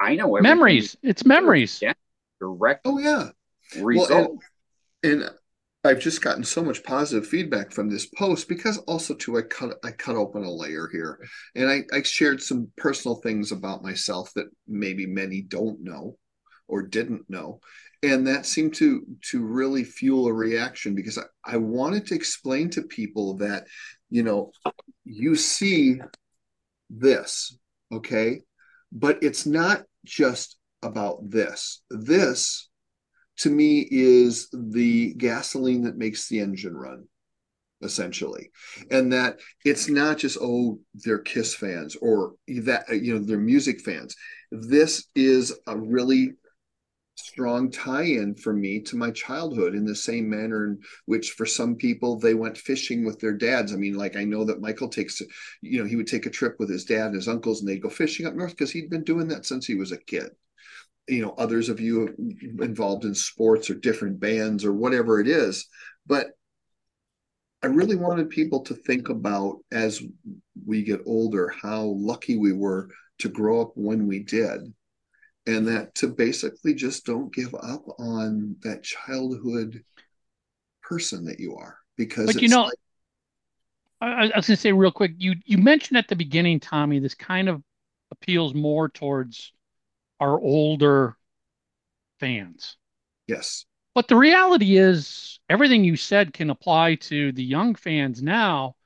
I 0.01 0.15
know 0.15 0.37
everything 0.37 0.43
Memories. 0.43 0.97
It's 1.03 1.25
memories. 1.25 1.81
Yeah. 1.83 1.95
direct 2.41 2.83
oh 2.85 2.99
yeah. 2.99 3.31
result. 3.81 4.39
and 5.03 5.31
I've 5.85 6.01
just 6.01 6.23
gotten 6.23 6.45
so 6.45 6.63
much 6.63 6.83
positive 6.83 7.27
feedback 7.27 7.73
from 7.73 7.89
this 7.89 8.07
post 8.07 8.49
because 8.49 8.79
also 8.79 9.15
too 9.15 9.39
I 9.39 9.43
cut 9.43 9.75
I 9.85 9.93
cut 9.93 10.17
open 10.17 10.45
a 10.45 10.51
layer 10.51 10.89
here 10.91 11.19
and 11.55 11.71
I, 11.71 11.85
I 11.93 12.03
shared 12.03 12.43
some 12.43 12.71
personal 12.77 13.17
things 13.17 13.53
about 13.53 13.83
myself 13.83 14.33
that 14.35 14.49
maybe 14.67 15.07
many 15.07 15.43
don't 15.43 15.83
know 15.83 16.19
or 16.67 16.83
didn't 16.83 17.31
know 17.31 17.61
and 18.03 18.27
that 18.27 18.47
seemed 18.47 18.75
to 18.75 19.05
to 19.31 19.45
really 19.45 19.85
fuel 19.85 20.27
a 20.27 20.33
reaction 20.33 20.95
because 20.95 21.19
I, 21.19 21.23
I 21.45 21.57
wanted 21.57 22.07
to 22.09 22.15
explain 22.15 22.71
to 22.71 22.83
people 22.83 23.39
that 23.39 23.67
you 24.11 24.23
know 24.23 24.53
you 25.05 25.37
see 25.37 26.01
this 26.91 27.57
okay 27.93 28.43
but 28.93 29.19
it's 29.23 29.47
not 29.47 29.83
just 30.05 30.57
about 30.83 31.29
this. 31.29 31.83
This 31.91 32.69
to 33.39 33.51
me 33.51 33.87
is 33.91 34.49
the 34.53 35.15
gasoline 35.15 35.83
that 35.83 35.97
makes 35.97 36.29
the 36.29 36.41
engine 36.41 36.77
run 36.77 37.05
essentially. 37.83 38.51
And 38.91 39.13
that 39.13 39.39
it's 39.65 39.89
not 39.89 40.19
just 40.19 40.39
oh 40.41 40.81
they're 40.95 41.19
kiss 41.19 41.55
fans 41.55 41.97
or 41.97 42.35
that 42.49 42.85
you 42.91 43.15
know 43.15 43.25
they're 43.25 43.39
music 43.39 43.81
fans. 43.81 44.17
This 44.51 45.07
is 45.15 45.59
a 45.67 45.77
really 45.77 46.33
strong 47.19 47.71
tie-in 47.71 48.35
for 48.35 48.53
me 48.53 48.81
to 48.81 48.97
my 48.97 49.11
childhood 49.11 49.75
in 49.75 49.85
the 49.85 49.95
same 49.95 50.29
manner 50.29 50.67
in 50.67 50.79
which 51.07 51.33
for 51.33 51.45
some 51.45 51.75
people 51.75 52.17
they 52.17 52.35
went 52.35 52.57
fishing 52.57 53.05
with 53.05 53.19
their 53.19 53.33
dads. 53.33 53.73
I 53.73 53.77
mean 53.77 53.95
like 53.95 54.17
i 54.17 54.25
know 54.25 54.45
that 54.45 54.61
michael 54.61 54.89
takes 54.89 55.21
you 55.61 55.81
know 55.81 55.85
he 55.85 55.97
would 55.97 56.07
take 56.07 56.27
a 56.27 56.31
trip 56.31 56.57
with 56.59 56.71
his 56.71 56.85
dad 56.85 57.07
and 57.07 57.17
his 57.17 57.29
uncles 57.29 57.61
and 57.61 57.69
they'd 57.69 57.83
go 57.83 57.91
fishing 57.91 58.27
up 58.27 58.35
north 58.35 58.51
because 58.51 58.71
he'd 58.71 58.91
been 58.91 59.05
doing 59.05 59.29
that 59.29 59.47
since 59.47 59.67
he 59.67 59.75
was 59.75 59.93
a 59.93 59.99
kid. 59.99 60.31
You 61.09 61.23
know 61.23 61.35
others 61.37 61.69
of 61.69 61.81
you 61.81 62.15
involved 62.61 63.05
in 63.05 63.15
sports 63.15 63.69
or 63.69 63.75
different 63.75 64.21
bands 64.21 64.65
or 64.65 64.73
whatever 64.73 65.21
it 65.21 65.27
is 65.27 65.67
but 66.07 66.29
i 67.63 67.67
really 67.67 67.97
wanted 67.97 68.31
people 68.31 68.61
to 68.61 68.75
think 68.75 69.09
about 69.09 69.57
as 69.73 70.03
we 70.67 70.83
get 70.83 71.01
older 71.07 71.49
how 71.49 71.83
lucky 71.83 72.37
we 72.37 72.53
were 72.53 72.89
to 73.19 73.29
grow 73.29 73.61
up 73.61 73.73
when 73.75 74.07
we 74.07 74.21
did 74.21 74.73
and 75.49 75.67
that 75.67 75.95
to 75.97 76.09
basically 76.09 76.75
just 76.75 77.07
don't 77.07 77.35
give 77.35 77.55
up 77.55 77.85
on 77.99 78.55
that 78.63 78.83
childhood 78.85 79.83
person 80.83 81.25
that 81.25 81.41
you 81.41 81.57
are 81.57 81.79
because 81.97 82.27
But 82.27 82.43
you 82.43 82.49
know, 82.49 82.65
like, 82.65 82.79
I, 84.01 84.07
I 84.07 84.23
was 84.25 84.31
going 84.33 84.43
to 84.43 84.57
say 84.57 84.73
real 84.73 84.93
quick, 84.93 85.13
you 85.17 85.35
you 85.45 85.59
mentioned 85.59 85.97
at 85.97 86.09
the 86.09 86.17
beginning, 86.17 86.61
Tommy, 86.61 86.99
this 86.99 87.15
kind 87.15 87.49
of 87.49 87.63
appeals 88.11 88.55
more 88.55 88.89
towards 88.89 89.53
our 90.21 90.39
older 90.39 91.17
fans. 92.21 92.77
yes 93.29 93.67
But 93.95 94.09
the 94.09 94.17
reality 94.17 94.77
is, 94.77 95.41
everything 95.49 95.85
you 95.85 95.97
said 95.97 96.33
can 96.33 96.51
apply 96.51 96.97
to 96.97 97.33
the 97.33 97.45
young 97.45 97.75
fans 97.75 98.23
now, 98.23 98.77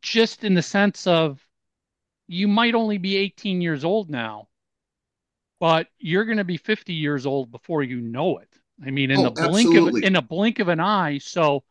just 0.00 0.44
in 0.44 0.54
the 0.54 0.62
sense 0.62 1.06
of 1.06 1.44
you 2.26 2.48
might 2.48 2.74
only 2.74 2.98
be 2.98 3.16
18 3.16 3.60
years 3.60 3.84
old 3.84 4.10
now, 4.10 4.48
but 5.64 5.86
you're 5.98 6.26
going 6.26 6.36
to 6.36 6.44
be 6.44 6.58
50 6.58 6.92
years 6.92 7.24
old 7.24 7.50
before 7.50 7.82
you 7.82 7.98
know 7.98 8.36
it. 8.36 8.50
I 8.84 8.90
mean, 8.90 9.10
in 9.10 9.20
Oh, 9.20 9.30
the 9.30 9.30
blink 9.30 9.74
of 9.74 9.96
in 10.02 10.14
a 10.14 10.20
blink 10.20 10.58
of 10.58 10.68
an 10.68 10.78
eye. 10.78 11.16
So, 11.16 11.64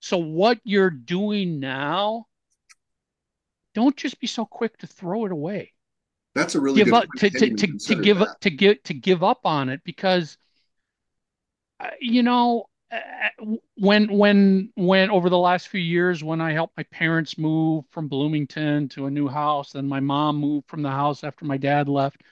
so 0.00 0.16
what 0.16 0.58
you're 0.64 0.88
doing 0.88 1.60
now, 1.60 2.28
don't 3.74 3.94
just 3.94 4.18
be 4.20 4.26
so 4.26 4.46
quick 4.46 4.78
to 4.78 4.86
throw 4.86 5.26
it 5.26 5.32
away 5.32 5.74
that's 6.34 6.54
a 6.54 6.60
really 6.60 6.78
give 6.78 6.86
good 6.86 6.94
up 6.94 7.08
to 7.18 7.28
to 7.28 7.54
to, 7.56 7.78
to 7.78 7.94
give 7.94 8.20
that. 8.20 8.40
to 8.40 8.50
give 8.50 8.82
to 8.84 8.94
give 8.94 9.22
up 9.22 9.40
on 9.44 9.68
it 9.68 9.82
because 9.84 10.38
uh, 11.80 11.90
you 12.00 12.22
know 12.22 12.64
uh, 12.90 12.98
when 13.74 14.10
when 14.10 14.70
when 14.76 15.10
over 15.10 15.28
the 15.28 15.36
last 15.36 15.68
few 15.68 15.80
years 15.80 16.24
when 16.24 16.40
I 16.40 16.52
helped 16.52 16.78
my 16.78 16.84
parents 16.84 17.36
move 17.36 17.84
from 17.90 18.08
Bloomington 18.08 18.88
to 18.90 19.04
a 19.06 19.10
new 19.10 19.28
house 19.28 19.72
then 19.72 19.86
my 19.86 20.00
mom 20.00 20.36
moved 20.36 20.68
from 20.68 20.80
the 20.80 20.90
house 20.90 21.22
after 21.22 21.44
my 21.44 21.58
dad 21.58 21.86
left 21.86 22.22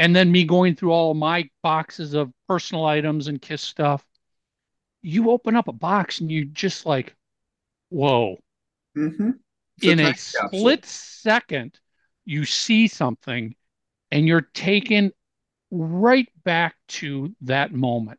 and 0.00 0.16
then 0.16 0.32
me 0.32 0.44
going 0.44 0.74
through 0.74 0.90
all 0.92 1.14
my 1.14 1.48
boxes 1.62 2.14
of 2.14 2.32
personal 2.48 2.84
items 2.86 3.28
and 3.28 3.40
kiss 3.40 3.62
stuff 3.62 4.04
you 5.02 5.30
open 5.30 5.56
up 5.56 5.68
a 5.68 5.72
box 5.72 6.20
and 6.20 6.30
you 6.30 6.44
just 6.44 6.86
like 6.86 7.14
whoa 7.90 8.36
Mhm. 8.96 9.38
In 9.82 10.00
a 10.00 10.12
capsule. 10.12 10.48
split 10.48 10.84
second, 10.84 11.78
you 12.24 12.44
see 12.44 12.88
something 12.88 13.54
and 14.10 14.26
you're 14.26 14.48
taken 14.52 15.12
right 15.70 16.28
back 16.44 16.74
to 16.88 17.34
that 17.42 17.72
moment. 17.72 18.18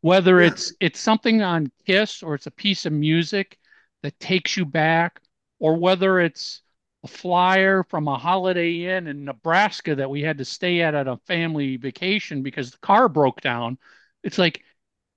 Whether 0.00 0.40
Yeah. 0.40 0.48
it's 0.48 0.72
it's 0.80 1.00
something 1.00 1.42
on 1.42 1.72
Kiss 1.86 2.22
or 2.22 2.34
it's 2.34 2.46
a 2.46 2.50
piece 2.52 2.86
of 2.86 2.92
music 2.92 3.58
that 4.02 4.18
takes 4.20 4.56
you 4.56 4.64
back, 4.64 5.20
or 5.58 5.76
whether 5.76 6.20
it's 6.20 6.62
a 7.04 7.08
flyer 7.08 7.82
from 7.84 8.06
a 8.08 8.16
Holiday 8.18 8.96
Inn 8.96 9.06
in 9.08 9.24
Nebraska 9.24 9.94
that 9.96 10.10
we 10.10 10.22
had 10.22 10.38
to 10.38 10.44
stay 10.44 10.82
at 10.82 10.94
at 10.94 11.08
a 11.08 11.16
family 11.26 11.76
vacation 11.76 12.42
because 12.42 12.70
the 12.70 12.78
car 12.78 13.08
broke 13.08 13.40
down. 13.40 13.78
It's 14.22 14.38
like 14.38 14.62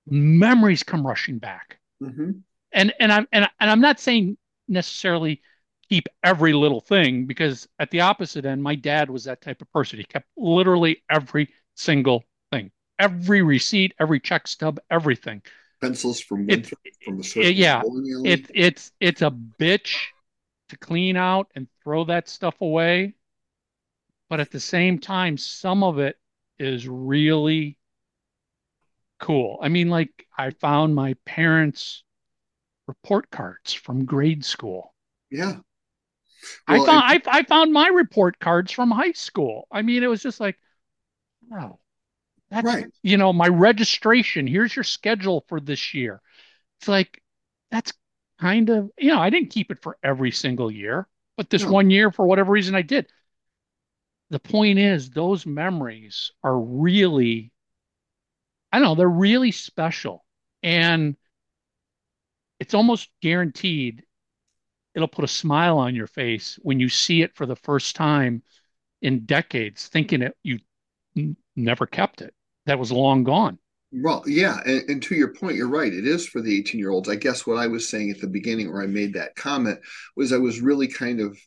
memories 0.07 0.83
come 0.83 1.05
rushing 1.05 1.39
back 1.39 1.79
Mhm. 2.01 2.41
and 2.71 2.93
and 2.99 3.11
I'm 3.11 3.27
and, 3.31 3.47
and 3.59 3.71
I'm 3.71 3.81
not 3.81 3.99
saying 3.99 4.37
necessarily 4.67 5.41
keep 5.89 6.07
every 6.23 6.53
little 6.53 6.81
thing 6.81 7.25
because 7.25 7.67
at 7.79 7.91
the 7.91 8.01
opposite 8.01 8.45
end, 8.45 8.61
my 8.61 8.75
dad 8.75 9.09
was 9.09 9.23
that 9.25 9.41
type 9.41 9.61
of 9.61 9.71
person. 9.71 9.99
He 9.99 10.05
kept 10.05 10.27
literally 10.35 11.03
every 11.09 11.53
single 11.75 12.23
thing, 12.51 12.71
every 12.99 13.41
receipt, 13.41 13.93
every 13.99 14.19
check 14.19 14.47
stub, 14.47 14.79
everything. 14.89 15.41
pencils 15.81 16.19
from 16.19 16.49
It- 16.49 16.67
from 17.03 17.17
the 17.17 17.23
Circus 17.23 17.51
yeah. 17.51 17.81
It 18.23 18.49
it's 18.53 18.91
it's 18.99 19.21
a 19.21 19.29
bitch 19.31 19.95
to 20.69 20.77
clean 20.77 21.17
out 21.17 21.51
and 21.55 21.67
throw 21.83 22.05
that 22.05 22.29
stuff 22.29 22.61
away, 22.61 23.15
but 24.29 24.39
at 24.39 24.51
the 24.51 24.59
same 24.59 24.99
time, 24.99 25.35
some 25.37 25.83
of 25.83 25.97
it 25.97 26.19
is 26.59 26.87
really 26.87 27.77
cool. 29.19 29.57
I 29.61 29.69
mean, 29.69 29.89
like 29.89 30.27
I 30.37 30.51
found 30.51 30.95
my 30.95 31.15
parents' 31.25 32.03
report 32.87 33.31
cards 33.31 33.73
from 33.73 34.05
grade 34.05 34.45
school. 34.45 34.95
Yeah. 35.29 35.59
I 36.67 36.79
found 36.79 37.03
I, 37.05 37.21
I 37.39 37.43
found 37.43 37.73
my 37.73 37.87
report 37.87 38.39
cards 38.39 38.71
from 38.71 38.91
high 38.91 39.11
school. 39.13 39.67
I 39.71 39.81
mean, 39.81 40.03
it 40.03 40.07
was 40.07 40.21
just 40.21 40.39
like, 40.39 40.57
wow, 41.49 41.79
that's 42.49 42.77
Right. 42.77 42.91
you 43.03 43.17
know, 43.17 43.33
my 43.33 43.47
registration. 43.47 44.47
Here's 44.47 44.75
your 44.75 44.83
schedule 44.83 45.45
for 45.47 45.59
this 45.59 45.93
year. 45.93 46.21
It's 46.79 46.87
like 46.87 47.21
that's 47.71 47.93
kind 48.39 48.69
of 48.69 48.91
you 48.97 49.09
know, 49.11 49.19
I 49.19 49.29
didn't 49.29 49.49
keep 49.51 49.71
it 49.71 49.81
for 49.81 49.97
every 50.03 50.31
single 50.31 50.71
year, 50.71 51.07
but 51.37 51.49
this 51.49 51.63
No. 51.63 51.71
one 51.71 51.89
year, 51.89 52.11
for 52.11 52.25
whatever 52.25 52.51
reason, 52.51 52.75
I 52.75 52.81
did. 52.81 53.07
The 54.29 54.37
point 54.39 54.77
is, 54.77 55.09
those 55.09 55.47
memories 55.47 56.31
are 56.43 56.59
really, 56.59 57.51
I 58.71 58.79
don't 58.79 58.87
know, 58.89 58.95
they're 58.95 59.07
really 59.09 59.51
special, 59.51 60.25
and 60.61 61.15
it's 62.59 62.73
almost 62.73 63.09
guaranteed 63.21 64.03
it'll 64.95 65.07
put 65.07 65.25
a 65.25 65.29
smile 65.29 65.77
on 65.77 65.95
your 65.95 66.07
face 66.07 66.59
when 66.63 66.79
you 66.79 66.89
see 66.89 67.21
it 67.21 67.35
for 67.35 67.45
the 67.45 67.55
first 67.57 67.95
time 67.95 68.43
in 69.01 69.25
decades, 69.25 69.87
thinking 69.89 70.21
it 70.23 70.37
you 70.43 70.59
n- 71.17 71.37
never 71.55 71.85
kept 71.87 72.21
it. 72.21 72.33
That 72.67 72.79
was 72.79 72.91
long 72.91 73.23
gone. 73.23 73.59
Well, 73.97 74.23
yeah, 74.27 74.59
and, 74.65 74.89
and 74.89 75.03
to 75.03 75.15
your 75.15 75.33
point, 75.33 75.55
you're 75.55 75.69
right. 75.69 75.93
It 75.93 76.05
is 76.05 76.27
for 76.27 76.41
the 76.41 76.57
18 76.59 76.79
year 76.79 76.89
olds. 76.89 77.07
I 77.07 77.15
guess 77.15 77.47
what 77.47 77.57
I 77.57 77.67
was 77.67 77.87
saying 77.87 78.11
at 78.11 78.19
the 78.19 78.27
beginning, 78.27 78.71
where 78.71 78.81
I 78.81 78.87
made 78.87 79.13
that 79.13 79.35
comment, 79.35 79.79
was 80.17 80.33
I 80.33 80.37
was 80.37 80.59
really 80.59 80.87
kind 80.87 81.21
of 81.21 81.37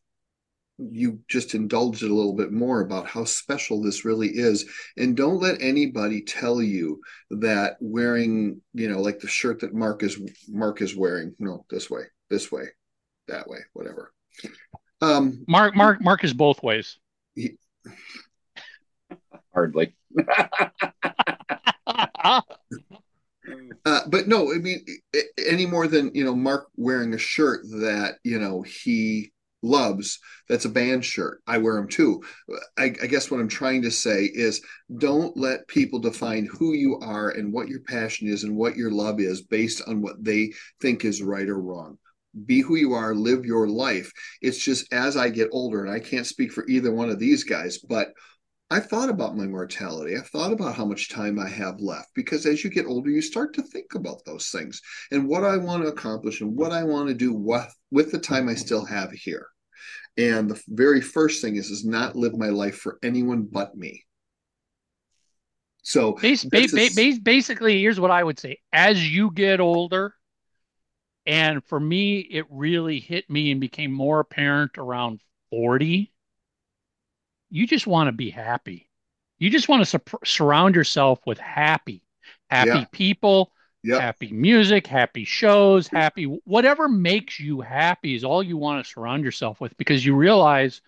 you 0.79 1.19
just 1.29 1.55
indulged 1.55 2.05
it 2.05 2.11
a 2.11 2.15
little 2.15 2.37
bit 2.37 2.53
more 2.53 2.81
about 2.81 3.09
how 3.09 3.25
special 3.25 3.83
this 3.83 4.05
really 4.05 4.29
is, 4.29 4.65
and 4.97 5.17
don't 5.17 5.41
let 5.41 5.61
anybody 5.61 6.23
tell 6.23 6.63
you 6.63 7.01
that 7.31 7.77
wearing, 7.81 8.63
you 8.73 8.89
know, 8.89 9.01
like 9.01 9.19
the 9.19 9.29
shirt 9.29 9.61
that 9.61 9.75
Mark 9.75 10.03
is 10.03 10.19
Mark 10.49 10.81
is 10.81 10.97
wearing. 10.97 11.35
No, 11.39 11.67
this 11.69 11.91
way, 11.91 12.05
this 12.31 12.51
way, 12.51 12.65
that 13.27 13.47
way, 13.49 13.59
whatever. 13.75 14.13
Um, 15.03 15.45
Mark, 15.47 15.77
Mark, 15.77 16.01
Mark 16.01 16.25
is 16.25 16.33
both 16.33 16.63
ways. 16.63 16.99
Hardly. 19.53 19.95
Uh, 23.85 24.01
but 24.09 24.29
no, 24.29 24.53
I 24.53 24.59
mean, 24.59 24.85
any 25.47 25.67
more 25.67 25.87
than 25.87 26.11
you 26.15 26.25
know, 26.25 26.35
Mark 26.35 26.69
wearing 26.77 27.15
a 27.15 27.19
shirt 27.19 27.63
that 27.81 28.17
you 28.23 28.39
know 28.39 28.63
he 28.63 29.33
loves. 29.63 30.19
That's 30.49 30.67
a 30.67 30.71
band 30.71 31.05
shirt. 31.05 31.41
I 31.47 31.59
wear 31.59 31.75
them 31.75 31.89
too. 31.89 32.23
I, 32.79 32.95
I 33.03 33.07
guess 33.07 33.31
what 33.31 33.41
I'm 33.41 33.49
trying 33.49 33.83
to 33.83 33.91
say 33.91 34.25
is, 34.25 34.63
don't 34.99 35.37
let 35.37 35.67
people 35.69 35.99
define 35.99 36.47
who 36.47 36.75
you 36.75 36.99
are 37.03 37.31
and 37.31 37.53
what 37.53 37.69
your 37.69 37.81
passion 37.81 38.29
is 38.29 38.45
and 38.45 38.57
what 38.57 38.77
your 38.77 38.91
love 38.91 39.21
is 39.21 39.43
based 39.43 39.83
on 39.87 40.03
what 40.03 40.23
they 40.23 40.53
think 40.81 41.05
is 41.05 41.23
right 41.23 41.49
or 41.49 41.61
wrong. 41.61 41.99
Be 42.47 42.61
who 42.61 42.77
you 42.77 42.93
are. 42.93 43.15
Live 43.15 43.45
your 43.45 43.69
life. 43.69 44.13
It's 44.43 44.59
just 44.59 44.93
as 44.93 45.17
I 45.17 45.31
get 45.31 45.49
older, 45.53 45.85
and 45.85 45.93
I 45.93 45.99
can't 45.99 46.27
speak 46.27 46.53
for 46.53 46.67
either 46.69 46.93
one 46.93 47.09
of 47.09 47.19
these 47.19 47.45
guys, 47.45 47.79
but 47.79 48.13
I've 48.71 48.87
thought 48.87 49.09
about 49.09 49.37
my 49.37 49.47
mortality. 49.47 50.15
I've 50.17 50.29
thought 50.29 50.53
about 50.53 50.75
how 50.75 50.85
much 50.85 51.09
time 51.09 51.39
I 51.39 51.49
have 51.49 51.81
left 51.81 52.11
because 52.15 52.45
as 52.45 52.63
you 52.63 52.71
get 52.71 52.87
older, 52.87 53.09
you 53.09 53.23
start 53.23 53.55
to 53.55 53.63
think 53.63 53.95
about 53.95 54.25
those 54.27 54.51
things 54.51 54.83
and 55.11 55.27
what 55.27 55.43
I 55.43 55.57
want 55.57 55.83
to 55.83 55.89
accomplish 55.89 56.43
and 56.43 56.55
what 56.55 56.71
I 56.71 56.85
want 56.85 57.09
to 57.09 57.15
do 57.15 57.33
with, 57.33 57.75
with 57.91 58.13
the 58.13 58.19
time 58.19 58.49
I 58.49 58.55
still 58.55 58.85
have 58.85 59.11
here. 59.11 59.47
And 60.19 60.51
the 60.51 60.61
very 60.69 61.01
first 61.01 61.41
thing 61.41 61.57
is 61.57 61.71
is 61.71 61.85
not 61.85 62.17
live 62.17 62.37
my 62.37 62.49
life 62.49 62.77
for 62.77 62.99
anyone 63.03 63.49
but 63.51 63.77
me. 63.77 64.05
So 65.83 66.13
Bas- 66.13 66.45
ba- 66.45 66.51
that's 66.51 66.73
a 66.73 66.77
ba- 66.77 66.83
s- 66.83 66.97
bas- 66.97 67.19
basically, 67.21 67.81
here's 67.81 68.01
what 68.01 68.11
I 68.11 68.23
would 68.23 68.39
say: 68.39 68.59
as 68.73 69.09
you 69.09 69.31
get 69.33 69.61
older, 69.61 70.15
and 71.25 71.65
for 71.65 71.79
me, 71.79 72.19
it 72.19 72.47
really 72.51 73.01
hit 73.01 73.31
me 73.31 73.51
and 73.51 73.61
became 73.61 73.93
more 73.93 74.21
apparent 74.21 74.77
around 74.77 75.21
40. 75.51 76.13
You 77.51 77.67
just 77.67 77.87
want 77.87 78.09
to 78.09 78.13
be 78.13 78.31
happy. 78.31 78.91
You 79.39 79.51
just 79.51 79.69
want 79.69 79.81
to 79.83 79.87
sur- 79.87 80.19
surround 80.25 80.75
yourself 80.75 81.21
with 81.27 81.39
happy, 81.39 82.03
happy 82.51 82.85
Yeah. 82.85 82.87
people, 82.87 83.53
Yep. 83.83 84.05
happy 84.05 84.33
music, 84.33 84.87
happy 84.87 85.25
shows, 85.25 85.89
happy 85.89 86.25
whatever 86.25 86.89
makes 86.89 87.39
you 87.41 87.61
happy 87.61 88.15
is 88.15 88.25
all 88.25 88.43
you 88.43 88.57
want 88.57 88.85
to 88.85 88.91
surround 88.91 89.25
yourself 89.25 89.61
with 89.61 89.77
because 89.77 90.05
you 90.05 90.15
realize 90.15 90.81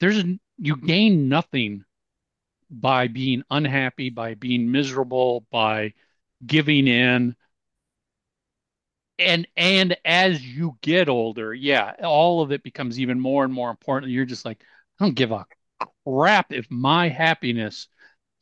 there's 0.00 0.24
you 0.58 0.76
gain 0.76 1.28
nothing 1.28 1.84
by 2.70 3.08
being 3.08 3.42
unhappy, 3.50 4.10
by 4.10 4.34
being 4.34 4.70
miserable, 4.72 5.46
by 5.50 5.94
giving 6.46 6.88
in. 6.88 7.36
And 9.18 9.46
and 9.56 9.96
as 10.04 10.42
you 10.44 10.78
get 10.80 11.08
older, 11.08 11.52
yeah, 11.52 11.94
all 12.02 12.40
of 12.40 12.52
it 12.52 12.62
becomes 12.62 12.98
even 12.98 13.20
more 13.20 13.44
and 13.44 13.52
more 13.52 13.70
important. 13.70 14.12
You're 14.12 14.24
just 14.24 14.44
like, 14.46 14.62
I 14.98 15.04
don't 15.04 15.14
give 15.14 15.30
a 15.32 15.46
crap 16.10 16.52
if 16.52 16.70
my 16.70 17.08
happiness 17.08 17.88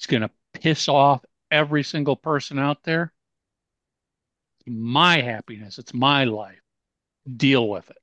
is 0.01 0.07
going 0.07 0.23
to 0.23 0.31
piss 0.55 0.89
off 0.89 1.25
every 1.51 1.83
single 1.83 2.17
person 2.17 2.59
out 2.59 2.83
there. 2.85 3.13
My 4.67 5.21
happiness, 5.21 5.79
it's 5.79 5.95
my 5.95 6.25
life. 6.25 6.61
Deal 7.37 7.69
with 7.69 7.89
it. 7.91 7.97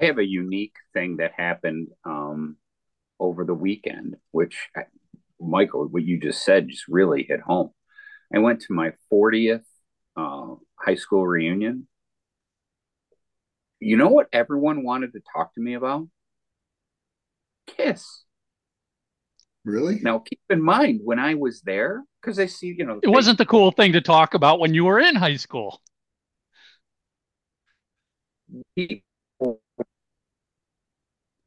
I 0.00 0.06
have 0.06 0.18
a 0.18 0.26
unique 0.26 0.76
thing 0.92 1.16
that 1.16 1.32
happened 1.36 1.88
um, 2.04 2.56
over 3.18 3.44
the 3.44 3.54
weekend, 3.54 4.16
which 4.30 4.68
I, 4.76 4.82
Michael, 5.40 5.86
what 5.88 6.04
you 6.04 6.20
just 6.20 6.44
said, 6.44 6.68
just 6.68 6.88
really 6.88 7.24
hit 7.24 7.40
home. 7.40 7.70
I 8.34 8.38
went 8.38 8.60
to 8.62 8.74
my 8.74 8.92
40th 9.12 9.64
uh, 10.16 10.54
high 10.76 10.94
school 10.94 11.26
reunion. 11.26 11.88
You 13.80 13.96
know 13.96 14.08
what 14.08 14.28
everyone 14.32 14.84
wanted 14.84 15.12
to 15.14 15.20
talk 15.34 15.54
to 15.54 15.60
me 15.60 15.74
about? 15.74 16.08
Kiss. 17.76 18.24
really? 19.64 20.00
Now, 20.02 20.18
keep 20.20 20.40
in 20.50 20.62
mind 20.62 21.00
when 21.04 21.18
I 21.18 21.34
was 21.34 21.60
there, 21.62 22.04
because 22.20 22.38
I 22.38 22.46
see, 22.46 22.74
you 22.78 22.84
know, 22.84 23.00
It 23.02 23.08
wasn't 23.08 23.38
the 23.38 23.46
cool 23.46 23.70
thing 23.70 23.92
to 23.92 24.00
talk 24.00 24.34
about 24.34 24.60
when 24.60 24.74
you 24.74 24.84
were 24.84 24.98
in 24.98 25.14
high 25.16 25.36
school. 25.36 25.80
people 28.74 29.60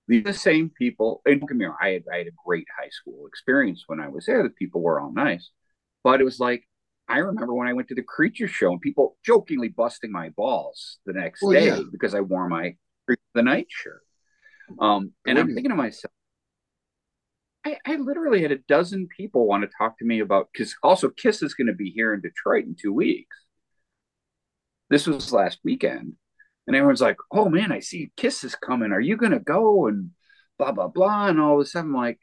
the 0.07 0.34
same 0.34 0.69
people 0.78 1.22
and 1.26 1.39
don't 1.39 1.47
get 1.47 1.57
me 1.57 1.65
I 1.82 1.89
had 1.91 2.03
I 2.13 2.17
had 2.17 2.28
a 2.28 2.32
great 2.45 2.67
high 2.78 2.89
school 2.89 3.26
experience 3.28 3.84
when 3.88 3.99
I 3.99 4.09
was 4.09 4.26
there. 4.26 4.43
The 4.43 4.49
people 4.49 4.82
were 4.82 4.99
all 4.99 5.13
nice. 5.13 5.49
But 6.03 6.19
it 6.19 6.26
was 6.26 6.39
like 6.39 6.67
I 7.07 7.19
remember 7.19 7.53
when 7.53 7.67
I 7.67 7.74
went 7.74 7.88
to 7.89 7.95
the 7.95 8.03
creature 8.03 8.47
show 8.47 8.72
and 8.72 8.82
people 8.82 9.17
jokingly 9.26 9.69
busting 9.69 10.11
my 10.11 10.30
balls 10.30 10.97
the 11.05 11.13
next 11.13 11.41
Well, 11.41 11.53
day 11.53 11.67
yeah. 11.67 11.82
because 11.91 12.13
I 12.13 12.22
wore 12.22 12.47
my 12.47 12.76
the 13.34 13.41
night 13.41 13.67
shirt. 13.69 14.01
Um, 14.80 15.11
and 15.26 15.38
I'm 15.39 15.47
thinking 15.53 15.69
to 15.72 15.76
myself, 15.76 16.11
I, 17.65 17.78
I 17.86 17.95
literally 17.97 18.41
had 18.41 18.51
a 18.51 18.57
dozen 18.57 19.07
people 19.15 19.45
want 19.47 19.63
to 19.63 19.69
talk 19.78 19.97
to 19.99 20.05
me 20.05 20.19
about 20.19 20.49
because 20.51 20.76
also 20.82 21.09
Kiss 21.09 21.41
is 21.43 21.53
going 21.53 21.67
to 21.67 21.74
be 21.74 21.91
here 21.91 22.13
in 22.13 22.22
Detroit 22.22 22.65
in 22.65 22.76
two 22.80 22.93
weeks. 22.93 23.38
This 24.89 25.07
was 25.07 25.32
last 25.32 25.59
weekend. 25.63 26.13
And 26.67 26.76
everyone's 26.76 27.01
like, 27.01 27.17
oh 27.32 27.49
man, 27.49 27.72
I 27.72 27.80
see 27.80 28.11
Kiss 28.17 28.43
is 28.43 28.55
coming. 28.55 28.91
Are 28.91 28.99
you 28.99 29.15
going 29.17 29.32
to 29.32 29.39
go? 29.39 29.88
And 29.88 30.11
blah, 30.57 30.72
blah, 30.72 30.88
blah. 30.88 31.28
And 31.28 31.39
all 31.39 31.55
of 31.59 31.65
a 31.65 31.65
sudden, 31.69 31.91
I'm 31.91 31.95
like, 31.95 32.19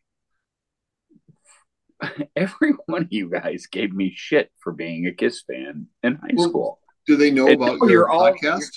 every 2.36 2.72
one 2.86 3.03
of 3.03 3.09
you 3.11 3.30
guys 3.30 3.66
gave 3.66 3.92
me 3.92 4.12
shit 4.14 4.51
for 4.61 4.72
being 4.72 5.07
a 5.07 5.12
Kiss 5.12 5.42
fan 5.42 5.86
in 6.03 6.16
high 6.16 6.30
Well, 6.34 6.49
school. 6.49 6.80
Do 7.07 7.16
they 7.16 7.30
know 7.30 7.46
And 7.49 7.57
about 7.62 7.78
your 7.80 7.90
you're 7.90 8.11
all- 8.11 8.32
podcast? 8.32 8.70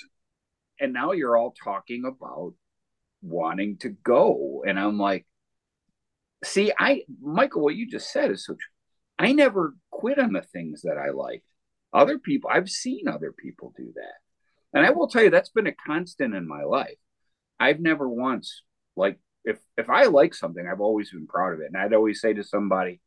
And 0.79 0.93
now 0.93 1.11
you're 1.11 1.37
all 1.37 1.53
talking 1.63 2.05
about 2.05 2.53
wanting 3.21 3.77
to 3.77 3.89
go. 3.89 4.63
And 4.67 4.79
I'm 4.79 4.97
like, 4.97 5.25
see, 6.43 6.71
I, 6.77 7.03
Michael, 7.21 7.63
what 7.63 7.75
you 7.75 7.87
just 7.87 8.11
said 8.11 8.31
is 8.31 8.45
so 8.45 8.53
true. 8.53 8.59
I 9.19 9.33
never 9.33 9.75
quit 9.91 10.19
on 10.19 10.33
the 10.33 10.41
things 10.41 10.81
that 10.83 10.97
I 10.97 11.11
liked. 11.11 11.45
Other 11.93 12.17
people, 12.17 12.49
I've 12.51 12.69
seen 12.69 13.07
other 13.07 13.31
people 13.31 13.73
do 13.77 13.91
that. 13.95 14.77
And 14.77 14.85
I 14.85 14.91
will 14.91 15.07
tell 15.07 15.23
you, 15.23 15.29
that's 15.29 15.49
been 15.49 15.67
a 15.67 15.73
constant 15.73 16.33
in 16.33 16.47
my 16.47 16.63
life. 16.63 16.97
I've 17.59 17.79
never 17.79 18.09
once, 18.09 18.63
like, 18.95 19.19
if 19.43 19.59
if 19.77 19.89
I 19.89 20.05
like 20.05 20.33
something, 20.33 20.65
I've 20.65 20.81
always 20.81 21.11
been 21.11 21.27
proud 21.27 21.53
of 21.53 21.59
it. 21.59 21.67
And 21.67 21.77
I'd 21.77 21.93
always 21.93 22.21
say 22.21 22.33
to 22.33 22.43
somebody, 22.43 23.01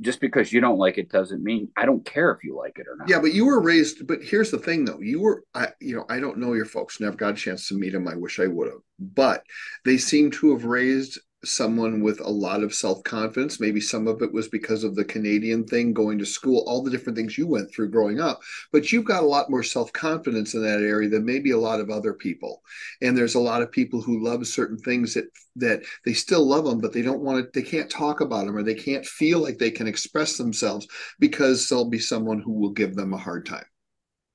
just 0.00 0.20
because 0.20 0.52
you 0.52 0.60
don't 0.60 0.78
like 0.78 0.98
it 0.98 1.10
doesn't 1.10 1.42
mean 1.42 1.68
I 1.76 1.86
don't 1.86 2.04
care 2.04 2.30
if 2.30 2.44
you 2.44 2.56
like 2.56 2.78
it 2.78 2.86
or 2.88 2.96
not. 2.96 3.08
Yeah, 3.08 3.20
but 3.20 3.32
you 3.32 3.46
were 3.46 3.60
raised. 3.60 4.06
But 4.06 4.22
here's 4.22 4.50
the 4.50 4.58
thing, 4.58 4.84
though. 4.84 5.00
You 5.00 5.20
were, 5.20 5.44
I, 5.54 5.68
you 5.80 5.96
know, 5.96 6.04
I 6.08 6.20
don't 6.20 6.38
know 6.38 6.52
your 6.52 6.66
folks. 6.66 7.00
Never 7.00 7.16
got 7.16 7.34
a 7.34 7.36
chance 7.36 7.68
to 7.68 7.78
meet 7.78 7.92
them. 7.92 8.08
I 8.08 8.16
wish 8.16 8.38
I 8.38 8.46
would 8.46 8.68
have. 8.68 8.80
But 8.98 9.42
they 9.84 9.96
seem 9.96 10.30
to 10.32 10.52
have 10.52 10.64
raised 10.64 11.18
someone 11.44 12.00
with 12.02 12.20
a 12.20 12.28
lot 12.28 12.62
of 12.62 12.74
self 12.74 13.02
confidence. 13.04 13.60
Maybe 13.60 13.80
some 13.80 14.06
of 14.06 14.22
it 14.22 14.32
was 14.32 14.48
because 14.48 14.84
of 14.84 14.94
the 14.94 15.04
Canadian 15.04 15.64
thing, 15.64 15.92
going 15.92 16.18
to 16.18 16.26
school, 16.26 16.64
all 16.66 16.82
the 16.82 16.90
different 16.90 17.16
things 17.16 17.36
you 17.36 17.46
went 17.46 17.72
through 17.72 17.90
growing 17.90 18.20
up. 18.20 18.40
But 18.72 18.92
you've 18.92 19.04
got 19.04 19.22
a 19.22 19.26
lot 19.26 19.50
more 19.50 19.62
self 19.62 19.92
confidence 19.92 20.54
in 20.54 20.62
that 20.62 20.80
area 20.80 21.08
than 21.08 21.24
maybe 21.24 21.50
a 21.50 21.58
lot 21.58 21.80
of 21.80 21.90
other 21.90 22.14
people. 22.14 22.62
And 23.02 23.16
there's 23.16 23.34
a 23.34 23.40
lot 23.40 23.62
of 23.62 23.70
people 23.70 24.00
who 24.00 24.24
love 24.24 24.46
certain 24.46 24.78
things 24.78 25.14
that 25.14 25.26
that 25.56 25.82
they 26.04 26.12
still 26.12 26.46
love 26.46 26.64
them, 26.64 26.80
but 26.80 26.92
they 26.92 27.02
don't 27.02 27.22
want 27.22 27.44
to. 27.44 27.60
They 27.60 27.66
can't 27.66 27.90
talk 27.90 28.20
about 28.20 28.46
them 28.46 28.56
or 28.56 28.62
they 28.62 28.74
can't 28.74 29.06
feel 29.06 29.40
like 29.40 29.58
they 29.58 29.70
can 29.70 29.86
express 29.86 30.36
themselves 30.36 30.86
because 31.18 31.68
there'll 31.68 31.90
be 31.90 31.98
someone 31.98 32.40
who 32.40 32.52
will 32.52 32.72
give 32.72 32.94
them 32.94 33.12
a 33.12 33.18
hard 33.18 33.46
time. 33.46 33.66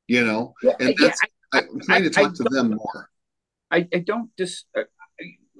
You 0.07 0.25
know, 0.25 0.53
and 0.79 0.93
that's 0.99 1.19
yeah, 1.23 1.29
I, 1.53 1.59
am 1.59 1.79
trying 1.81 2.03
to 2.03 2.09
talk 2.09 2.33
to 2.35 2.43
them 2.43 2.71
more. 2.71 3.09
I, 3.69 3.87
I 3.93 3.99
don't 3.99 4.29
just 4.37 4.65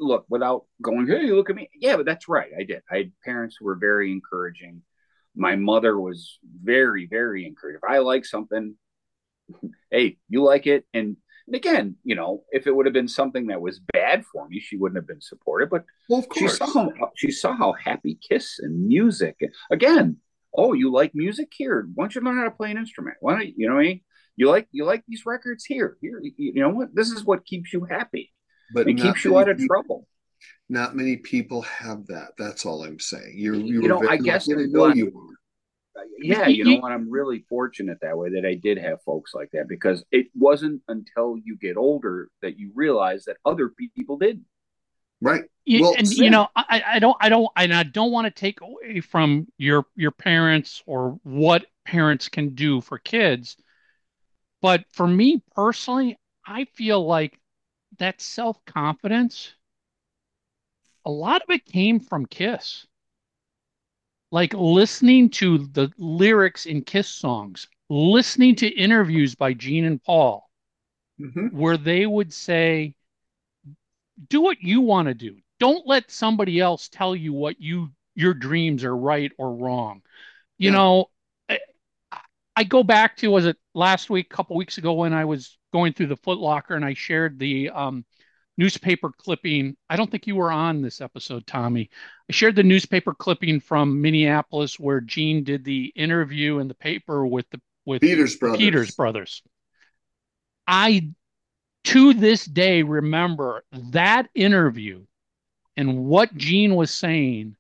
look 0.02 0.26
without 0.30 0.66
going, 0.82 1.08
hey, 1.08 1.32
look 1.32 1.50
at 1.50 1.56
me. 1.56 1.70
Yeah, 1.74 1.98
but 1.98 2.06
that's 2.06 2.28
right. 2.28 2.52
I 2.58 2.64
did. 2.64 2.82
I 2.92 2.98
had 2.98 3.12
parents 3.24 3.56
who 3.58 3.66
were 3.66 3.76
very 3.76 4.12
encouraging. 4.12 4.82
My 5.36 5.56
mother 5.56 5.98
was 6.00 6.40
very, 6.62 7.08
very 7.08 7.46
encouraging. 7.46 7.80
If 7.84 7.90
I 7.90 8.00
like 8.00 8.26
something, 8.26 8.76
hey, 9.92 10.18
you 10.28 10.44
like 10.44 10.68
it. 10.68 10.86
And, 10.94 11.18
and 11.48 11.56
again, 11.56 11.96
you 12.04 12.16
know, 12.16 12.44
if 12.52 12.68
it 12.68 12.76
would 12.76 12.86
have 12.86 12.94
been 12.94 13.08
something 13.08 13.48
that 13.48 13.62
was 13.62 13.80
bad 13.94 14.26
for 14.26 14.48
me, 14.48 14.60
she 14.60 14.78
wouldn't 14.78 14.98
have 14.98 15.08
been 15.08 15.22
supportive. 15.22 15.70
But 15.70 15.86
well, 16.10 16.26
she 16.36 16.48
saw 16.48 16.66
how 16.68 17.12
she 17.16 17.32
saw 17.32 17.56
how 17.56 17.74
happy 17.74 18.18
Kiss 18.28 18.60
and 18.60 18.88
music. 18.88 19.38
Again, 19.70 20.18
oh, 20.54 20.74
you 20.74 20.92
like 20.92 21.16
music 21.16 21.52
here? 21.56 21.88
Why 21.96 22.04
don't 22.04 22.16
you 22.16 22.22
learn 22.22 22.38
how 22.38 22.46
to 22.46 22.52
play 22.52 22.72
an 22.72 22.78
instrument? 22.78 23.18
Why 23.22 23.34
don't 23.34 23.48
you, 23.48 23.54
you 23.58 23.68
know 23.68 23.76
what 23.76 23.82
I 23.82 23.86
mean? 23.86 24.02
You 24.36 24.50
like 24.50 24.68
you 24.72 24.86
like 24.86 25.04
these 25.08 25.26
records 25.26 25.66
here. 25.66 25.98
Here, 26.02 26.22
you 26.38 26.62
know 26.62 26.70
what? 26.70 26.96
This 26.96 27.12
is 27.12 27.26
what 27.26 27.46
keeps 27.46 27.74
you 27.74 27.86
happy 27.86 28.32
but 28.74 28.88
it 28.88 28.98
keeps 28.98 29.26
you 29.26 29.38
out 29.38 29.50
of 29.50 29.58
people, 29.58 29.76
trouble. 29.76 30.08
Not 30.70 30.96
many 30.96 31.18
people 31.18 31.62
have 31.64 32.08
that. 32.08 32.32
That's 32.38 32.66
all 32.66 32.84
I'm 32.84 33.00
saying. 33.00 33.34
You're, 33.36 33.56
you, 33.56 33.82
you 33.82 33.88
know, 33.88 34.08
I 34.08 34.18
guess 34.18 34.50
I 34.50 34.56
know 34.56 34.88
you 34.88 35.08
are. 35.08 36.02
Uh, 36.02 36.06
yeah, 36.20 36.48
you 36.48 36.64
know 36.64 36.78
what? 36.78 36.94
I'm 36.94 37.10
really 37.10 37.44
fortunate 37.50 37.98
that 38.02 38.18
way 38.18 38.30
that 38.30 38.46
I 38.46 38.56
did 38.56 38.78
have 38.78 39.02
folks 39.04 39.34
like 39.34 39.52
that 39.52 39.68
because 39.68 40.06
it 40.12 40.28
wasn't 40.34 40.82
until 40.88 41.36
you 41.44 41.58
get 41.58 41.76
older 41.76 42.30
that 42.42 42.58
you 42.58 42.72
realize 42.74 43.26
that 43.26 43.38
other 43.46 43.70
people 43.98 44.18
did. 44.18 44.42
Right. 45.20 45.44
You, 45.66 45.82
well, 45.82 45.96
and 45.98 46.08
same. 46.08 46.24
you 46.24 46.30
know, 46.30 46.48
I, 46.56 46.82
I 46.86 47.00
don't, 47.00 47.18
I 47.20 47.30
don't, 47.30 47.48
and 47.58 47.74
I 47.74 47.84
don't 47.84 48.12
want 48.12 48.26
to 48.26 48.32
take 48.32 48.62
away 48.62 49.02
from 49.02 49.48
your 49.58 49.86
your 49.96 50.12
parents 50.12 50.82
or 50.86 51.20
what 51.24 51.66
parents 51.86 52.30
can 52.30 52.56
do 52.56 52.82
for 52.82 52.98
kids, 52.98 53.58
but 54.62 54.86
for 54.94 55.06
me 55.06 55.44
personally, 55.56 56.18
I 56.46 56.66
feel 56.74 57.06
like 57.06 57.38
that 58.00 58.22
self 58.22 58.64
confidence, 58.66 59.54
a 61.06 61.12
lot 61.12 61.42
of 61.42 61.50
it 61.50 61.66
came 61.66 62.00
from 62.00 62.26
Kiss. 62.26 62.86
Like 64.32 64.54
listening 64.54 65.30
to 65.32 65.58
the 65.58 65.92
lyrics 65.98 66.66
in 66.66 66.84
Kiss 66.84 67.10
songs, 67.10 67.68
listening 67.90 68.56
to 68.58 68.68
interviews 68.68 69.36
by 69.36 69.54
Gene 69.54 69.84
and 69.86 70.02
Paul, 70.02 70.50
mm-hmm. 71.20 71.48
where 71.48 71.78
they 71.78 72.06
would 72.06 72.32
say, 72.32 72.96
do 74.30 74.42
what 74.42 74.62
you 74.62 74.82
want 74.82 75.08
to 75.08 75.14
do. 75.14 75.38
Don't 75.60 75.86
let 75.86 76.10
somebody 76.10 76.60
else 76.60 76.88
tell 76.88 77.16
you 77.16 77.34
what 77.34 77.60
you 77.60 77.92
your 78.16 78.34
dreams 78.34 78.84
are 78.84 78.96
right 78.96 79.32
or 79.38 79.56
wrong. 79.56 80.02
You 80.58 80.70
yeah. 80.70 80.78
know, 80.78 81.06
I, 82.62 82.64
go 82.64 82.84
back 82.84 83.18
to 83.18 83.30
was 83.30 83.46
it 83.46 83.58
last 83.74 84.10
week, 84.10 84.28
a 84.32 84.36
couple 84.36 84.56
weeks 84.56 84.78
ago 84.78 84.94
when 84.94 85.14
I 85.14 85.26
was 85.26 85.58
going 85.74 85.94
through 85.94 86.08
the 86.08 86.18
Footlocker 86.18 86.76
and 86.76 86.86
I 86.86 86.94
shared 86.94 87.40
the 87.40 87.70
um, 87.70 88.06
newspaper 88.58 89.12
clipping. 89.12 89.76
I 89.90 89.96
don't 89.96 90.10
think 90.10 90.28
you 90.28 90.36
were 90.36 90.52
on 90.52 90.82
this 90.82 91.02
episode, 91.02 91.48
Tommy. 91.48 91.90
I 92.30 92.34
shared 92.34 92.56
the 92.56 92.64
newspaper 92.64 93.14
clipping 93.14 93.60
from 93.60 94.02
Minneapolis 94.02 94.80
where 94.80 95.02
Gene 95.02 95.44
did 95.44 95.64
the 95.64 95.92
interview 95.96 96.60
in 96.60 96.68
the 96.68 96.76
paper 96.76 97.26
with 97.26 97.50
the 97.50 97.60
with 97.86 98.02
Peters 98.02 98.36
brothers. 98.36 98.60
Peters 98.60 98.92
brothers. 98.92 99.42
I 100.68 101.10
to 101.86 102.14
this 102.14 102.46
day 102.46 102.84
remember 102.84 103.64
that 103.72 104.30
interview 104.36 105.04
and 105.76 106.06
what 106.06 106.36
Gene 106.38 106.76
was 106.76 106.92
saying 106.92 107.56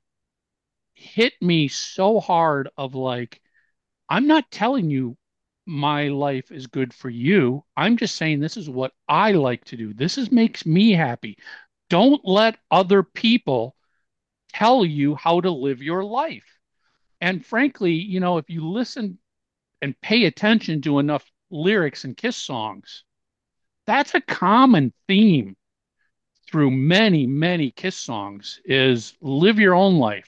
hit 0.94 1.34
me 1.42 1.68
so 1.68 2.20
hard 2.20 2.70
of 2.78 2.94
like 2.94 3.42
I'm 4.12 4.28
not 4.28 4.52
telling 4.52 4.90
you 4.90 5.16
my 5.66 6.10
life 6.10 6.52
is 6.52 6.68
good 6.68 6.94
for 6.94 7.10
you. 7.10 7.64
I'm 7.78 7.96
just 7.96 8.16
saying 8.16 8.42
this 8.42 8.58
is 8.58 8.70
what 8.70 8.92
I 9.08 9.32
like 9.32 9.64
to 9.66 9.78
do. 9.78 9.94
This 9.94 10.18
is 10.18 10.34
makes 10.34 10.66
me 10.66 10.92
happy. 10.92 11.38
Don't 11.90 12.20
let 12.26 12.58
other 12.70 13.04
people 13.04 13.74
tell 14.52 14.84
you 14.84 15.16
how 15.16 15.40
to 15.40 15.50
live 15.50 15.82
your 15.82 16.04
life. 16.04 16.44
And 17.22 17.46
frankly, 17.46 17.94
you 17.94 18.20
know, 18.20 18.38
if 18.38 18.50
you 18.50 18.68
listen 18.68 19.18
and 19.82 20.00
pay 20.02 20.26
attention 20.26 20.82
to 20.82 21.00
enough 21.00 21.24
lyrics 21.50 22.04
and 22.04 22.18
Kiss 22.18 22.36
songs, 22.36 23.06
that's 23.88 24.14
a 24.14 24.20
common 24.20 24.92
theme 25.08 25.56
through 26.52 26.72
many, 26.72 27.28
many 27.28 27.72
Kiss 27.72 27.96
songs 27.96 28.60
is 28.66 29.14
live 29.22 29.58
your 29.58 29.74
own 29.74 30.00
life. 30.00 30.28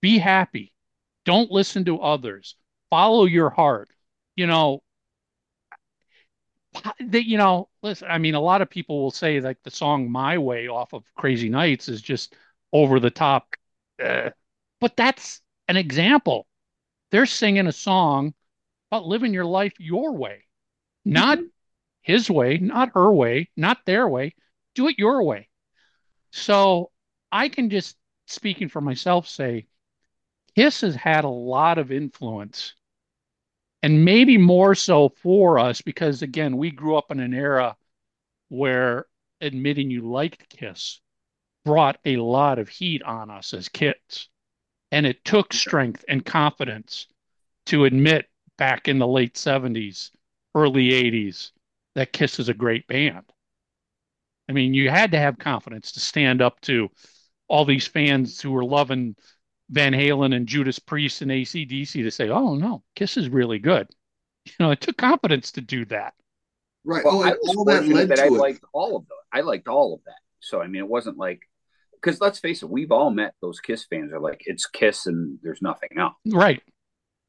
Be 0.00 0.18
happy. 0.18 0.72
Don't 1.24 1.52
listen 1.52 1.84
to 1.84 2.00
others. 2.00 2.56
Follow 2.90 3.24
your 3.24 3.50
heart 3.50 3.88
you 4.40 4.46
know, 4.46 4.82
that 6.98 7.26
you 7.26 7.36
know, 7.36 7.68
listen, 7.82 8.08
I 8.10 8.16
mean, 8.16 8.34
a 8.34 8.40
lot 8.40 8.62
of 8.62 8.70
people 8.70 9.02
will 9.02 9.10
say 9.10 9.38
like 9.40 9.58
the 9.62 9.70
song 9.70 10.10
"My 10.10 10.38
Way" 10.38 10.68
off 10.68 10.94
of 10.94 11.04
Crazy 11.14 11.50
Nights 11.50 11.90
is 11.90 12.00
just 12.00 12.34
over 12.72 12.98
the 12.98 13.10
top, 13.10 13.54
uh, 14.02 14.30
but 14.80 14.96
that's 14.96 15.42
an 15.68 15.76
example. 15.76 16.46
They're 17.10 17.26
singing 17.26 17.66
a 17.66 17.72
song 17.72 18.32
about 18.90 19.04
living 19.04 19.34
your 19.34 19.44
life 19.44 19.74
your 19.78 20.14
way, 20.14 20.44
not 21.04 21.36
mm-hmm. 21.36 21.48
his 22.00 22.30
way, 22.30 22.56
not 22.56 22.92
her 22.94 23.12
way, 23.12 23.50
not 23.58 23.84
their 23.84 24.08
way. 24.08 24.34
Do 24.74 24.88
it 24.88 24.98
your 24.98 25.22
way. 25.22 25.50
So 26.30 26.92
I 27.30 27.50
can 27.50 27.68
just, 27.68 27.96
speaking 28.26 28.70
for 28.70 28.80
myself, 28.80 29.28
say 29.28 29.66
Kiss 30.56 30.80
has 30.80 30.94
had 30.94 31.24
a 31.24 31.28
lot 31.28 31.76
of 31.76 31.92
influence 31.92 32.74
and 33.82 34.04
maybe 34.04 34.36
more 34.36 34.74
so 34.74 35.08
for 35.08 35.58
us 35.58 35.80
because 35.80 36.22
again 36.22 36.56
we 36.56 36.70
grew 36.70 36.96
up 36.96 37.10
in 37.10 37.20
an 37.20 37.34
era 37.34 37.76
where 38.48 39.06
admitting 39.40 39.90
you 39.90 40.02
liked 40.02 40.48
kiss 40.48 41.00
brought 41.64 41.98
a 42.04 42.16
lot 42.16 42.58
of 42.58 42.68
heat 42.68 43.02
on 43.02 43.30
us 43.30 43.54
as 43.54 43.68
kids. 43.68 44.28
And 44.92 45.06
it 45.06 45.24
took 45.24 45.52
strength 45.52 46.04
and 46.08 46.24
confidence 46.24 47.06
to 47.66 47.84
admit 47.84 48.26
back 48.58 48.88
in 48.88 48.98
the 48.98 49.06
late 49.06 49.34
70s 49.34 50.10
early 50.54 50.90
80s 50.90 51.52
that 51.94 52.12
kiss 52.12 52.38
is 52.38 52.48
a 52.48 52.54
great 52.54 52.86
band. 52.86 53.24
I 54.48 54.52
mean 54.52 54.74
you 54.74 54.90
had 54.90 55.12
to 55.12 55.18
have 55.18 55.38
confidence 55.38 55.92
to 55.92 56.00
stand 56.00 56.42
up 56.42 56.60
to 56.62 56.90
all 57.46 57.64
these 57.64 57.86
fans 57.86 58.40
who 58.40 58.50
were 58.50 58.64
loving 58.64 59.16
Van 59.70 59.92
Halen 59.92 60.34
and 60.34 60.46
Judas 60.46 60.78
Priest 60.78 61.22
and 61.22 61.30
ACDC 61.30 61.92
to 62.02 62.10
say, 62.10 62.28
oh, 62.28 62.54
no, 62.56 62.82
Kiss 62.96 63.16
is 63.16 63.28
really 63.28 63.58
good. 63.58 63.88
You 64.46 64.54
know, 64.58 64.70
it 64.70 64.80
took 64.80 64.96
confidence 64.96 65.52
to 65.52 65.60
do 65.60 65.84
that. 65.84 66.14
Right. 66.82 67.04
Well, 67.04 67.22
oh, 67.22 67.36
all 67.58 67.64
that 67.66 67.86
led 67.86 68.08
that 68.08 68.16
to 68.16 68.22
I 68.22 68.26
it. 68.26 68.32
liked 68.32 68.64
all 68.72 68.96
of 68.96 69.06
that. 69.06 69.38
I 69.38 69.42
liked 69.42 69.68
all 69.68 69.92
of 69.92 70.00
that. 70.06 70.16
So, 70.40 70.62
I 70.62 70.66
mean, 70.66 70.80
it 70.82 70.88
wasn't 70.88 71.18
like, 71.18 71.42
because 71.92 72.22
let's 72.22 72.38
face 72.38 72.62
it, 72.62 72.70
we've 72.70 72.90
all 72.90 73.10
met 73.10 73.34
those 73.42 73.60
Kiss 73.60 73.84
fans 73.84 74.14
are 74.14 74.18
like, 74.18 74.40
it's 74.46 74.64
Kiss 74.64 75.06
and 75.06 75.38
there's 75.42 75.60
nothing 75.60 75.90
else. 75.98 76.14
Right. 76.26 76.62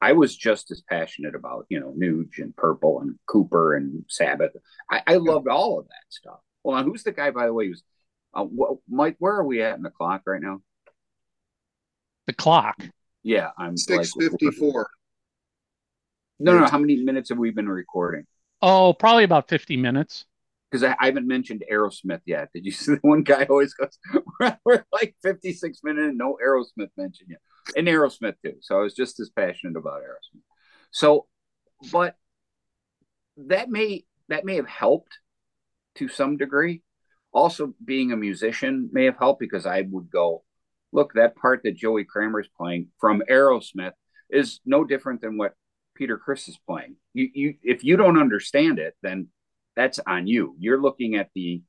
I 0.01 0.13
was 0.13 0.35
just 0.35 0.71
as 0.71 0.81
passionate 0.89 1.35
about, 1.35 1.65
you 1.67 1.81
know, 1.81 1.93
Nuge 1.95 2.39
and 2.41 2.55
Purple 2.55 3.01
and 3.01 3.19
Cooper 3.27 3.75
and 3.75 4.05
Sabbath. 4.07 4.53
I, 4.89 5.01
I 5.05 5.15
loved 5.15 5.49
all 5.49 5.79
of 5.79 5.89
that 5.89 6.05
stuff. 6.09 6.39
Well, 6.63 6.81
who's 6.81 7.03
the 7.03 7.11
guy, 7.11 7.31
by 7.31 7.45
the 7.45 7.53
way, 7.53 7.67
who's, 7.67 7.83
uh, 8.33 8.45
Mike, 8.89 9.17
where 9.19 9.35
are 9.35 9.45
we 9.45 9.61
at 9.61 9.75
in 9.75 9.83
the 9.83 9.89
clock 9.89 10.21
right 10.25 10.41
now? 10.41 10.61
The 12.31 12.41
clock. 12.41 12.81
Yeah, 13.23 13.49
I'm 13.57 13.77
six 13.77 14.13
fifty 14.17 14.49
four. 14.51 14.89
No, 16.39 16.53
no, 16.53 16.59
no. 16.61 16.67
How 16.67 16.79
many 16.79 16.95
minutes 16.97 17.29
have 17.29 17.37
we 17.37 17.51
been 17.51 17.69
recording? 17.69 18.25
Oh, 18.61 18.93
probably 18.93 19.23
about 19.23 19.49
fifty 19.49 19.77
minutes. 19.77 20.25
Because 20.69 20.83
I, 20.83 20.95
I, 20.99 21.07
haven't 21.07 21.27
mentioned 21.27 21.65
Aerosmith 21.69 22.21
yet. 22.25 22.49
Did 22.53 22.65
you 22.65 22.71
see 22.71 22.93
the 22.93 22.99
one 23.01 23.23
guy 23.23 23.45
always 23.49 23.73
goes, 23.73 23.97
"We're 24.65 24.85
like 24.91 25.15
fifty 25.21 25.53
six 25.53 25.79
minutes 25.83 26.09
and 26.09 26.17
no 26.17 26.37
Aerosmith 26.43 26.89
mentioned 26.97 27.29
yet," 27.31 27.41
and 27.75 27.87
Aerosmith 27.87 28.35
too. 28.43 28.55
So 28.61 28.79
I 28.79 28.81
was 28.81 28.93
just 28.93 29.19
as 29.19 29.29
passionate 29.29 29.77
about 29.77 30.01
Aerosmith. 30.01 30.41
So, 30.91 31.27
but 31.91 32.15
that 33.37 33.69
may 33.69 34.05
that 34.29 34.45
may 34.45 34.55
have 34.55 34.67
helped 34.67 35.19
to 35.95 36.07
some 36.07 36.37
degree. 36.37 36.81
Also, 37.33 37.73
being 37.83 38.11
a 38.11 38.17
musician 38.17 38.89
may 38.91 39.05
have 39.05 39.17
helped 39.17 39.39
because 39.39 39.65
I 39.65 39.81
would 39.89 40.09
go, 40.09 40.43
look, 40.91 41.13
that 41.13 41.35
part 41.35 41.61
that 41.63 41.75
Joey 41.75 42.03
Kramer's 42.03 42.47
playing 42.57 42.87
from 42.99 43.23
Aerosmith 43.29 43.93
is 44.29 44.59
no 44.65 44.83
different 44.83 45.21
than 45.21 45.37
what 45.37 45.53
Peter 45.95 46.17
Criss 46.17 46.47
is 46.47 46.57
playing. 46.67 46.95
You, 47.13 47.29
you, 47.33 47.53
if 47.63 47.83
you 47.83 47.97
don't 47.97 48.19
understand 48.19 48.79
it, 48.79 48.95
then 49.01 49.27
that's 49.75 49.99
on 50.07 50.27
you. 50.27 50.55
You're 50.59 50.81
looking 50.81 51.15
at 51.15 51.29
the 51.35 51.61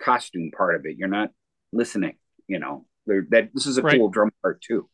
costume 0.00 0.50
part 0.56 0.74
of 0.74 0.86
it. 0.86 0.96
You're 0.96 1.08
not 1.08 1.30
listening, 1.72 2.16
you 2.46 2.58
know. 2.58 2.86
That 3.06 3.50
this 3.52 3.66
is 3.66 3.76
a 3.76 3.82
Right. 3.82 3.98
cool 3.98 4.08
drum 4.08 4.30
part 4.40 4.62
too. 4.62 4.88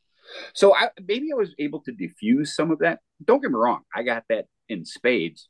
So 0.52 0.74
I 0.74 0.90
maybe 1.06 1.28
I 1.32 1.36
was 1.36 1.54
able 1.58 1.80
to 1.82 1.92
diffuse 1.92 2.54
some 2.56 2.70
of 2.70 2.80
that. 2.80 2.98
Don't 3.24 3.40
get 3.40 3.50
me 3.50 3.56
wrong, 3.56 3.82
I 3.94 4.02
got 4.02 4.24
that 4.28 4.46
in 4.68 4.84
spades. 4.84 5.48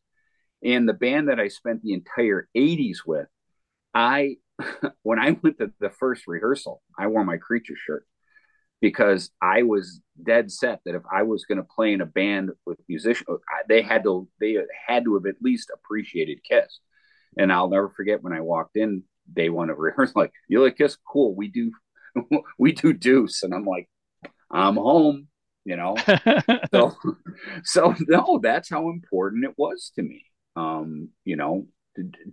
And 0.62 0.86
the 0.88 0.92
band 0.92 1.28
that 1.28 1.40
I 1.40 1.48
spent 1.48 1.82
the 1.82 1.94
entire 1.94 2.48
80s 2.54 2.98
with, 3.06 3.28
I 3.94 4.36
when 5.02 5.18
I 5.18 5.36
went 5.42 5.58
to 5.58 5.72
the 5.80 5.90
first 5.90 6.26
rehearsal, 6.26 6.82
I 6.98 7.06
wore 7.06 7.24
my 7.24 7.36
creature 7.36 7.76
shirt 7.76 8.06
because 8.80 9.30
I 9.42 9.62
was 9.62 10.00
dead 10.22 10.50
set 10.50 10.80
that 10.84 10.94
if 10.94 11.02
I 11.12 11.22
was 11.22 11.44
going 11.44 11.58
to 11.58 11.64
play 11.64 11.92
in 11.92 12.00
a 12.00 12.06
band 12.06 12.50
with 12.66 12.78
musicians, 12.88 13.26
they 13.68 13.82
had 13.82 14.04
to 14.04 14.28
they 14.40 14.56
had 14.86 15.04
to 15.04 15.14
have 15.14 15.26
at 15.26 15.42
least 15.42 15.70
appreciated 15.72 16.40
Kiss. 16.48 16.80
And 17.38 17.52
I'll 17.52 17.68
never 17.68 17.90
forget 17.90 18.22
when 18.22 18.32
I 18.32 18.40
walked 18.40 18.76
in 18.76 19.04
day 19.32 19.50
one 19.50 19.70
of 19.70 19.78
rehearsal, 19.78 20.14
like 20.22 20.32
you 20.48 20.62
like 20.62 20.76
Kiss, 20.76 20.96
cool. 21.10 21.34
We 21.34 21.48
do 21.48 21.72
we 22.58 22.72
do 22.72 22.92
Deuce, 22.92 23.42
and 23.42 23.54
I'm 23.54 23.64
like, 23.64 23.88
I'm 24.50 24.76
home, 24.76 25.28
you 25.64 25.76
know. 25.76 25.96
so 26.72 26.96
so 27.64 27.94
no, 28.00 28.40
that's 28.42 28.70
how 28.70 28.88
important 28.88 29.44
it 29.44 29.54
was 29.56 29.92
to 29.96 30.02
me. 30.02 30.24
Um, 30.56 31.10
you 31.24 31.36
know, 31.36 31.66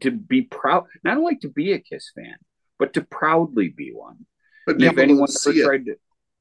to, 0.01 0.11
be 0.11 0.43
proud, 0.43 0.85
not 1.03 1.17
only 1.17 1.37
to 1.37 1.49
be 1.49 1.73
a 1.73 1.79
Kiss 1.79 2.11
fan, 2.15 2.35
but 2.79 2.93
to 2.93 3.01
proudly 3.01 3.69
be 3.69 3.91
one. 3.91 4.25
But 4.65 4.81
if 4.81 4.97
anyone 4.97 5.29
ever 5.45 5.63
tried 5.63 5.85
to, 5.85 5.95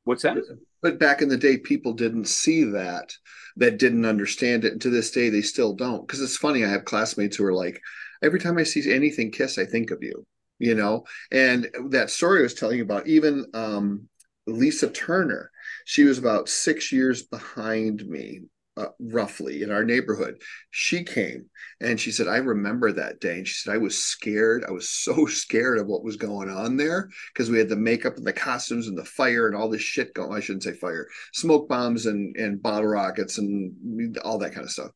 what's 0.04 0.22
that? 0.22 0.36
But 0.82 0.98
back 0.98 1.22
in 1.22 1.28
the 1.28 1.36
day, 1.36 1.56
people 1.58 1.92
didn't 1.92 2.26
see 2.26 2.64
that, 2.64 3.12
that 3.56 3.78
didn't 3.78 4.04
understand 4.04 4.64
it. 4.64 4.72
And 4.72 4.80
to 4.82 4.90
this 4.90 5.10
day, 5.10 5.30
they 5.30 5.42
still 5.42 5.74
don't. 5.74 6.06
Because 6.06 6.20
it's 6.20 6.36
funny, 6.36 6.64
I 6.64 6.68
have 6.68 6.84
classmates 6.84 7.36
who 7.36 7.44
are 7.44 7.54
like, 7.54 7.80
every 8.22 8.40
time 8.40 8.58
I 8.58 8.62
see 8.64 8.92
anything 8.92 9.30
Kiss, 9.30 9.58
I 9.58 9.64
think 9.64 9.90
of 9.90 10.02
you, 10.02 10.26
you 10.58 10.74
know? 10.74 11.04
And 11.30 11.68
that 11.90 12.10
story 12.10 12.40
I 12.40 12.42
was 12.42 12.54
telling 12.54 12.78
you 12.78 12.84
about, 12.84 13.06
even 13.06 13.46
um, 13.54 14.08
Lisa 14.46 14.90
Turner, 14.90 15.50
she 15.84 16.04
was 16.04 16.18
about 16.18 16.48
six 16.48 16.92
years 16.92 17.22
behind 17.22 18.06
me. 18.06 18.42
Uh, 18.78 18.88
roughly 19.00 19.62
in 19.62 19.70
our 19.70 19.84
neighborhood, 19.84 20.36
she 20.70 21.02
came 21.02 21.46
and 21.80 21.98
she 21.98 22.10
said, 22.10 22.28
I 22.28 22.36
remember 22.36 22.92
that 22.92 23.20
day. 23.20 23.38
And 23.38 23.48
she 23.48 23.54
said, 23.54 23.72
I 23.72 23.78
was 23.78 24.04
scared. 24.04 24.66
I 24.68 24.70
was 24.70 24.90
so 25.04 25.24
scared 25.24 25.78
of 25.78 25.86
what 25.86 26.04
was 26.04 26.16
going 26.16 26.50
on 26.50 26.76
there 26.76 27.08
because 27.32 27.48
we 27.48 27.58
had 27.58 27.70
the 27.70 27.76
makeup 27.76 28.18
and 28.18 28.26
the 28.26 28.34
costumes 28.34 28.86
and 28.86 28.98
the 28.98 29.04
fire 29.04 29.46
and 29.46 29.56
all 29.56 29.70
this 29.70 29.80
shit 29.80 30.12
going. 30.12 30.36
I 30.36 30.40
shouldn't 30.40 30.64
say 30.64 30.74
fire, 30.74 31.08
smoke 31.32 31.68
bombs 31.70 32.04
and 32.04 32.36
and 32.36 32.62
bottle 32.62 32.88
rockets 32.88 33.38
and 33.38 34.18
all 34.18 34.38
that 34.38 34.52
kind 34.52 34.64
of 34.64 34.70
stuff. 34.70 34.90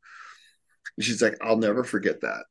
And 0.97 1.05
she's 1.05 1.23
like, 1.23 1.37
I'll 1.41 1.57
never 1.57 1.85
forget 1.85 2.21
that. 2.21 2.45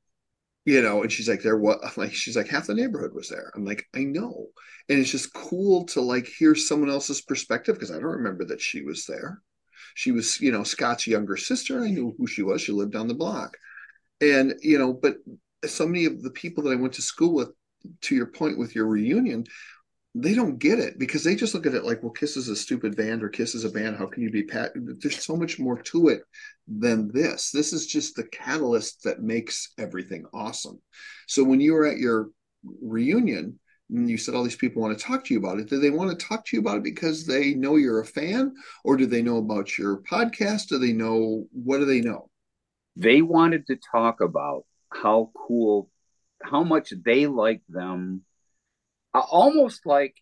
You 0.66 0.82
know, 0.82 1.02
and 1.02 1.12
she's 1.12 1.30
like, 1.30 1.42
there 1.42 1.58
what 1.58 1.98
like 1.98 2.14
she's 2.14 2.36
like, 2.36 2.48
half 2.48 2.68
the 2.68 2.74
neighborhood 2.74 3.14
was 3.14 3.30
there. 3.30 3.52
I'm 3.56 3.66
like, 3.66 3.86
I 3.96 4.04
know. 4.04 4.48
And 4.90 5.00
it's 5.00 5.12
just 5.12 5.34
cool 5.34 5.86
to 5.88 6.02
like 6.02 6.28
hear 6.28 6.56
someone 6.56 6.90
else's 6.90 7.22
perspective 7.22 7.76
because 7.76 7.92
I 7.92 7.96
don't 7.96 8.04
remember 8.06 8.46
that 8.46 8.62
she 8.62 8.82
was 8.82 9.06
there. 9.06 9.42
She 9.96 10.12
was, 10.12 10.40
you 10.40 10.52
know, 10.52 10.64
Scott's 10.64 11.08
younger 11.08 11.38
sister. 11.38 11.82
I 11.82 11.90
knew 11.90 12.16
who 12.18 12.28
she 12.28 12.42
was. 12.42 12.62
She 12.62 12.72
lived 12.72 12.94
down 12.94 13.08
the 13.08 13.14
block. 13.14 13.58
And, 14.22 14.56
you 14.62 14.78
know, 14.78 14.94
but 14.94 15.18
so 15.66 15.86
many 15.86 16.06
of 16.06 16.22
the 16.22 16.32
people 16.32 16.64
that 16.64 16.72
I 16.72 16.76
went 16.76 16.94
to 16.94 17.02
school 17.02 17.34
with, 17.34 17.52
to 18.02 18.16
your 18.16 18.28
point 18.28 18.58
with 18.58 18.76
your 18.76 18.88
reunion, 18.88 19.46
they 20.16 20.34
don't 20.34 20.58
get 20.58 20.80
it 20.80 20.98
because 20.98 21.24
they 21.24 21.36
just 21.36 21.54
look 21.54 21.66
at 21.66 21.76
it 21.76 21.86
like, 21.86 22.02
well, 22.02 22.12
Kiss 22.12 22.36
is 22.36 22.50
a 22.50 22.56
stupid 22.56 22.96
band 22.96 23.24
or 23.24 23.30
Kiss 23.30 23.56
is 23.56 23.64
a 23.64 23.70
band. 23.70 23.96
How 23.96 24.08
can 24.08 24.24
you 24.24 24.32
be 24.32 24.44
pat? 24.44 24.72
There's 24.76 25.24
so 25.24 25.36
much 25.36 25.60
more 25.60 25.82
to 25.84 26.10
it 26.10 26.24
than 26.68 27.12
this. 27.14 27.52
This 27.52 27.74
is 27.74 27.86
just 27.86 28.16
the 28.16 28.24
catalyst 28.24 29.04
that 29.04 29.22
makes 29.22 29.72
everything 29.78 30.26
awesome. 30.34 30.82
So 31.28 31.44
when 31.44 31.62
you 31.62 31.74
were 31.74 31.86
at 31.86 32.00
your 32.00 32.30
reunion 32.82 33.60
you 33.90 34.18
said 34.18 34.36
all 34.36 34.44
these 34.44 34.56
people 34.56 34.82
want 34.82 34.98
to 34.98 35.04
talk 35.04 35.26
to 35.26 35.34
you 35.34 35.40
about 35.40 35.60
it, 35.60 35.68
do 35.68 35.80
they 35.80 35.90
want 35.90 36.12
to 36.12 36.26
talk 36.26 36.46
to 36.46 36.56
you 36.56 36.62
about 36.62 36.78
it 36.78 36.84
because 36.84 37.26
they 37.26 37.56
know 37.56 37.76
you're 37.76 38.00
a 38.00 38.06
fan 38.06 38.54
or 38.84 38.96
do 38.96 39.06
they 39.06 39.22
know 39.22 39.38
about 39.38 39.78
your 39.78 39.98
podcast? 39.98 40.68
Do 40.68 40.78
they 40.78 40.94
know 40.94 41.48
what 41.52 41.80
do 41.80 41.86
they 41.86 42.02
know? 42.02 42.30
They 42.96 43.22
wanted 43.22 43.66
to 43.68 43.78
talk 43.92 44.22
about 44.22 44.66
how 44.92 45.32
cool, 45.36 45.90
how 46.44 46.64
much 46.64 46.94
they 47.04 47.26
like 47.26 47.62
them, 47.68 48.24
almost 49.14 49.86
like 49.86 50.16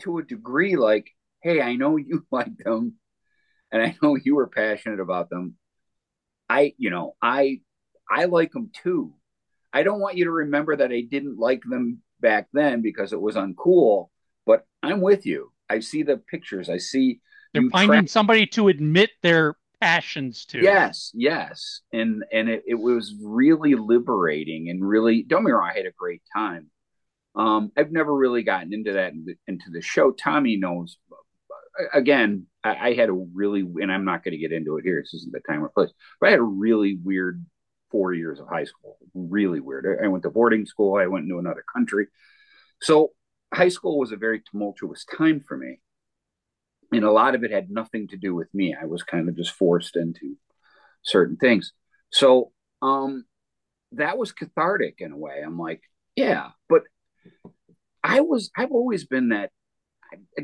to 0.00 0.18
a 0.18 0.22
degree, 0.22 0.76
like, 0.76 1.10
hey, 1.42 1.62
I 1.62 1.76
know 1.76 1.96
you 1.96 2.26
like 2.30 2.56
them, 2.58 2.94
and 3.72 3.82
I 3.82 3.96
know 4.02 4.16
you 4.16 4.34
were 4.34 4.48
passionate 4.48 5.00
about 5.00 5.30
them. 5.30 5.56
I, 6.48 6.74
you 6.76 6.90
know, 6.90 7.14
I, 7.22 7.60
I 8.10 8.24
like 8.24 8.52
them 8.52 8.70
too. 8.82 9.14
I 9.72 9.84
don't 9.84 10.00
want 10.00 10.16
you 10.16 10.24
to 10.24 10.32
remember 10.32 10.76
that 10.76 10.90
I 10.90 11.02
didn't 11.08 11.38
like 11.38 11.62
them 11.62 12.02
back 12.20 12.48
then 12.52 12.82
because 12.82 13.12
it 13.12 13.20
was 13.20 13.36
uncool. 13.36 14.08
But 14.46 14.66
I'm 14.82 15.00
with 15.00 15.26
you. 15.26 15.52
I 15.68 15.80
see 15.80 16.02
the 16.02 16.16
pictures. 16.16 16.68
I 16.68 16.78
see 16.78 17.20
They're 17.54 17.68
finding 17.70 18.00
track- 18.00 18.08
somebody 18.08 18.46
to 18.48 18.68
admit 18.68 19.10
their 19.22 19.56
passions 19.80 20.44
to. 20.46 20.60
Yes, 20.60 21.10
yes, 21.14 21.80
and 21.92 22.24
and 22.32 22.48
it, 22.48 22.64
it 22.66 22.74
was 22.74 23.14
really 23.22 23.74
liberating 23.74 24.68
and 24.68 24.86
really. 24.86 25.22
Don't 25.22 25.44
me 25.44 25.52
wrong, 25.52 25.70
I 25.72 25.76
had 25.76 25.86
a 25.86 25.92
great 25.96 26.22
time. 26.36 26.70
Um, 27.34 27.70
I've 27.76 27.92
never 27.92 28.14
really 28.14 28.42
gotten 28.42 28.74
into 28.74 28.92
that 28.94 29.12
into 29.46 29.70
the 29.70 29.80
show. 29.80 30.10
Tommy 30.10 30.56
knows. 30.56 30.98
Again, 31.94 32.46
I, 32.64 32.88
I 32.88 32.94
had 32.94 33.08
a 33.08 33.12
really, 33.12 33.60
and 33.60 33.90
I'm 33.90 34.04
not 34.04 34.24
going 34.24 34.32
to 34.32 34.38
get 34.38 34.52
into 34.52 34.76
it 34.76 34.84
here. 34.84 35.00
This 35.00 35.14
isn't 35.14 35.32
the 35.32 35.40
time 35.48 35.64
or 35.64 35.68
place. 35.68 35.90
But 36.20 36.26
I 36.26 36.30
had 36.30 36.40
a 36.40 36.42
really 36.42 36.98
weird 37.02 37.44
four 37.90 38.12
years 38.12 38.40
of 38.40 38.48
high 38.48 38.64
school. 38.64 38.98
Really 39.14 39.60
weird. 39.60 39.98
I, 40.02 40.08
went 40.08 40.22
to 40.24 40.30
boarding 40.30 40.66
school. 40.66 40.96
I 40.96 41.06
went 41.06 41.24
into 41.24 41.38
another 41.38 41.64
country. 41.74 42.06
So 42.80 43.10
high 43.52 43.68
school 43.68 43.98
was 43.98 44.12
a 44.12 44.16
very 44.16 44.40
tumultuous 44.50 45.04
time 45.04 45.44
for 45.46 45.56
me 45.56 45.80
and 46.92 47.04
a 47.04 47.10
lot 47.10 47.34
of 47.34 47.44
it 47.44 47.50
had 47.50 47.70
nothing 47.70 48.08
to 48.08 48.16
do 48.16 48.34
with 48.34 48.52
me. 48.54 48.74
I 48.80 48.86
was 48.86 49.02
kind 49.02 49.28
of 49.28 49.36
just 49.36 49.52
forced 49.52 49.96
into 49.96 50.36
certain 51.02 51.36
things. 51.36 51.72
So 52.10 52.52
um 52.82 53.24
that 53.92 54.18
was 54.18 54.32
cathartic 54.32 54.96
in 54.98 55.12
a 55.12 55.16
way. 55.16 55.42
I'm 55.44 55.58
like, 55.58 55.82
yeah, 56.16 56.50
but 56.68 56.82
I 58.02 58.20
was 58.20 58.50
I've 58.56 58.72
always 58.72 59.06
been 59.06 59.30
that 59.30 59.50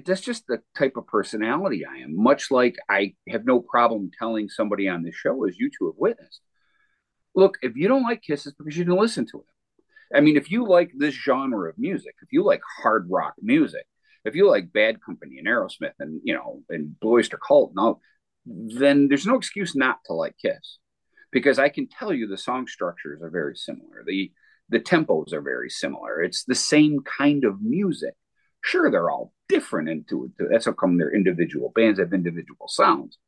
that's 0.04 0.20
just 0.20 0.46
the 0.46 0.60
type 0.78 0.96
of 0.96 1.08
personality 1.08 1.84
I 1.84 1.98
am. 1.98 2.20
Much 2.20 2.50
like 2.50 2.76
I 2.88 3.14
have 3.28 3.44
no 3.44 3.60
problem 3.60 4.10
telling 4.16 4.48
somebody 4.48 4.88
on 4.88 5.02
the 5.02 5.12
show, 5.12 5.44
as 5.46 5.58
you 5.58 5.70
two 5.76 5.86
have 5.86 5.96
witnessed. 5.98 6.40
Look, 7.36 7.58
if 7.62 7.76
you 7.76 7.86
don't 7.86 8.02
like 8.02 8.22
Kiss, 8.22 8.46
it's 8.46 8.56
because 8.56 8.76
you 8.76 8.84
didn't 8.84 8.98
listen 8.98 9.26
to 9.26 9.38
it. 9.38 10.16
I 10.16 10.20
mean, 10.20 10.36
if 10.36 10.50
you 10.50 10.66
like 10.66 10.90
this 10.96 11.14
genre 11.14 11.68
of 11.68 11.78
music, 11.78 12.14
if 12.22 12.32
you 12.32 12.42
like 12.42 12.62
hard 12.82 13.06
rock 13.10 13.34
music, 13.40 13.86
if 14.24 14.34
you 14.34 14.48
like 14.48 14.72
Bad 14.72 15.00
Company 15.00 15.38
and 15.38 15.46
Aerosmith 15.46 15.94
and 16.00 16.20
you 16.24 16.34
know 16.34 16.62
and 16.68 16.98
Blue 16.98 17.22
Cult 17.22 17.70
and 17.70 17.78
all, 17.78 18.00
then 18.44 19.08
there's 19.08 19.26
no 19.26 19.36
excuse 19.36 19.76
not 19.76 19.98
to 20.06 20.14
like 20.14 20.34
Kiss, 20.40 20.78
because 21.30 21.58
I 21.58 21.68
can 21.68 21.86
tell 21.86 22.12
you 22.12 22.26
the 22.26 22.38
song 22.38 22.66
structures 22.66 23.20
are 23.22 23.30
very 23.30 23.56
similar. 23.56 24.02
the 24.04 24.32
The 24.68 24.80
tempos 24.80 25.32
are 25.32 25.42
very 25.42 25.70
similar. 25.70 26.22
It's 26.22 26.44
the 26.44 26.54
same 26.54 27.00
kind 27.00 27.44
of 27.44 27.60
music. 27.60 28.14
Sure, 28.62 28.90
they're 28.90 29.10
all 29.10 29.32
different 29.48 29.88
into 29.88 30.24
it. 30.24 30.48
That's 30.50 30.64
how 30.64 30.72
come 30.72 30.98
they're 30.98 31.14
individual 31.14 31.70
bands 31.74 32.00
have 32.00 32.12
individual 32.12 32.66
sounds. 32.68 33.18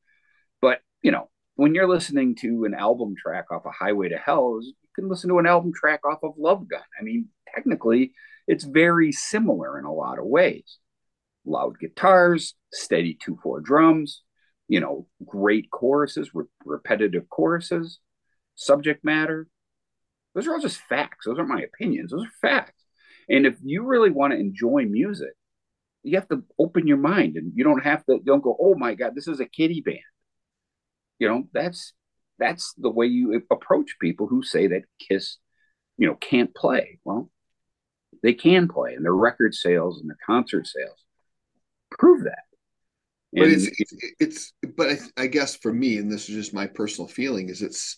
But 0.60 0.80
you 1.02 1.12
know, 1.12 1.30
when 1.58 1.74
you're 1.74 1.88
listening 1.88 2.36
to 2.36 2.66
an 2.66 2.74
album 2.74 3.16
track 3.20 3.46
off 3.50 3.66
of 3.66 3.72
Highway 3.76 4.10
to 4.10 4.16
Hell, 4.16 4.60
you 4.62 4.72
can 4.94 5.08
listen 5.08 5.28
to 5.30 5.40
an 5.40 5.46
album 5.46 5.72
track 5.74 5.98
off 6.08 6.20
of 6.22 6.34
Love 6.38 6.68
Gun. 6.68 6.84
I 6.98 7.02
mean, 7.02 7.30
technically, 7.52 8.12
it's 8.46 8.62
very 8.62 9.10
similar 9.10 9.76
in 9.76 9.84
a 9.84 9.92
lot 9.92 10.20
of 10.20 10.24
ways 10.24 10.78
loud 11.44 11.76
guitars, 11.80 12.54
steady 12.72 13.18
2 13.20 13.40
4 13.42 13.60
drums, 13.60 14.22
you 14.68 14.78
know, 14.78 15.08
great 15.26 15.68
choruses, 15.72 16.32
re- 16.32 16.44
repetitive 16.64 17.28
choruses, 17.28 17.98
subject 18.54 19.04
matter. 19.04 19.48
Those 20.36 20.46
are 20.46 20.52
all 20.52 20.60
just 20.60 20.80
facts. 20.82 21.26
Those 21.26 21.38
aren't 21.38 21.50
my 21.50 21.62
opinions. 21.62 22.12
Those 22.12 22.24
are 22.24 22.48
facts. 22.48 22.84
And 23.28 23.46
if 23.46 23.56
you 23.64 23.82
really 23.82 24.10
want 24.10 24.32
to 24.32 24.38
enjoy 24.38 24.84
music, 24.84 25.32
you 26.04 26.14
have 26.18 26.28
to 26.28 26.44
open 26.56 26.86
your 26.86 26.98
mind 26.98 27.36
and 27.36 27.50
you 27.56 27.64
don't 27.64 27.82
have 27.82 28.06
to, 28.06 28.20
don't 28.24 28.44
go, 28.44 28.56
oh 28.60 28.76
my 28.76 28.94
God, 28.94 29.16
this 29.16 29.26
is 29.26 29.40
a 29.40 29.44
kiddie 29.44 29.80
band. 29.80 29.98
You 31.18 31.28
know, 31.28 31.48
that's 31.52 31.92
that's 32.38 32.74
the 32.78 32.90
way 32.90 33.06
you 33.06 33.42
approach 33.50 33.96
people 34.00 34.26
who 34.28 34.42
say 34.42 34.68
that 34.68 34.84
Kiss, 35.00 35.36
you 35.96 36.06
know, 36.06 36.14
can't 36.14 36.54
play. 36.54 37.00
Well, 37.04 37.30
they 38.22 38.34
can 38.34 38.68
play, 38.68 38.94
and 38.94 39.04
their 39.04 39.14
record 39.14 39.54
sales 39.54 40.00
and 40.00 40.08
their 40.08 40.18
concert 40.24 40.66
sales 40.66 41.04
prove 41.90 42.24
that. 42.24 42.44
But 43.32 43.44
And- 43.44 43.52
it's, 43.52 43.66
it's 43.78 43.94
it's 44.20 44.52
but 44.76 44.90
I, 44.90 45.22
I 45.24 45.26
guess 45.26 45.56
for 45.56 45.72
me, 45.72 45.98
and 45.98 46.10
this 46.10 46.28
is 46.28 46.34
just 46.34 46.54
my 46.54 46.66
personal 46.66 47.08
feeling, 47.08 47.48
is 47.48 47.62
it's 47.62 47.96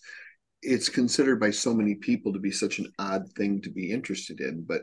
it's 0.61 0.89
considered 0.89 1.39
by 1.39 1.51
so 1.51 1.73
many 1.73 1.95
people 1.95 2.33
to 2.33 2.39
be 2.39 2.51
such 2.51 2.79
an 2.79 2.91
odd 2.99 3.29
thing 3.37 3.61
to 3.61 3.69
be 3.71 3.91
interested 3.91 4.41
in. 4.41 4.63
But 4.63 4.81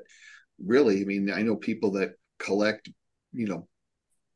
really, 0.64 1.02
I 1.02 1.04
mean, 1.04 1.30
I 1.30 1.42
know 1.42 1.56
people 1.56 1.92
that 1.92 2.14
collect, 2.38 2.88
you 3.32 3.46
know, 3.46 3.68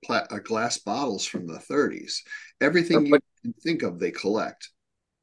pla- 0.05 0.27
uh, 0.31 0.39
glass 0.39 0.79
bottles 0.79 1.25
from 1.25 1.47
the 1.47 1.59
30s. 1.59 2.19
Everything 2.61 3.07
you 3.07 3.19
can 3.43 3.55
think 3.63 3.83
of, 3.83 3.99
they 3.99 4.11
collect. 4.11 4.71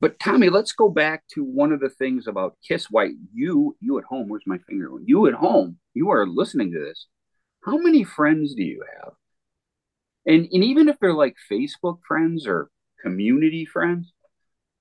But 0.02 0.20
Tommy, 0.20 0.50
let's 0.50 0.72
go 0.72 0.90
back 0.90 1.24
to 1.34 1.44
one 1.44 1.74
of 1.74 1.82
the 1.82 1.90
things 1.90 2.28
about 2.28 2.58
Kiss. 2.66 2.88
Why 2.90 3.10
you 3.34 3.76
you 3.82 3.98
at 3.98 4.06
home? 4.06 4.30
Where's 4.30 4.48
my 4.48 4.58
finger? 4.60 4.92
You 5.04 5.28
at 5.28 5.34
home? 5.34 5.78
You 5.94 6.12
are 6.12 6.26
listening 6.26 6.72
to 6.72 6.80
this. 6.80 7.08
How 7.66 7.78
many 7.78 8.06
friends 8.06 8.56
do 8.56 8.64
you 8.64 8.84
have 8.98 9.14
And 10.26 10.48
and 10.52 10.64
even 10.64 10.88
if 10.88 10.98
they're 11.00 11.14
like 11.14 11.36
Facebook 11.52 12.00
friends 12.08 12.48
or 12.48 12.70
community 13.02 13.66
friends, 13.66 14.14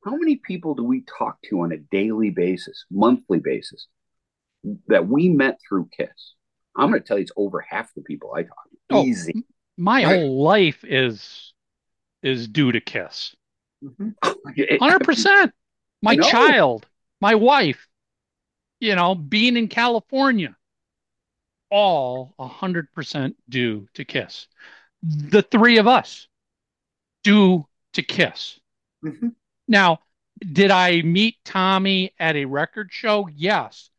how 0.05 0.17
many 0.17 0.37
people 0.37 0.75
do 0.75 0.85
we 0.85 1.03
talk 1.19 1.39
to 1.51 1.63
on 1.63 1.73
a 1.73 1.79
daily 1.79 2.31
basis, 2.31 2.85
monthly 2.91 3.41
basis, 3.41 3.89
that 4.87 5.09
we 5.09 5.29
met 5.29 5.59
through 5.69 5.89
Kiss? 5.97 6.35
I'm 6.77 6.91
going 6.91 7.03
to 7.03 7.07
tell 7.07 7.19
you, 7.19 7.23
it's 7.23 7.33
over 7.37 7.61
half 7.61 7.93
the 7.95 8.03
people 8.03 8.33
I 8.35 8.45
talk 8.45 8.71
to. 8.71 8.79
Oh, 8.91 9.05
Easy. 9.05 9.45
My 9.79 10.05
Right. 10.05 10.17
whole 10.19 10.43
life 10.43 10.85
is 10.85 11.55
is 12.23 12.49
due 12.49 12.73
to 12.73 12.81
Kiss. 12.81 13.35
Mhm. 13.83 14.15
Hundred 14.81 15.05
percent. 15.05 15.55
My 16.03 16.17
child, 16.17 16.87
my 17.21 17.37
wife, 17.37 17.89
you 18.81 18.97
know, 18.97 19.15
being 19.15 19.57
in 19.57 19.69
California, 19.69 20.57
all 21.71 22.35
hundred 22.39 22.91
percent 22.93 23.37
due 23.49 23.89
to 23.95 24.05
Kiss. 24.05 24.49
The 25.03 25.43
three 25.43 25.79
of 25.79 25.87
us 25.87 26.27
due 27.23 27.67
to 27.93 28.03
Kiss. 28.03 28.59
Mhm. 29.05 29.35
Now, 29.69 30.01
did 30.41 30.71
I 30.73 31.03
meet 31.03 31.37
Tommy 31.45 32.15
at 32.19 32.35
a 32.37 32.47
record 32.47 32.93
show? 32.93 33.29
Yes. 33.33 33.91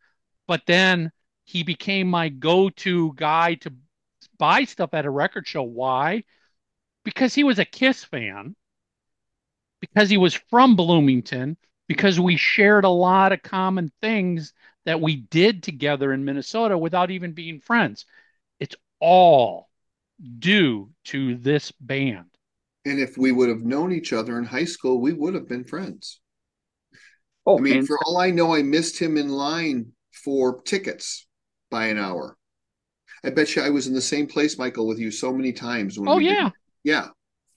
But 0.47 0.65
then 0.65 1.11
he 1.45 1.63
became 1.63 2.09
my 2.09 2.29
go-to 2.29 3.13
guy 3.15 3.55
to 3.55 3.73
buy 4.39 4.63
stuff 4.63 4.93
at 4.93 5.05
a 5.05 5.09
record 5.09 5.47
show. 5.47 5.61
Why? 5.63 6.23
Because 7.05 7.35
he 7.35 7.43
was 7.43 7.59
a 7.59 7.65
Kiss 7.65 8.03
fan, 8.03 8.55
because 9.79 10.09
he 10.09 10.17
was 10.17 10.33
from 10.33 10.75
Bloomington, 10.75 11.57
because 11.87 12.19
we 12.19 12.37
shared 12.37 12.85
a 12.85 12.89
lot 12.89 13.31
of 13.31 13.43
common 13.43 13.91
things 14.01 14.53
that 14.85 15.01
we 15.01 15.17
did 15.17 15.61
together 15.61 16.13
in 16.13 16.25
Minnesota 16.25 16.77
without 16.77 17.11
even 17.11 17.33
being 17.33 17.59
friends. 17.59 18.05
It's 18.59 18.75
all 18.99 19.69
due 20.39 20.91
to 21.05 21.35
this 21.35 21.71
band. 21.79 22.25
And 22.85 22.99
if 22.99 23.17
we 23.17 23.31
would 23.31 23.49
have 23.49 23.61
known 23.61 23.91
each 23.91 24.13
other 24.13 24.37
in 24.37 24.45
high 24.45 24.65
school, 24.65 24.99
we 24.99 25.13
would 25.13 25.33
have 25.35 25.47
been 25.47 25.63
friends. 25.63 26.19
Oh, 27.45 27.57
I 27.57 27.61
mean, 27.61 27.77
and 27.79 27.87
for 27.87 27.97
all 28.05 28.17
I 28.17 28.31
know, 28.31 28.53
I 28.53 28.61
missed 28.61 28.99
him 28.99 29.17
in 29.17 29.29
line 29.29 29.93
for 30.11 30.61
tickets 30.61 31.27
by 31.69 31.87
an 31.87 31.97
hour. 31.97 32.37
I 33.23 33.29
bet 33.31 33.55
you 33.55 33.61
I 33.61 33.69
was 33.69 33.87
in 33.87 33.93
the 33.93 34.01
same 34.01 34.27
place, 34.27 34.57
Michael, 34.57 34.87
with 34.87 34.99
you 34.99 35.11
so 35.11 35.33
many 35.33 35.51
times. 35.51 35.99
When 35.99 36.07
Oh 36.09 36.17
we 36.17 36.25
did- 36.25 36.33
yeah, 36.33 36.49
yeah. 36.83 37.07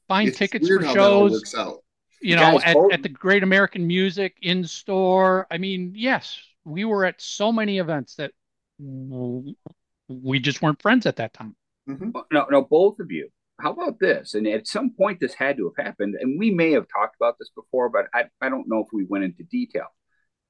buying 0.09 0.29
It's 0.29 0.39
tickets 0.39 0.69
weird 0.69 0.81
for 0.83 0.87
how 0.89 0.95
that 0.95 1.01
all 1.01 1.29
shows. 1.29 1.33
works 1.33 1.55
out. 1.55 1.79
you 2.21 2.37
know, 2.37 2.59
Guys, 2.59 2.63
at, 2.65 2.77
at 2.93 3.03
the 3.03 3.09
Great 3.09 3.43
American 3.43 3.87
Music 3.87 4.37
in 4.43 4.65
store. 4.65 5.47
I 5.51 5.59
mean, 5.59 5.93
yes, 5.97 6.39
we 6.65 6.85
were 6.85 7.05
at 7.05 7.21
so 7.21 7.53
many 7.53 7.79
events 7.79 8.15
that 8.17 8.33
we 8.79 10.39
just 10.41 10.63
weren't 10.63 10.81
friends 10.83 11.07
at 11.07 11.17
that 11.17 11.33
time. 11.33 11.57
Mhm. 11.89 12.13
no, 12.33 12.47
no, 12.51 12.63
both 12.63 13.01
of 13.01 13.11
you. 13.11 13.29
How 13.61 13.73
about 13.73 13.99
this? 14.01 14.35
And 14.35 14.47
at 14.47 14.67
some 14.67 14.91
point, 14.91 15.21
this 15.21 15.35
had 15.35 15.57
to 15.57 15.73
have 15.77 15.85
happened, 15.87 16.17
and 16.21 16.39
we 16.39 16.51
may 16.51 16.73
have 16.73 16.87
talked 16.89 17.17
about 17.17 17.39
this 17.39 17.51
before, 17.55 17.89
but 17.89 18.07
I, 18.15 18.25
I 18.41 18.49
don't 18.49 18.69
know 18.69 18.81
if 18.81 18.89
we 18.93 19.05
went 19.05 19.25
into 19.25 19.43
detail. 19.45 19.87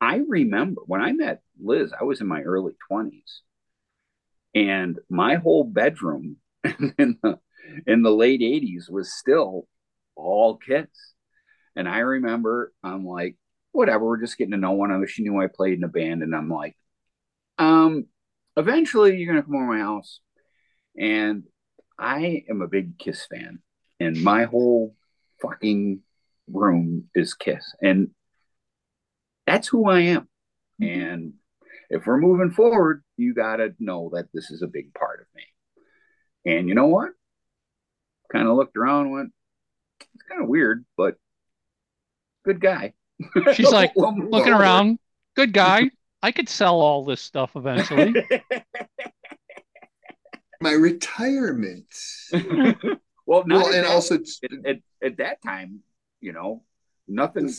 I 0.00 0.16
remember 0.28 0.82
when 0.86 1.00
I 1.02 1.12
met 1.12 1.42
Liz, 1.62 1.92
I 1.98 2.04
was 2.04 2.20
in 2.20 2.26
my 2.26 2.42
early 2.42 2.72
20s, 2.90 3.40
and 4.54 4.98
my 5.08 5.36
whole 5.36 5.64
bedroom 5.64 6.36
in 6.64 7.18
the 7.22 7.38
in 7.86 8.02
the 8.02 8.10
late 8.10 8.40
80s 8.40 8.90
was 8.90 9.12
still 9.12 9.66
all 10.14 10.56
Kiss. 10.56 10.88
And 11.74 11.88
I 11.88 11.98
remember 11.98 12.72
I'm 12.82 13.06
like, 13.06 13.36
whatever, 13.72 14.04
we're 14.04 14.20
just 14.20 14.36
getting 14.36 14.52
to 14.52 14.58
know 14.58 14.72
one 14.72 14.90
another. 14.90 15.06
She 15.06 15.22
knew 15.22 15.40
I 15.40 15.46
played 15.46 15.78
in 15.78 15.84
a 15.84 15.88
band, 15.88 16.22
and 16.22 16.34
I'm 16.34 16.50
like, 16.50 16.76
um, 17.58 18.06
eventually 18.56 19.16
you're 19.16 19.32
gonna 19.32 19.42
come 19.42 19.56
over 19.56 19.66
my 19.66 19.78
house. 19.78 20.20
And 20.98 21.44
I 21.98 22.44
am 22.50 22.60
a 22.60 22.68
big 22.68 22.98
Kiss 22.98 23.26
fan, 23.26 23.60
and 23.98 24.22
my 24.22 24.44
whole 24.44 24.94
fucking 25.40 26.00
room 26.52 27.04
is 27.14 27.34
Kiss, 27.34 27.64
and 27.80 28.10
that's 29.46 29.68
who 29.68 29.88
I 29.88 30.00
am. 30.00 30.28
And 30.80 31.34
if 31.88 32.06
we're 32.06 32.18
moving 32.18 32.50
forward, 32.50 33.02
you 33.22 33.34
got 33.34 33.56
to 33.56 33.74
know 33.78 34.10
that 34.14 34.26
this 34.34 34.50
is 34.50 34.62
a 34.62 34.66
big 34.66 34.92
part 34.94 35.20
of 35.20 35.26
me. 35.34 35.42
And 36.44 36.68
you 36.68 36.74
know 36.74 36.86
what? 36.86 37.10
Kind 38.32 38.48
of 38.48 38.56
looked 38.56 38.76
around, 38.76 39.02
and 39.06 39.12
went, 39.12 39.32
it's 40.00 40.22
kind 40.28 40.42
of 40.42 40.48
weird, 40.48 40.84
but 40.96 41.14
good 42.44 42.60
guy. 42.60 42.94
She's 43.54 43.70
like 43.70 43.92
We'll 43.94 44.14
looking 44.30 44.52
over. 44.52 44.62
around, 44.62 44.98
good 45.36 45.52
guy. 45.52 45.90
I 46.24 46.30
could 46.32 46.48
sell 46.48 46.80
all 46.80 47.04
this 47.04 47.20
stuff 47.20 47.52
eventually. 47.56 48.14
My 50.60 50.72
retirement. 50.72 51.86
well, 53.26 53.44
not 53.46 53.48
well, 53.48 53.66
and 53.66 53.84
that- 53.84 53.86
also, 53.86 54.14
at, 54.16 54.22
at, 54.66 54.76
at 55.02 55.16
that 55.18 55.42
time, 55.44 55.80
you 56.20 56.32
know, 56.32 56.62
nothing. 57.08 57.50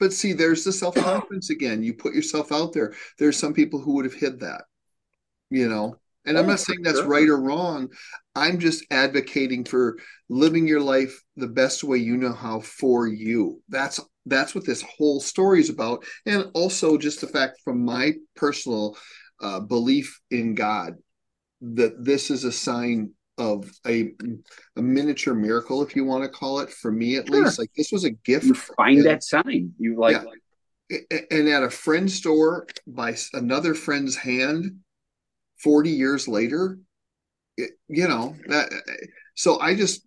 but 0.00 0.12
see, 0.12 0.32
there's 0.32 0.64
the 0.64 0.72
self 0.72 0.94
confidence 0.94 1.50
again. 1.50 1.82
You 1.82 1.92
put 1.92 2.14
yourself 2.14 2.50
out 2.52 2.72
there. 2.72 2.94
There's 3.18 3.36
some 3.36 3.52
people 3.52 3.78
who 3.80 3.92
would 3.96 4.06
have 4.06 4.14
hid 4.14 4.40
that, 4.40 4.62
you 5.50 5.68
know. 5.68 5.96
And 6.26 6.38
I'm 6.38 6.46
Oh, 6.46 6.48
not 6.48 6.60
saying 6.60 6.82
that's 6.82 6.98
sure. 7.00 7.06
right 7.08 7.28
or 7.28 7.40
wrong. 7.40 7.90
I'm 8.34 8.58
just 8.58 8.84
advocating 8.90 9.64
for 9.64 9.98
living 10.30 10.66
your 10.66 10.80
life 10.80 11.22
the 11.36 11.46
best 11.48 11.84
way 11.84 11.98
you 11.98 12.16
know 12.16 12.32
how 12.32 12.60
for 12.60 13.06
you. 13.06 13.60
That's 13.68 14.00
that's 14.26 14.54
what 14.54 14.64
this 14.64 14.82
whole 14.82 15.20
story 15.20 15.60
is 15.60 15.68
about, 15.68 16.04
and 16.24 16.50
also 16.54 16.96
just 16.96 17.20
the 17.20 17.26
fact 17.26 17.60
from 17.62 17.84
my 17.84 18.12
personal 18.36 18.96
uh, 19.42 19.60
belief 19.60 20.18
in 20.30 20.54
God 20.54 20.94
that 21.60 22.02
this 22.04 22.30
is 22.30 22.44
a 22.44 22.52
sign 22.52 23.10
of 23.36 23.70
a 23.86 24.12
a 24.76 24.82
miniature 24.82 25.34
miracle, 25.34 25.82
if 25.82 25.94
you 25.94 26.04
want 26.04 26.24
to 26.24 26.28
call 26.30 26.60
it, 26.60 26.70
for 26.70 26.90
me 26.90 27.16
at 27.16 27.26
Sure. 27.26 27.42
least. 27.42 27.58
Like 27.58 27.70
this 27.76 27.92
was 27.92 28.04
a 28.04 28.10
gift. 28.10 28.46
You 28.46 28.54
find 28.54 29.04
that 29.04 29.22
sign. 29.22 29.74
You 29.78 29.98
like, 29.98 30.16
Yeah. 30.90 30.98
A- 31.10 31.32
and 31.32 31.48
at 31.48 31.62
a 31.62 31.70
friend's 31.70 32.14
store 32.14 32.66
by 32.86 33.16
another 33.32 33.74
friend's 33.74 34.16
hand 34.16 34.76
40 35.64 35.90
years 35.90 36.28
later 36.28 36.78
it, 37.56 37.72
you 37.88 38.06
know 38.06 38.36
that 38.48 38.68
so 39.34 39.58
i 39.60 39.74
just 39.74 40.06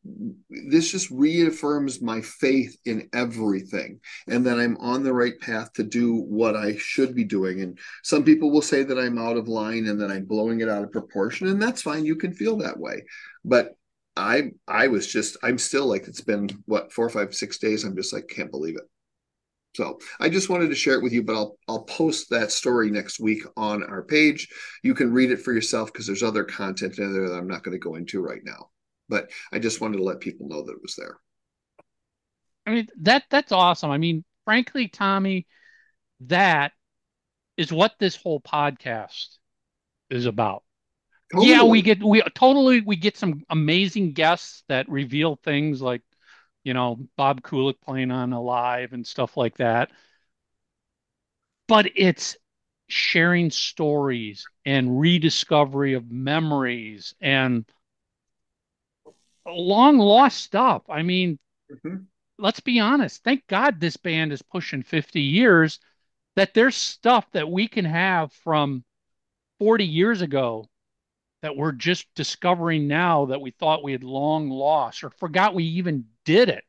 this 0.70 0.92
just 0.92 1.10
reaffirms 1.12 2.02
my 2.02 2.22
faith 2.22 2.78
in 2.86 3.10
everything 3.14 4.00
and 4.28 4.46
that 4.46 4.60
i'm 4.60 4.78
on 4.78 5.04
the 5.04 5.14
right 5.14 5.40
path 5.40 5.74
to 5.74 5.84
do 5.84 6.16
what 6.16 6.56
i 6.56 6.76
should 6.78 7.16
be 7.16 7.24
doing. 7.24 7.62
And 7.62 7.78
some 8.04 8.24
people 8.24 8.52
will 8.52 8.62
say 8.62 8.84
that 8.84 9.00
i'm 9.00 9.18
out 9.18 9.38
of 9.38 9.48
line 9.48 9.88
and 9.88 10.00
that 10.00 10.12
i'm 10.12 10.26
blowing 10.26 10.62
it 10.62 10.70
out 10.70 10.84
of 10.84 10.92
proportion 10.92 11.48
and 11.48 11.62
that's 11.62 11.82
fine. 11.82 12.06
You 12.06 12.16
can 12.16 12.34
feel 12.34 12.58
that 12.58 12.80
way. 12.80 13.04
But 13.44 13.76
i 14.16 14.52
i 14.68 14.88
was 14.88 15.06
just 15.06 15.38
i'm 15.44 15.60
still 15.60 15.86
like 15.86 16.08
it's 16.08 16.22
been 16.22 16.50
what 16.66 16.92
four 16.94 17.10
five 17.10 17.34
six 17.34 17.58
days. 17.58 17.84
I'm 17.84 17.96
just 17.96 18.14
like 18.14 18.28
can't 18.28 18.52
believe 18.52 18.76
it 18.76 18.90
so 19.78 20.00
I 20.20 20.28
just 20.28 20.50
wanted 20.50 20.70
to 20.70 20.76
share 20.76 20.96
it 20.96 21.04
with 21.04 21.14
you, 21.14 21.22
but 21.22 21.36
I'll 21.36 21.56
I'll 21.68 21.84
post 21.84 22.32
that 22.32 22.52
story 22.52 22.90
next 22.90 23.20
week 23.20 23.44
on 23.56 23.84
our 23.84 24.02
page. 24.02 24.48
You 24.82 24.96
can 24.96 25.14
read 25.14 25.30
it 25.30 25.40
for 25.40 25.54
yourself 25.54 25.94
because 25.94 26.08
there's 26.08 26.24
other 26.24 26.44
content 26.44 26.98
in 26.98 27.14
there 27.14 27.30
that 27.30 27.36
I'm 27.36 27.48
not 27.48 27.62
going 27.62 27.74
to 27.74 27.80
go 27.80 27.94
into 27.94 28.20
right 28.20 28.42
now. 28.44 28.72
But 29.08 29.30
I 29.54 29.60
just 29.60 29.80
wanted 29.80 29.98
to 29.98 30.04
let 30.04 30.20
people 30.20 30.48
know 30.50 30.64
that 30.64 30.72
it 30.72 30.82
was 30.82 30.96
there. 30.96 31.18
I 32.66 32.72
mean, 32.72 32.88
that 33.02 33.26
that's 33.30 33.52
awesome. 33.52 33.92
I 33.92 34.00
mean, 34.00 34.26
frankly, 34.46 34.88
Tommy, 34.88 35.46
that 36.22 36.72
is 37.56 37.72
what 37.72 37.94
this 38.00 38.16
whole 38.16 38.42
podcast 38.42 39.38
is 40.10 40.26
about. 40.26 40.64
Yeah, 41.40 41.62
we 41.62 41.84
get 41.84 42.02
we 42.04 42.24
totally 42.34 42.82
we 42.82 42.96
get 42.96 43.16
some 43.16 43.44
amazing 43.52 44.14
guests 44.14 44.64
that 44.70 44.90
reveal 44.90 45.40
things 45.44 45.84
like, 45.84 46.02
you 46.68 46.74
know, 46.74 47.00
Bob 47.16 47.42
Kulick 47.44 47.80
playing 47.80 48.12
on 48.12 48.34
Alive 48.34 48.92
and 48.92 49.08
stuff 49.08 49.38
like 49.38 49.56
that. 49.56 49.90
But 51.70 51.90
it's 51.96 52.36
sharing 52.90 53.52
stories 53.52 54.50
and 54.66 55.00
rediscovery 55.00 55.94
of 55.94 56.12
memories 56.12 57.16
and 57.22 57.66
long 59.46 59.98
lost 59.98 60.42
stuff. 60.42 60.84
I 60.90 61.04
mean, 61.04 61.40
Mhm. 61.70 62.08
let's 62.38 62.60
be 62.60 62.82
honest. 62.82 63.24
Thank 63.24 63.48
God 63.48 63.80
this 63.80 63.96
band 63.96 64.34
is 64.34 64.42
pushing 64.42 64.84
50 64.84 65.22
years 65.22 65.80
that 66.36 66.54
there's 66.54 66.76
stuff 66.76 67.32
that 67.32 67.50
we 67.50 67.68
can 67.70 67.86
have 67.86 68.34
from 68.34 68.84
40 69.60 69.86
years 69.86 70.22
ago 70.22 70.68
that 71.42 71.56
we're 71.56 71.72
just 71.72 72.08
discovering 72.16 72.88
now 72.88 73.26
that 73.28 73.42
we 73.42 73.52
thought 73.52 73.84
we 73.84 73.92
had 73.92 74.04
long 74.04 74.50
lost 74.50 75.04
or 75.04 75.10
forgot 75.12 75.54
we 75.56 75.64
even 75.66 76.06
did 76.26 76.50
it. 76.50 76.64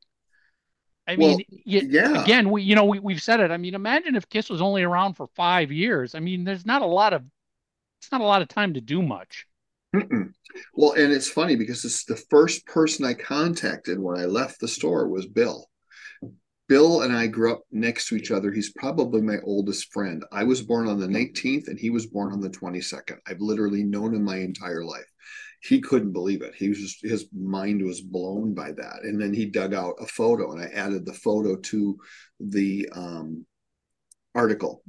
I 1.07 1.17
Well, 1.17 1.39
mean, 1.39 1.45
y- 1.67 1.87
yeah. 1.91 2.13
again, 2.15 2.51
we 2.51 2.63
you 2.63 2.75
know 2.75 2.85
we 2.85 2.99
we've 2.99 3.23
said 3.23 3.41
it. 3.41 3.51
I 3.51 3.57
mean, 3.57 3.75
imagine 3.75 4.15
if 4.15 4.29
Kiss 4.29 4.51
was 4.51 4.61
only 4.63 4.83
around 4.83 5.15
for 5.15 5.27
five 5.29 5.73
years. 5.73 6.15
I 6.15 6.21
mean, 6.21 6.45
there's 6.45 6.67
not 6.67 6.83
a 6.83 6.87
lot 6.87 7.13
of 7.13 7.25
it's 8.01 8.13
not 8.13 8.21
a 8.23 8.25
lot 8.25 8.43
of 8.43 8.49
time 8.49 8.75
to 8.75 8.81
do 8.83 9.03
much. 9.03 9.47
Mm-mm. 9.95 10.33
Well, 10.75 10.93
and 10.93 11.13
it's 11.13 11.29
funny 11.31 11.55
because 11.57 11.85
it's 11.85 12.05
the 12.05 12.17
first 12.17 12.65
person 12.67 13.05
I 13.05 13.15
contacted 13.15 13.99
when 13.99 14.19
I 14.19 14.25
left 14.25 14.61
the 14.61 14.69
store 14.69 15.09
was 15.09 15.27
Bill. 15.27 15.68
Bill 16.69 17.01
and 17.01 17.17
I 17.17 17.27
grew 17.27 17.53
up 17.53 17.63
next 17.73 18.09
to 18.09 18.17
each 18.17 18.31
other. 18.31 18.53
He's 18.53 18.73
probably 18.73 19.23
my 19.23 19.39
oldest 19.43 19.91
friend. 19.93 20.23
I 20.31 20.45
was 20.45 20.61
born 20.61 20.87
on 20.87 21.01
the 21.01 21.07
19th 21.07 21.69
and 21.69 21.79
he 21.79 21.89
was 21.89 22.07
born 22.07 22.33
on 22.33 22.41
the 22.41 22.51
22nd. 22.51 23.17
I've 23.27 23.41
literally 23.41 23.83
known 23.83 24.15
him 24.15 24.23
my 24.23 24.37
entire 24.37 24.85
life. 24.85 25.07
he 25.63 25.81
couldn't 25.81 26.13
believe 26.13 26.43
it. 26.43 26.55
He 26.55 26.69
was 26.69 26.79
just 26.79 27.03
his 27.03 27.27
mind 27.33 27.83
was 27.83 28.01
blown 28.01 28.55
by 28.55 28.73
that. 28.73 29.01
And 29.03 29.21
then 29.21 29.33
he 29.35 29.47
dug 29.47 29.75
out 29.75 29.95
a 30.01 30.07
photo, 30.07 30.53
and 30.53 30.61
I 30.61 30.67
added 30.67 31.05
the 31.05 31.13
photo 31.13 31.57
to 31.57 31.99
the 32.39 32.89
um, 32.93 33.45
article, 34.35 34.83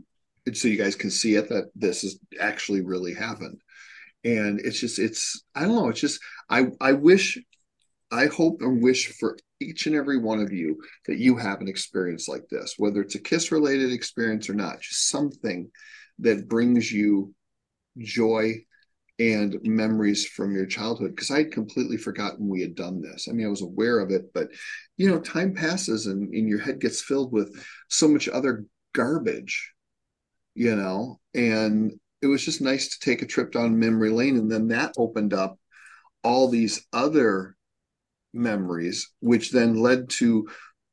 so 0.53 0.67
you 0.67 0.77
guys 0.77 0.95
can 0.95 1.09
see 1.09 1.35
it 1.35 1.49
that 1.49 1.71
this 1.75 2.03
is 2.03 2.19
actually 2.39 2.81
really 2.81 3.13
happened. 3.13 3.61
And 4.23 4.59
it's 4.59 4.79
just 4.79 4.99
it's 4.99 5.43
I 5.55 5.61
don't 5.61 5.75
know. 5.75 5.89
It's 5.89 6.01
just 6.01 6.21
I 6.49 6.67
I 6.81 6.91
wish 6.93 7.39
I 8.11 8.25
hope 8.25 8.61
and 8.61 8.81
wish 8.81 9.07
for 9.19 9.37
each 9.59 9.85
and 9.87 9.95
every 9.95 10.17
one 10.17 10.39
of 10.39 10.51
you 10.51 10.81
that 11.05 11.17
you 11.17 11.37
have 11.37 11.61
an 11.61 11.67
experience 11.67 12.27
like 12.27 12.47
this, 12.49 12.75
whether 12.77 13.01
it's 13.01 13.15
a 13.15 13.19
kiss 13.19 13.51
related 13.51 13.91
experience 13.91 14.49
or 14.49 14.53
not, 14.53 14.81
just 14.81 15.09
something 15.09 15.69
that 16.19 16.47
brings 16.47 16.91
you 16.91 17.33
joy 17.97 18.55
and 19.19 19.57
memories 19.63 20.25
from 20.25 20.55
your 20.55 20.65
childhood 20.65 21.13
because 21.13 21.29
I 21.29 21.39
had 21.39 21.51
completely 21.51 21.97
forgotten 21.97 22.47
we 22.47 22.61
had 22.61 22.75
done 22.75 23.01
this. 23.01 23.27
I 23.29 23.33
mean, 23.33 23.45
I 23.45 23.49
was 23.49 23.61
aware 23.61 23.99
of 23.99 24.11
it, 24.11 24.33
but 24.33 24.47
you 24.97 25.09
know, 25.09 25.19
time 25.19 25.53
passes 25.53 26.07
and, 26.07 26.33
and 26.33 26.47
your 26.47 26.59
head 26.59 26.79
gets 26.79 27.01
filled 27.01 27.33
with 27.33 27.53
so 27.89 28.07
much 28.07 28.29
other 28.29 28.65
garbage, 28.93 29.73
you 30.55 30.75
know, 30.75 31.19
and 31.33 31.91
it 32.21 32.27
was 32.27 32.43
just 32.43 32.61
nice 32.61 32.89
to 32.89 33.05
take 33.05 33.21
a 33.21 33.27
trip 33.27 33.51
down 33.51 33.77
memory 33.77 34.09
lane. 34.09 34.37
And 34.37 34.49
then 34.49 34.69
that 34.69 34.93
opened 34.97 35.33
up 35.33 35.57
all 36.23 36.47
these 36.47 36.85
other 36.93 37.55
memories, 38.33 39.09
which 39.19 39.51
then 39.51 39.75
led 39.75 40.09
to 40.09 40.47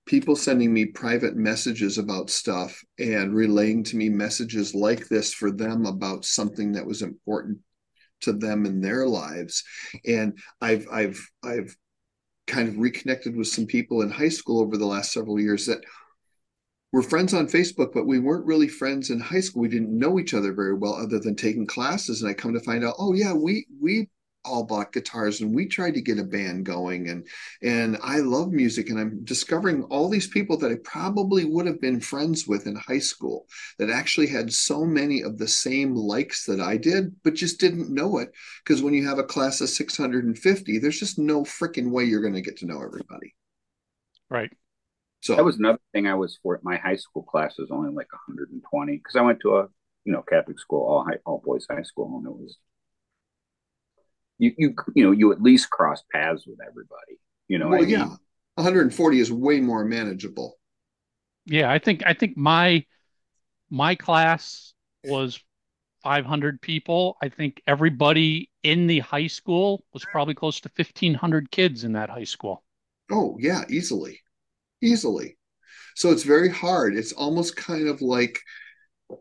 people 0.07 0.37
sending 0.37 0.73
me 0.73 0.87
private 0.87 1.37
messages 1.37 1.99
about 1.99 2.31
stuff 2.31 2.81
and 2.99 3.35
relaying 3.35 3.83
to 3.83 3.97
me 3.97 4.09
messages 4.09 4.75
like 4.75 5.09
this 5.09 5.35
for 5.35 5.51
them 5.51 5.85
about 5.85 6.25
something 6.25 6.73
that 6.73 6.87
was 6.87 7.03
important 7.03 7.59
to 8.21 8.33
them 8.33 8.65
in 8.65 8.81
their 8.81 9.07
lives 9.07 9.63
and 10.07 10.39
i've 10.63 10.87
i've 10.91 11.21
i've 11.45 11.77
kind 12.47 12.69
of 12.69 12.79
reconnected 12.79 13.37
with 13.37 13.49
some 13.49 13.67
people 13.67 14.01
in 14.01 14.11
high 14.11 14.29
school 14.29 14.61
over 14.61 14.79
the 14.79 14.87
last 14.87 15.13
several 15.13 15.39
years 15.39 15.67
that 15.67 15.83
were 16.93 17.03
friends 17.03 17.35
on 17.35 17.47
Facebook, 17.47 17.93
but 17.93 18.07
we 18.07 18.19
weren't 18.19 18.47
really 18.47 18.69
friends 18.69 19.11
in 19.11 19.21
high 19.21 19.41
school. 19.41 19.63
We 19.63 19.69
didn't 19.69 19.97
know 19.97 20.19
each 20.19 20.33
other 20.33 20.53
very 20.53 20.73
well, 20.73 20.95
other 20.95 21.19
than 21.19 21.35
taking 21.35 21.67
classes. 21.67 22.23
And 22.23 22.31
I 22.31 22.35
come 22.35 22.55
to 22.55 22.61
find 22.61 22.85
out, 22.85 22.95
oh 22.99 23.13
yeah, 23.13 23.35
we 23.35 23.67
we 23.83 24.09
all 24.47 24.65
bought 24.65 24.93
guitars 24.93 25.41
and 25.41 25.55
we 25.55 25.67
tried 25.67 25.95
to 25.95 26.01
get 26.01 26.19
a 26.19 26.25
band 26.25 26.65
going 26.65 27.09
and 27.09 27.27
and 27.63 27.99
I 28.03 28.19
love 28.19 28.53
music 28.53 28.89
and 28.89 28.99
I'm 28.99 29.25
discovering 29.25 29.83
all 29.85 30.09
these 30.09 30.29
people 30.29 30.57
that 30.59 30.71
I 30.71 30.77
probably 30.85 31.45
would 31.45 31.67
have 31.67 31.81
been 31.81 32.01
friends 32.01 32.47
with 32.47 32.67
in 32.67 32.77
high 32.77 32.99
school 32.99 33.47
that 33.79 33.91
actually 33.91 34.29
had 34.29 34.53
so 34.53 34.85
many 34.85 35.23
of 35.23 35.39
the 35.39 35.49
same 35.49 35.95
likes 35.95 36.47
that 36.47 36.61
I 36.61 36.77
did 36.77 37.15
but 37.23 37.35
just 37.35 37.61
didn't 37.61 37.93
know 37.93 38.19
it 38.19 38.31
because 38.65 38.83
when 38.83 38.95
you 38.95 39.07
have 39.07 39.19
a 39.19 39.25
class 39.25 39.61
of 39.61 39.69
650 39.69 40.79
there's 40.79 41.01
just 41.01 41.19
no 41.19 41.43
freaking 41.43 41.91
way 41.91 42.05
you're 42.05 42.23
going 42.23 42.35
to 42.35 42.41
get 42.41 42.59
to 42.59 42.67
know 42.67 42.83
everybody. 42.83 43.35
Right. 44.31 44.51
So 45.21 45.35
that 45.35 45.45
was 45.45 45.59
another 45.59 45.81
thing 45.93 46.07
I 46.07 46.15
was 46.15 46.39
for. 46.43 46.61
My 46.63 46.77
high 46.77 46.97
school 46.97 47.23
class 47.23 47.59
was 47.59 47.71
only 47.71 47.89
like 47.89 48.13
120 48.13 48.97
because 48.97 49.17
I 49.17 49.23
went 49.23 49.41
to 49.41 49.57
a 49.57 49.69
you 50.05 50.13
know 50.13 50.23
Catholic 50.23 50.59
school, 50.59 50.87
all 50.87 51.05
high, 51.05 51.19
all 51.27 51.43
boys 51.45 51.67
high 51.69 51.83
school, 51.83 52.17
and 52.17 52.27
it 52.27 52.33
was 52.33 52.57
you 54.39 54.53
you 54.57 54.75
you 54.95 55.05
know 55.05 55.13
you 55.13 55.33
at 55.33 55.43
least 55.43 55.71
cross 55.71 56.03
paths 56.13 56.47
with 56.47 56.59
everybody. 56.61 57.19
You 57.49 57.59
know, 57.59 57.69
well, 57.69 57.83
I 57.83 57.87
yeah, 57.87 58.09
140 58.55 59.21
is 59.21 59.33
way 59.33 59.61
more 59.61 59.85
manageable. 59.85 60.59
Yeah, 61.45 61.71
I 61.71 61.79
think 61.79 62.03
I 62.05 62.13
think 62.13 62.37
my 62.37 62.85
my 63.71 63.95
class 63.95 64.75
was 65.05 65.41
500 66.03 66.61
people. 66.61 67.17
I 67.21 67.29
think 67.29 67.63
everybody 67.67 68.51
in 68.63 68.87
the 68.87 69.01
high 69.01 69.27
school 69.27 69.85
was 69.93 70.05
probably 70.05 70.35
close 70.35 70.61
to 70.61 70.71
1500 70.75 71.51
kids 71.51 71.85
in 71.85 71.93
that 71.93 72.11
high 72.11 72.25
school. 72.25 72.63
Oh, 73.11 73.37
yeah, 73.41 73.65
easily. 73.69 74.21
Easily. 74.81 75.37
So 75.97 76.11
it's 76.11 76.23
very 76.23 76.49
hard. 76.49 76.97
It's 76.97 77.13
almost 77.13 77.57
kind 77.57 77.89
of 77.89 78.03
like 78.03 78.39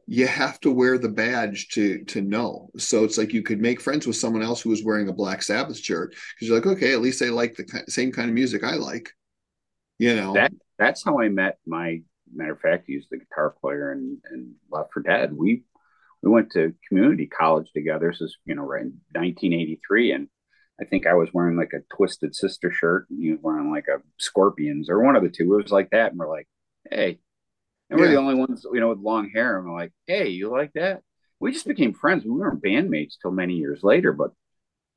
you 0.08 0.28
have 0.28 0.60
to 0.62 0.72
wear 0.72 0.98
the 0.98 1.10
badge 1.10 1.70
to 1.70 2.04
to 2.06 2.22
know. 2.22 2.70
So 2.78 3.04
it's 3.04 3.18
like 3.18 3.34
you 3.34 3.44
could 3.44 3.62
make 3.62 3.82
friends 3.82 4.08
with 4.08 4.16
someone 4.16 4.42
else 4.42 4.62
who 4.62 4.70
was 4.70 4.84
wearing 4.84 5.10
a 5.10 5.14
Black 5.14 5.44
Sabbath 5.44 5.78
shirt 5.78 6.12
because 6.12 6.48
you're 6.48 6.58
like, 6.58 6.68
okay, 6.68 6.94
at 6.94 7.02
least 7.02 7.20
they 7.20 7.30
like 7.30 7.56
the 7.56 7.84
same 7.88 8.12
kind 8.12 8.30
of 8.30 8.36
music 8.36 8.64
I 8.64 8.76
like. 8.76 9.10
You 9.98 10.16
know, 10.16 10.34
that 10.34 10.52
that's 10.78 11.04
how 11.04 11.20
I 11.20 11.30
met 11.30 11.60
my 11.66 12.02
matter 12.34 12.54
of 12.54 12.60
fact. 12.60 12.86
He's 12.88 13.06
the 13.10 13.18
guitar 13.18 13.56
player 13.62 13.92
and 13.92 14.18
and 14.32 14.54
Left 14.70 14.92
for 14.92 15.02
Dead. 15.02 15.34
We 15.34 15.64
we 16.22 16.32
went 16.32 16.52
to 16.52 16.74
community 16.88 17.28
college 17.28 17.72
together. 17.72 18.10
This 18.10 18.22
is 18.22 18.38
you 18.46 18.56
know 18.56 18.64
right 18.64 18.82
in 18.82 19.00
1983, 19.14 20.12
and 20.12 20.28
I 20.82 20.86
think 20.86 21.06
I 21.06 21.14
was 21.14 21.30
wearing 21.34 21.58
like 21.58 21.74
a 21.74 21.96
Twisted 21.96 22.36
Sister 22.36 22.72
shirt, 22.72 23.08
and 23.10 23.22
he 23.22 23.32
was 23.32 23.40
wearing 23.42 23.72
like 23.72 23.88
a 23.88 24.02
Scorpions 24.18 24.90
or 24.90 25.02
one 25.02 25.16
of 25.16 25.24
the 25.24 25.30
two. 25.30 25.54
It 25.54 25.64
was 25.64 25.72
like 25.72 25.92
that, 25.92 26.12
and 26.12 26.20
we're 26.20 26.30
like, 26.30 26.48
hey, 26.92 27.20
and 27.90 28.00
we're 28.00 28.10
the 28.10 28.18
only 28.18 28.36
ones, 28.36 28.66
you 28.72 28.80
know, 28.80 28.90
with 28.90 29.00
long 29.00 29.30
hair. 29.30 29.58
And 29.58 29.68
we're 29.68 29.78
like, 29.78 29.92
hey, 30.08 30.30
you 30.30 30.50
like 30.50 30.74
that? 30.74 31.02
We 31.40 31.52
just 31.52 31.68
became 31.68 31.94
friends. 31.94 32.24
We 32.24 32.32
weren't 32.32 32.64
bandmates 32.64 33.16
till 33.22 33.32
many 33.32 33.56
years 33.56 33.84
later, 33.84 34.12
but 34.12 34.32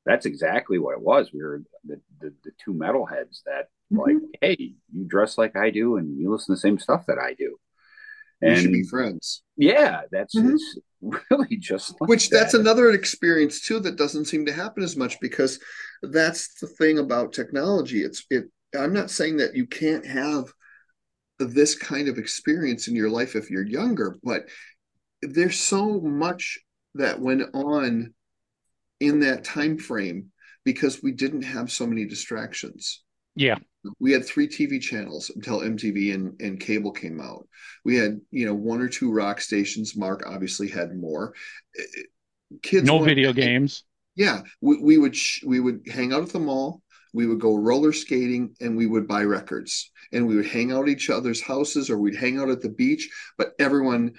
that's 0.07 0.27
exactly 0.27 0.79
what 0.79 0.95
it 0.95 1.03
was. 1.03 1.33
We 1.33 1.43
were 1.43 1.63
the, 1.85 2.01
the, 2.21 2.33
the 2.45 2.51
two 2.65 2.73
metalheads 2.73 3.43
that 3.45 3.69
mm-hmm. 3.93 3.99
like, 3.99 4.17
hey, 4.41 4.75
you 4.93 5.05
dress 5.05 5.37
like 5.37 5.57
I 5.57 5.71
do 5.71 5.97
and 5.97 6.19
you 6.19 6.33
listen 6.33 6.55
to 6.55 6.57
the 6.57 6.61
same 6.61 6.79
stuff 6.79 7.07
that 7.07 7.19
I 7.19 7.35
do. 7.35 7.59
And 8.41 8.55
we 8.55 8.61
should 8.61 8.73
be 8.73 8.85
friends. 8.85 9.43
Yeah, 9.57 10.03
that's 10.11 10.35
mm-hmm. 10.35 11.09
really 11.31 11.57
just 11.57 12.01
like 12.01 12.09
which 12.09 12.31
that. 12.31 12.39
that's 12.39 12.55
another 12.55 12.91
experience 12.91 13.61
too 13.61 13.81
that 13.81 13.97
doesn't 13.97 14.27
seem 14.27 14.47
to 14.47 14.53
happen 14.53 14.83
as 14.83 14.97
much 14.97 15.21
because 15.21 15.61
that's 16.03 16.59
the 16.61 16.69
thing 16.69 16.99
about 16.99 17.33
technology. 17.33 18.03
It's 18.03 18.25
it. 18.31 18.45
I'm 18.79 18.93
not 18.93 19.11
saying 19.11 19.39
that 19.39 19.57
you 19.57 19.67
can't 19.67 20.07
have 20.07 20.53
this 21.39 21.75
kind 21.75 22.09
of 22.09 22.19
experience 22.19 22.89
in 22.89 22.95
your 22.95 23.11
life 23.11 23.37
if 23.37 23.51
you're 23.51 23.67
younger 23.67 24.17
but 24.23 24.49
there's 25.23 25.59
so 25.59 26.01
much 26.01 26.59
that 26.95 27.21
went 27.21 27.43
on 27.55 28.15
in 29.01 29.21
that 29.21 29.45
time 29.45 29.79
frame 29.79 30.31
because 30.65 31.03
we 31.03 31.13
didn't 31.13 31.43
have 31.43 31.71
so 31.71 31.87
many 31.87 32.05
distractions. 32.05 33.03
Yeah. 33.35 33.57
We 34.01 34.13
had 34.13 34.27
three 34.27 34.49
tv 34.49 34.81
channels 34.81 35.31
until 35.35 35.61
mtv 35.61 36.13
and, 36.13 36.41
and 36.41 36.61
cable 36.61 36.91
came 36.91 37.21
out. 37.21 37.47
We 37.85 37.97
had 37.97 38.21
you 38.31 38.47
know 38.47 38.55
one 38.55 38.81
or 38.81 38.89
two 38.89 39.13
rock 39.13 39.41
stations. 39.41 39.97
Mark 39.97 40.25
obviously 40.27 40.69
had 40.69 40.97
more. 40.97 41.35
Kids 42.63 42.87
no 42.87 42.99
video 42.99 43.33
games. 43.33 43.85
Yeah 44.17 44.43
we, 44.61 44.79
we 44.79 44.99
would 44.99 45.15
sh- 45.15 45.45
we 45.47 45.61
would 45.61 45.87
hang 45.89 46.13
out 46.13 46.25
at 46.25 46.31
the 46.31 46.41
mall 46.41 46.83
we 47.13 47.27
would 47.27 47.41
go 47.41 47.57
roller 47.57 47.93
skating 47.93 48.55
and 48.61 48.77
we 48.77 48.87
would 48.87 49.07
buy 49.07 49.23
records 49.23 49.91
and 50.13 50.27
we 50.27 50.37
would 50.37 50.47
hang 50.47 50.73
out 50.73 50.83
at 50.83 50.89
each 50.89 51.11
other's 51.11 51.41
houses 51.41 51.91
or 51.91 51.99
we'd 51.99 52.17
hang 52.17 52.39
out 52.39 52.49
at 52.49 52.61
the 52.61 52.69
beach 52.69 53.09
but 53.37 53.53
everyone 53.59 54.13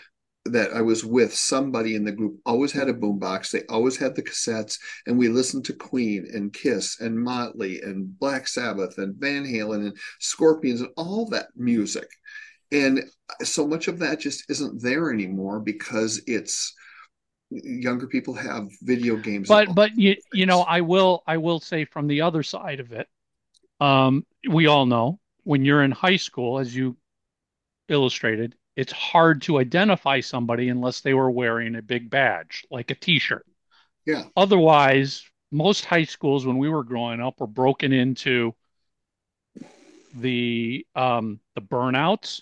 that 0.45 0.73
I 0.73 0.81
was 0.81 1.05
with, 1.05 1.33
somebody 1.33 1.95
in 1.95 2.03
the 2.03 2.11
group 2.11 2.39
always 2.45 2.71
had 2.71 2.89
a 2.89 2.93
boombox. 2.93 3.51
They 3.51 3.63
always 3.69 3.97
had 3.97 4.15
the 4.15 4.23
cassettes, 4.23 4.77
and 5.05 5.17
we 5.17 5.27
listened 5.27 5.65
to 5.65 5.73
Queen 5.73 6.27
and 6.33 6.53
Kiss 6.53 6.99
and 6.99 7.19
Motley 7.19 7.81
and 7.81 8.17
Black 8.19 8.47
Sabbath 8.47 8.97
and 8.97 9.15
Van 9.15 9.43
Halen 9.43 9.87
and 9.87 9.97
Scorpions 10.19 10.81
and 10.81 10.91
all 10.97 11.27
that 11.29 11.47
music. 11.55 12.07
And 12.71 13.03
so 13.43 13.67
much 13.67 13.87
of 13.87 13.99
that 13.99 14.19
just 14.19 14.49
isn't 14.49 14.81
there 14.81 15.11
anymore 15.11 15.59
because 15.59 16.21
it's 16.27 16.73
younger 17.52 18.06
people 18.06 18.34
have 18.34 18.70
video 18.82 19.16
games 19.16 19.47
but 19.47 19.74
but 19.74 19.97
you 19.97 20.16
you 20.34 20.45
know 20.45 20.62
i 20.62 20.82
will 20.82 21.24
i 21.26 21.38
will 21.38 21.60
say 21.60 21.84
from 21.84 22.08
the 22.08 22.22
other 22.22 22.43
side 22.43 22.80
of 22.80 22.91
it 22.91 23.08
um 23.80 24.24
we 24.47 24.68
all 24.68 24.86
know 24.86 25.20
when 25.45 25.66
you're 25.66 25.84
in 25.84 25.91
high 25.91 26.16
school 26.16 26.60
as 26.60 26.76
you 26.76 26.95
illustrated 27.88 28.56
it's 28.80 28.93
hard 28.93 29.41
to 29.41 29.60
identify 29.60 30.22
somebody 30.22 30.70
unless 30.70 31.02
they 31.02 31.14
were 31.14 31.30
wearing 31.30 31.76
a 31.76 31.82
big 31.82 32.10
badge 32.10 32.66
like 32.72 32.91
a 32.91 32.95
t-shirt. 32.95 33.45
Yeah. 34.06 34.24
Otherwise 34.38 35.30
most 35.52 35.84
high 35.84 36.06
schools 36.06 36.45
when 36.45 36.58
we 36.58 36.70
were 36.70 36.86
growing 36.86 37.20
up 37.20 37.41
were 37.41 37.47
broken 37.47 37.91
into 37.91 38.56
the 40.16 40.86
um 40.95 41.41
the 41.56 41.62
burnouts 41.62 42.41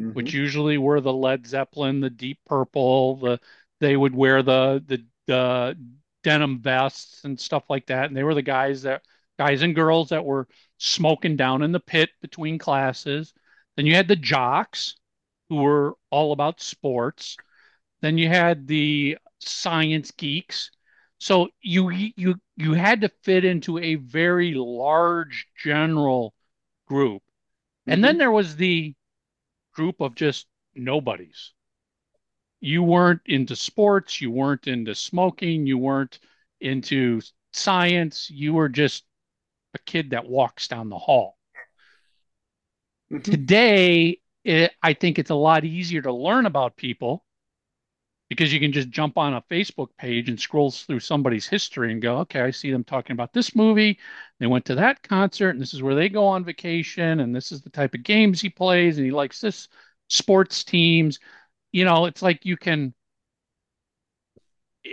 mm-hmm. 0.00 0.12
which 0.12 0.32
usually 0.32 0.78
were 0.78 1.00
the 1.00 1.12
led 1.12 1.46
zeppelin 1.46 2.00
the 2.00 2.10
deep 2.10 2.38
purple 2.46 3.16
the 3.16 3.38
they 3.80 3.96
would 3.96 4.14
wear 4.14 4.42
the 4.42 4.82
the 4.86 5.04
the 5.26 5.76
denim 6.22 6.60
vests 6.60 7.24
and 7.24 7.38
stuff 7.38 7.64
like 7.68 7.86
that, 7.86 8.06
and 8.06 8.16
they 8.16 8.24
were 8.24 8.34
the 8.34 8.42
guys 8.42 8.82
that 8.82 9.02
guys 9.38 9.62
and 9.62 9.74
girls 9.74 10.08
that 10.10 10.24
were 10.24 10.48
smoking 10.78 11.36
down 11.36 11.62
in 11.62 11.72
the 11.72 11.80
pit 11.80 12.10
between 12.20 12.58
classes. 12.58 13.32
Then 13.76 13.86
you 13.86 13.94
had 13.94 14.08
the 14.08 14.16
jocks 14.16 14.96
who 15.48 15.56
were 15.56 15.94
all 16.10 16.32
about 16.32 16.60
sports. 16.60 17.36
Then 18.00 18.18
you 18.18 18.28
had 18.28 18.66
the 18.66 19.18
science 19.40 20.10
geeks. 20.10 20.70
So 21.18 21.48
you 21.62 21.90
you 21.90 22.34
you 22.56 22.72
had 22.72 23.02
to 23.02 23.10
fit 23.22 23.44
into 23.44 23.78
a 23.78 23.94
very 23.96 24.54
large 24.54 25.46
general 25.62 26.34
group. 26.86 27.22
Mm-hmm. 27.22 27.92
And 27.92 28.04
then 28.04 28.12
mm-hmm. 28.12 28.18
there 28.18 28.30
was 28.32 28.56
the 28.56 28.94
group 29.74 30.00
of 30.00 30.14
just 30.14 30.46
nobodies 30.74 31.52
you 32.60 32.82
weren't 32.82 33.20
into 33.26 33.56
sports, 33.56 34.20
you 34.20 34.30
weren't 34.30 34.66
into 34.66 34.94
smoking, 34.94 35.66
you 35.66 35.78
weren't 35.78 36.18
into 36.60 37.20
science. 37.52 38.30
You 38.30 38.54
were 38.54 38.68
just 38.68 39.04
a 39.74 39.78
kid 39.80 40.10
that 40.10 40.28
walks 40.28 40.68
down 40.68 40.88
the 40.88 40.98
hall. 40.98 41.38
Mhm. 43.12 43.22
Today, 43.22 44.20
it, 44.44 44.72
I 44.82 44.94
think 44.94 45.18
it's 45.18 45.30
a 45.30 45.34
lot 45.34 45.64
easier 45.64 46.02
to 46.02 46.12
learn 46.12 46.46
about 46.46 46.76
people 46.76 47.24
because 48.28 48.52
you 48.52 48.58
can 48.58 48.72
just 48.72 48.90
jump 48.90 49.16
on 49.18 49.34
a 49.34 49.42
Facebook 49.42 49.88
page 49.98 50.28
and 50.28 50.40
scroll 50.40 50.70
through 50.70 50.98
somebody's 51.00 51.46
history 51.46 51.92
and 51.92 52.02
go, 52.02 52.18
okay, 52.18 52.40
I 52.40 52.50
see 52.50 52.72
them 52.72 52.82
talking 52.82 53.14
about 53.14 53.32
this 53.32 53.54
movie. 53.54 53.98
They 54.40 54.46
went 54.46 54.64
to 54.66 54.74
that 54.74 55.02
concert, 55.02 55.50
and 55.50 55.60
this 55.60 55.74
is 55.74 55.82
where 55.82 55.94
they 55.94 56.08
go 56.08 56.26
on 56.26 56.44
vacation, 56.44 57.20
and 57.20 57.34
this 57.34 57.52
is 57.52 57.62
the 57.62 57.70
type 57.70 57.94
of 57.94 58.02
games 58.02 58.40
he 58.40 58.50
plays, 58.50 58.98
and 58.98 59.06
he 59.06 59.12
likes 59.12 59.40
this 59.40 59.68
sports 60.08 60.64
teams. 60.64 61.20
You 61.76 61.84
know, 61.84 62.06
it's 62.06 62.22
like 62.22 62.46
you 62.46 62.56
can, 62.56 62.94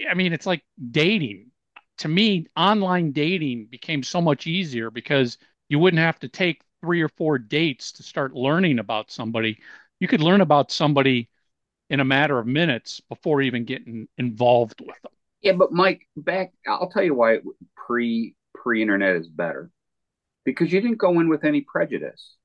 I 0.09 0.15
mean, 0.15 0.33
it's 0.33 0.45
like 0.45 0.65
dating. 0.91 1.51
To 1.99 2.09
me, 2.09 2.47
online 2.57 3.13
dating 3.13 3.67
became 3.67 4.03
so 4.03 4.19
much 4.19 4.47
easier 4.47 4.91
because 4.91 5.37
you 5.69 5.79
wouldn't 5.79 6.01
have 6.01 6.19
to 6.19 6.27
take 6.27 6.61
three 6.81 7.01
or 7.01 7.07
four 7.07 7.37
dates 7.37 7.93
to 7.93 8.03
start 8.03 8.33
learning 8.33 8.79
about 8.79 9.11
somebody. 9.11 9.59
You 10.01 10.09
could 10.09 10.19
learn 10.19 10.41
about 10.41 10.71
somebody 10.73 11.29
in 11.89 12.01
a 12.01 12.03
matter 12.03 12.37
of 12.37 12.47
minutes 12.47 12.99
before 13.07 13.41
even 13.41 13.63
getting 13.63 14.09
involved 14.17 14.81
with 14.85 15.01
them. 15.03 15.13
Yeah, 15.41 15.53
but 15.53 15.71
Mike, 15.71 16.01
back 16.17 16.51
I'll 16.67 16.89
tell 16.89 17.03
you 17.03 17.15
why 17.15 17.37
pre 17.77 18.35
pre 18.53 18.81
internet 18.81 19.15
is 19.15 19.29
better. 19.29 19.71
Because 20.43 20.73
you 20.73 20.81
didn't 20.81 20.97
go 20.97 21.21
in 21.21 21.29
with 21.29 21.45
any 21.45 21.61
prejudice. 21.61 22.35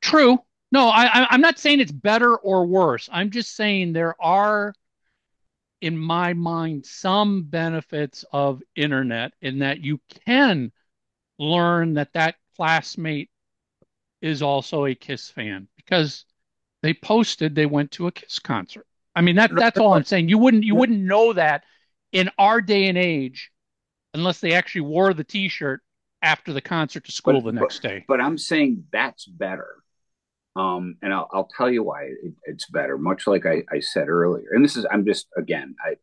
True. 0.00 0.38
No, 0.70 0.88
I, 0.88 1.04
I, 1.04 1.26
I'm 1.30 1.40
not 1.40 1.58
saying 1.58 1.80
it's 1.80 1.92
better 1.92 2.36
or 2.36 2.66
worse. 2.66 3.08
I'm 3.10 3.30
just 3.30 3.56
saying 3.56 3.92
there 3.92 4.20
are, 4.20 4.74
in 5.80 5.96
my 5.96 6.34
mind, 6.34 6.84
some 6.84 7.44
benefits 7.44 8.24
of 8.32 8.62
internet 8.76 9.32
in 9.40 9.60
that 9.60 9.80
you 9.82 10.00
can 10.26 10.72
learn 11.38 11.94
that 11.94 12.12
that 12.14 12.34
classmate 12.56 13.30
is 14.20 14.42
also 14.42 14.84
a 14.84 14.94
Kiss 14.94 15.30
fan 15.30 15.68
because 15.76 16.24
they 16.82 16.92
posted 16.92 17.54
they 17.54 17.66
went 17.66 17.92
to 17.92 18.08
a 18.08 18.12
Kiss 18.12 18.38
concert. 18.38 18.86
I 19.14 19.20
mean 19.20 19.36
that 19.36 19.54
that's 19.54 19.78
all 19.78 19.94
I'm 19.94 20.04
saying. 20.04 20.28
You 20.28 20.38
wouldn't 20.38 20.64
you 20.64 20.74
wouldn't 20.74 21.00
know 21.00 21.32
that 21.32 21.64
in 22.12 22.30
our 22.38 22.60
day 22.60 22.88
and 22.88 22.98
age 22.98 23.50
unless 24.14 24.40
they 24.40 24.52
actually 24.52 24.82
wore 24.82 25.14
the 25.14 25.24
T-shirt 25.24 25.80
after 26.22 26.52
the 26.52 26.60
concert 26.60 27.04
to 27.04 27.12
school 27.12 27.40
the 27.40 27.52
next 27.52 27.82
day. 27.82 28.04
But 28.08 28.20
I'm 28.20 28.38
saying 28.38 28.84
that's 28.92 29.24
better. 29.26 29.76
Um, 30.56 30.96
and 31.02 31.12
I'll, 31.12 31.28
I'll 31.32 31.48
tell 31.56 31.70
you 31.70 31.84
why 31.84 32.04
it, 32.04 32.34
it's 32.44 32.68
better. 32.68 32.98
Much 32.98 33.26
like 33.26 33.46
I, 33.46 33.62
I 33.70 33.80
said 33.80 34.08
earlier, 34.08 34.48
and 34.52 34.64
this 34.64 34.76
is 34.76 34.86
I'm 34.90 35.04
just 35.04 35.28
again 35.36 35.76
I 35.84 35.96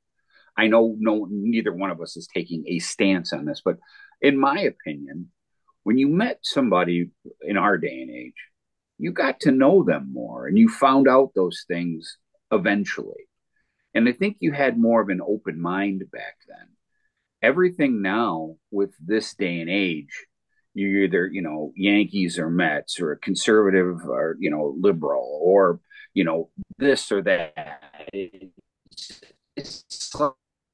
I 0.58 0.68
know 0.68 0.96
no 0.98 1.28
neither 1.30 1.74
one 1.74 1.92
of 1.92 2.02
us 2.02 2.16
is 2.16 2.28
taking 2.28 2.64
a 2.68 2.80
stance 2.80 3.34
on 3.34 3.46
this, 3.46 3.62
but 3.64 3.78
in 4.22 4.40
my 4.40 4.60
opinion, 4.60 5.32
when 5.84 5.98
you 5.98 6.08
met 6.08 6.40
somebody 6.42 7.12
in 7.42 7.58
our 7.58 7.78
day 7.78 8.02
and 8.02 8.12
age, 8.12 8.34
you 8.98 9.12
got 9.12 9.42
to 9.42 9.52
know 9.52 9.84
them 9.84 10.12
more 10.14 10.48
and 10.48 10.58
you 10.58 10.70
found 10.70 11.08
out 11.08 11.32
those 11.36 11.66
things 11.68 12.18
eventually. 12.52 13.28
And 13.94 14.08
I 14.08 14.12
think 14.12 14.38
you 14.40 14.52
had 14.52 14.78
more 14.78 15.02
of 15.02 15.10
an 15.10 15.22
open 15.26 15.62
mind 15.62 16.04
back 16.12 16.38
then. 16.48 16.68
Everything 17.42 18.02
now 18.02 18.56
with 18.72 18.92
this 19.00 19.34
day 19.36 19.60
and 19.60 19.70
age, 19.70 20.26
you're 20.76 21.06
either, 21.06 21.28
you 21.28 21.42
know, 21.42 21.72
Yankees 21.76 22.38
or 22.38 22.50
Mets 22.50 23.00
or 23.00 23.14
a 23.14 23.18
conservative 23.18 24.02
or, 24.08 24.36
you 24.40 24.52
know, 24.52 24.76
liberal 24.78 25.40
or, 25.42 25.80
you 26.14 26.26
know, 26.26 26.50
this 26.78 27.12
or 27.14 27.22
that. 27.22 27.82
It's, 28.12 29.22
it's 29.56 30.14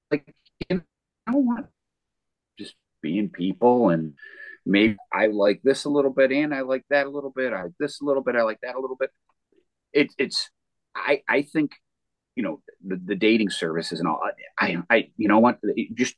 like, 0.10 0.34
you 0.70 0.82
know 1.28 1.38
what? 1.38 1.70
Just 2.58 2.74
being 3.02 3.30
people 3.30 3.89
and 3.89 4.16
maybe 4.66 4.97
I 5.14 5.28
like 5.28 5.62
this 5.64 5.86
a 5.86 5.89
little 5.89 6.12
bit 6.12 6.32
and 6.32 6.54
I 6.54 6.62
like 6.62 6.84
that 6.89 7.06
a 7.06 7.10
little 7.10 7.30
bit. 7.30 7.54
I 7.54 7.64
like 7.64 7.78
this 7.80 8.02
a 8.02 8.06
little 8.06 8.24
bit. 8.24 8.36
I 8.36 8.41
like 8.41 8.60
that 8.64 8.76
a 8.76 8.80
little 8.82 8.97
bit. 8.97 9.12
It, 9.93 10.12
it's, 10.18 10.49
I, 10.95 11.22
I 11.30 11.43
think, 11.43 11.74
you 12.36 12.41
know, 12.41 12.62
the, 12.84 12.99
the 13.06 13.16
dating 13.16 13.52
services 13.52 13.99
and 13.99 14.10
all, 14.10 14.20
I, 14.60 14.78
I, 14.89 15.10
you 15.16 15.28
know 15.28 15.39
what, 15.39 15.60
just, 15.93 16.16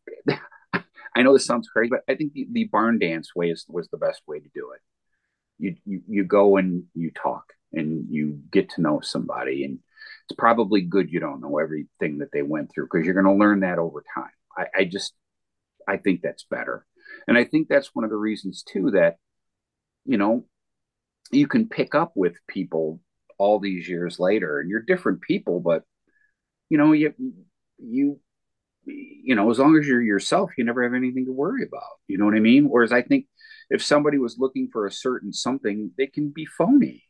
I 1.16 1.22
know 1.22 1.34
this 1.34 1.46
sounds 1.46 1.70
crazy, 1.70 1.90
but 1.90 2.04
I 2.12 2.16
think 2.16 2.34
the, 2.34 2.48
the 2.52 2.66
barn 2.66 3.00
dance 3.00 3.36
way 3.36 3.50
is, 3.50 3.66
was 3.70 3.88
the 3.90 3.98
best 3.98 4.22
way 4.28 4.40
to 4.40 4.50
do 4.54 4.72
it. 4.74 4.82
You, 5.60 5.76
you, 5.86 6.02
you 6.08 6.24
go 6.24 6.58
and 6.58 6.84
you 6.96 7.12
talk 7.12 7.54
and 7.72 8.06
you 8.10 8.40
get 8.52 8.70
to 8.72 8.82
know 8.82 9.00
somebody 9.02 9.64
and 9.64 9.80
it's 10.26 10.36
probably 10.38 10.82
good 10.82 11.12
you 11.12 11.20
don't 11.20 11.42
know 11.42 11.58
everything 11.60 12.20
that 12.20 12.32
they 12.32 12.42
went 12.42 12.72
through 12.72 12.88
because 12.92 13.06
you're 13.06 13.14
going 13.14 13.26
to 13.26 13.40
learn 13.40 13.62
that 13.62 13.80
over 13.80 14.04
time. 14.14 14.32
I, 14.58 14.66
I 14.76 14.84
just, 14.86 15.14
I 15.88 15.98
think 15.98 16.22
that's 16.22 16.46
better. 16.50 16.86
And 17.28 17.38
I 17.38 17.44
think 17.46 17.68
that's 17.68 17.94
one 17.94 18.04
of 18.04 18.10
the 18.10 18.18
reasons 18.18 18.64
too 18.64 18.92
that, 18.92 19.18
you 20.06 20.18
know, 20.18 20.46
you 21.32 21.48
can 21.48 21.70
pick 21.70 21.96
up 21.96 22.14
with 22.16 22.34
people 22.48 23.00
all 23.38 23.60
these 23.60 23.88
years 23.88 24.20
later 24.20 24.60
and 24.60 24.70
you're 24.70 24.82
different 24.82 25.22
people, 25.22 25.60
but 25.60 25.84
you 26.70 26.78
know, 26.78 26.92
you, 26.92 27.14
you, 27.78 28.20
you 28.86 29.36
know, 29.36 29.50
as 29.50 29.60
long 29.60 29.78
as 29.78 29.88
you're 29.88 30.02
yourself, 30.02 30.52
you 30.58 30.64
never 30.64 30.84
have 30.84 30.94
anything 30.94 31.26
to 31.26 31.32
worry 31.32 31.64
about. 31.66 31.84
You 32.08 32.18
know 32.18 32.26
what 32.26 32.36
I 32.36 32.40
mean? 32.40 32.70
Whereas 32.70 32.92
I 32.92 33.02
think 33.02 33.26
if 33.70 33.84
somebody 33.84 34.18
was 34.18 34.38
looking 34.38 34.70
for 34.72 34.86
a 34.86 34.92
certain 34.92 35.34
something, 35.34 35.92
they 35.98 36.08
can 36.08 36.30
be 36.30 36.46
phony. 36.46 37.04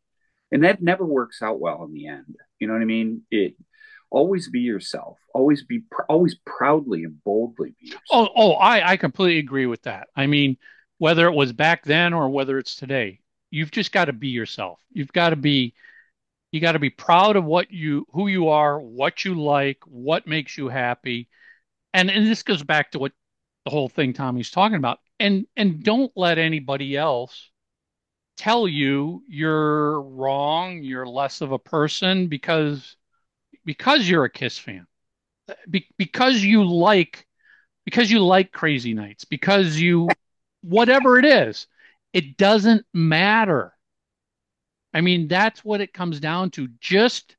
And 0.51 0.63
that 0.63 0.83
never 0.83 1.05
works 1.05 1.41
out 1.41 1.59
well 1.59 1.83
in 1.83 1.93
the 1.93 2.07
end. 2.07 2.35
You 2.59 2.67
know 2.67 2.73
what 2.73 2.83
I 2.83 2.85
mean? 2.85 3.23
It, 3.31 3.55
always 4.13 4.47
be 4.47 4.59
yourself 4.59 5.17
always 5.33 5.63
be 5.63 5.81
always 6.07 6.35
proudly 6.45 7.03
and 7.03 7.21
boldly 7.23 7.73
be 7.81 7.87
yourself. 7.87 8.03
oh 8.11 8.29
oh 8.35 8.51
i 8.53 8.91
i 8.91 8.95
completely 8.95 9.39
agree 9.39 9.65
with 9.65 9.81
that 9.81 10.07
i 10.15 10.27
mean 10.27 10.55
whether 10.99 11.27
it 11.27 11.33
was 11.33 11.51
back 11.51 11.83
then 11.83 12.13
or 12.13 12.29
whether 12.29 12.59
it's 12.59 12.75
today 12.75 13.19
you've 13.49 13.71
just 13.71 13.91
got 13.91 14.05
to 14.05 14.13
be 14.13 14.27
yourself 14.27 14.79
you've 14.91 15.11
got 15.11 15.31
to 15.31 15.35
be 15.35 15.73
you 16.51 16.61
got 16.61 16.73
to 16.73 16.79
be 16.79 16.91
proud 16.91 17.35
of 17.35 17.43
what 17.43 17.71
you 17.71 18.05
who 18.13 18.27
you 18.27 18.49
are 18.49 18.79
what 18.79 19.25
you 19.25 19.33
like 19.33 19.79
what 19.87 20.27
makes 20.27 20.59
you 20.59 20.69
happy 20.69 21.27
and 21.93 22.09
and 22.09 22.27
this 22.27 22.43
goes 22.43 22.63
back 22.63 22.91
to 22.91 22.99
what 22.99 23.11
the 23.65 23.71
whole 23.71 23.89
thing 23.89 24.13
tommy's 24.13 24.51
talking 24.51 24.77
about 24.77 24.99
and 25.19 25.45
and 25.55 25.83
don't 25.83 26.11
let 26.15 26.37
anybody 26.37 26.97
else 26.97 27.49
tell 28.35 28.67
you 28.67 29.23
you're 29.27 30.01
wrong 30.01 30.81
you're 30.81 31.07
less 31.07 31.41
of 31.41 31.51
a 31.51 31.59
person 31.59 32.27
because 32.27 32.97
because 33.65 34.07
you're 34.07 34.25
a 34.25 34.29
Kiss 34.29 34.57
fan, 34.57 34.85
be, 35.69 35.87
because 35.97 36.43
you 36.43 36.63
like 36.65 37.27
because 37.85 38.09
you 38.09 38.19
like 38.19 38.51
Crazy 38.51 38.93
Nights, 38.93 39.25
because 39.25 39.79
you 39.79 40.09
whatever 40.61 41.19
it 41.19 41.25
is, 41.25 41.67
it 42.13 42.37
doesn't 42.37 42.85
matter. 42.93 43.73
I 44.93 45.01
mean, 45.01 45.27
that's 45.27 45.65
what 45.65 45.81
it 45.81 45.93
comes 45.93 46.19
down 46.19 46.51
to. 46.51 46.67
Just 46.79 47.35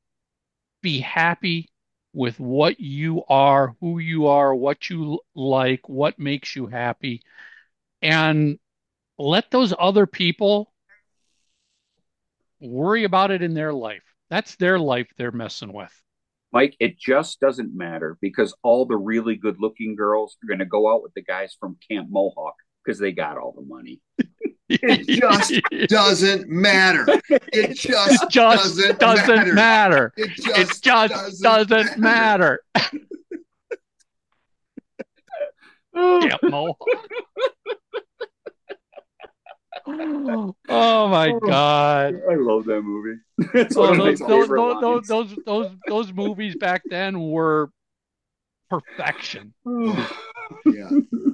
be 0.81 0.99
happy 0.99 1.69
with 2.15 2.39
what 2.39 2.79
you 2.79 3.23
are, 3.27 3.75
who 3.81 3.99
you 3.99 4.27
are, 4.27 4.55
what 4.55 4.89
you 4.89 5.19
like, 5.35 5.87
what 5.89 6.17
makes 6.17 6.55
you 6.55 6.65
happy, 6.65 7.21
and 8.01 8.57
let 9.19 9.51
those 9.51 9.73
other 9.77 10.07
people 10.07 10.71
worry 12.61 13.03
about 13.03 13.31
it 13.31 13.41
in 13.41 13.53
their 13.53 13.73
life. 13.73 14.01
That's 14.29 14.55
their 14.55 14.79
life 14.79 15.07
they're 15.17 15.31
messing 15.31 15.73
with. 15.73 15.91
Mike, 16.53 16.77
it 16.79 16.97
just 16.97 17.41
doesn't 17.41 17.75
matter 17.75 18.17
because 18.21 18.55
all 18.63 18.85
the 18.85 18.95
really 18.95 19.35
good 19.35 19.57
looking 19.59 19.97
girls 19.97 20.37
are 20.41 20.47
going 20.47 20.59
to 20.59 20.65
go 20.65 20.91
out 20.91 21.03
with 21.03 21.13
the 21.15 21.21
guys 21.21 21.57
from 21.59 21.77
Camp 21.91 22.07
Mohawk 22.09 22.55
because 22.83 22.97
they 22.97 23.11
got 23.11 23.37
all 23.37 23.51
the 23.51 23.67
money. 23.67 23.99
It 24.69 25.07
just 25.19 25.53
doesn't 25.89 26.49
matter. 26.49 27.05
It 27.29 27.75
just, 27.75 28.23
it 28.23 28.29
just 28.29 28.31
doesn't, 28.31 28.99
doesn't, 28.99 29.53
matter. 29.53 29.53
matter. 29.53 30.13
It 30.17 30.31
It 30.31 30.35
just, 30.37 30.83
just, 30.83 31.41
doesn't, 31.41 31.97
matter. 31.99 32.61
Camp 35.95 36.43
Mohawk. 36.43 36.77
oh 39.87 41.07
my 41.09 41.29
oh. 41.31 41.39
god. 41.39 42.15
I 42.29 42.35
love 42.35 42.65
that 42.65 42.81
movie. 42.81 43.19
It's 43.53 43.77
oh, 43.77 43.81
one 43.81 43.89
Oh, 43.89 43.93
of 43.93 43.97
my 43.99 44.05
those, 44.05 44.19
those, 44.19 44.27
favorite 44.29 44.59
those, 44.59 44.83
lines. 44.83 45.07
those, 45.07 45.29
those, 45.29 45.45
those, 45.45 45.71
those 45.87 46.13
movies 46.13 46.55
back 46.55 46.81
then 46.89 47.21
were 47.21 47.69
perfection. 48.69 49.53
yeah, 50.65 50.89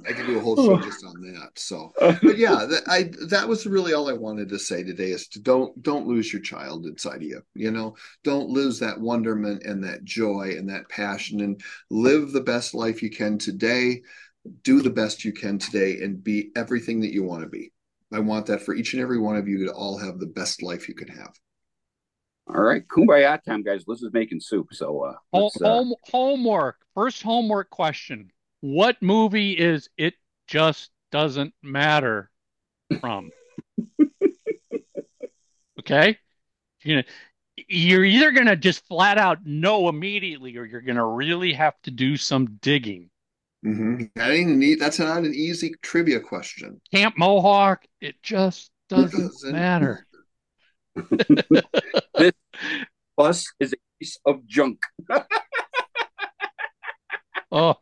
I 0.07 0.13
could 0.13 0.25
do 0.25 0.37
a 0.37 0.41
whole 0.41 0.55
show 0.55 0.79
just 0.79 1.05
on 1.05 1.21
that. 1.21 1.51
So, 1.55 1.91
but 1.99 2.37
yeah, 2.37 2.65
that, 2.65 2.83
I 2.87 3.11
that 3.27 3.47
was 3.47 3.65
really 3.65 3.93
all 3.93 4.09
I 4.09 4.13
wanted 4.13 4.49
to 4.49 4.59
say 4.59 4.83
today 4.83 5.11
is 5.11 5.27
to 5.29 5.39
don't 5.39 5.81
don't 5.81 6.07
lose 6.07 6.31
your 6.31 6.41
child 6.41 6.85
inside 6.85 7.17
of 7.17 7.23
you. 7.23 7.41
You 7.53 7.71
know, 7.71 7.95
don't 8.23 8.49
lose 8.49 8.79
that 8.79 8.99
wonderment 8.99 9.63
and 9.63 9.83
that 9.83 10.03
joy 10.03 10.55
and 10.57 10.69
that 10.69 10.89
passion, 10.89 11.41
and 11.41 11.61
live 11.89 12.31
the 12.31 12.41
best 12.41 12.73
life 12.73 13.01
you 13.01 13.09
can 13.09 13.37
today. 13.37 14.01
Do 14.63 14.81
the 14.81 14.89
best 14.89 15.23
you 15.23 15.33
can 15.33 15.59
today, 15.59 16.01
and 16.01 16.23
be 16.23 16.51
everything 16.55 17.01
that 17.01 17.13
you 17.13 17.23
want 17.23 17.43
to 17.43 17.49
be. 17.49 17.71
I 18.11 18.19
want 18.19 18.47
that 18.47 18.61
for 18.61 18.73
each 18.73 18.93
and 18.93 19.01
every 19.01 19.19
one 19.19 19.37
of 19.37 19.47
you 19.47 19.65
to 19.65 19.73
all 19.73 19.97
have 19.97 20.19
the 20.19 20.25
best 20.25 20.61
life 20.61 20.89
you 20.89 20.95
can 20.95 21.07
have. 21.07 21.33
All 22.47 22.61
right, 22.61 22.85
kumbaya 22.87 23.41
time, 23.41 23.63
guys. 23.63 23.83
Liz 23.87 24.01
is 24.01 24.11
making 24.13 24.41
soup, 24.41 24.73
so 24.73 25.03
uh, 25.03 25.13
Home, 25.31 25.51
uh, 25.61 25.65
home, 25.65 25.93
homework. 26.09 26.77
First 26.95 27.21
homework 27.23 27.69
question. 27.69 28.31
What 28.61 28.97
movie 29.01 29.53
is 29.53 29.89
It 29.97 30.15
just 30.47 30.91
doesn't 31.11 31.53
matter 31.61 32.29
from. 32.99 33.31
okay? 35.79 36.17
You're, 36.83 37.03
you're 37.67 38.05
either 38.05 38.31
going 38.31 38.47
to 38.47 38.55
just 38.55 38.85
flat 38.87 39.17
out 39.17 39.45
know 39.45 39.87
immediately 39.87 40.57
or 40.57 40.65
you're 40.65 40.81
going 40.81 40.97
to 40.97 41.05
really 41.05 41.53
have 41.53 41.75
to 41.83 41.91
do 41.91 42.17
some 42.17 42.57
digging. 42.61 43.09
Mm-hmm. 43.65 44.05
That 44.15 44.31
ain't 44.31 44.57
neat. 44.57 44.79
That's 44.79 44.99
not 44.99 45.19
an 45.19 45.33
easy 45.33 45.73
trivia 45.81 46.19
question. 46.19 46.81
Camp 46.93 47.15
Mohawk, 47.17 47.85
it 47.99 48.21
just 48.23 48.71
doesn't, 48.89 49.19
doesn't 49.19 49.53
matter. 49.53 50.07
this 52.15 52.33
bus 53.17 53.45
is 53.59 53.73
a 53.73 53.77
piece 53.99 54.19
of 54.25 54.45
junk. 54.45 54.79
oh, 57.51 57.75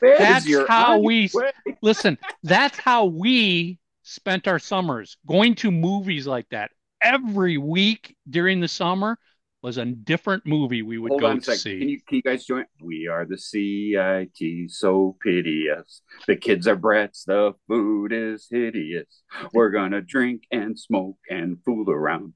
that's 0.00 0.68
how 0.68 0.98
we 0.98 1.30
way. 1.32 1.52
listen. 1.82 2.18
That's 2.42 2.78
how 2.78 3.06
we 3.06 3.78
spent 4.02 4.48
our 4.48 4.58
summers 4.58 5.16
going 5.26 5.54
to 5.56 5.70
movies 5.70 6.26
like 6.26 6.48
that 6.50 6.70
every 7.02 7.58
week 7.58 8.16
during 8.28 8.60
the 8.60 8.68
summer 8.68 9.18
was 9.62 9.76
a 9.76 9.84
different 9.84 10.46
movie 10.46 10.82
we 10.82 10.98
would 10.98 11.10
Hold 11.10 11.20
go 11.20 11.38
to 11.38 11.56
see. 11.56 11.78
Can 11.78 11.88
you, 11.88 12.00
can 12.06 12.16
you 12.16 12.22
guys 12.22 12.44
join? 12.44 12.64
We 12.80 13.08
are 13.08 13.26
the 13.26 13.36
CIT, 13.36 14.70
so 14.70 15.16
piteous. 15.22 16.02
The 16.26 16.36
kids 16.36 16.66
are 16.66 16.76
brats, 16.76 17.24
the 17.24 17.52
food 17.68 18.12
is 18.12 18.46
hideous. 18.50 19.22
We're 19.52 19.70
gonna 19.70 20.00
drink 20.00 20.44
and 20.50 20.78
smoke 20.78 21.18
and 21.28 21.58
fool 21.64 21.90
around. 21.90 22.34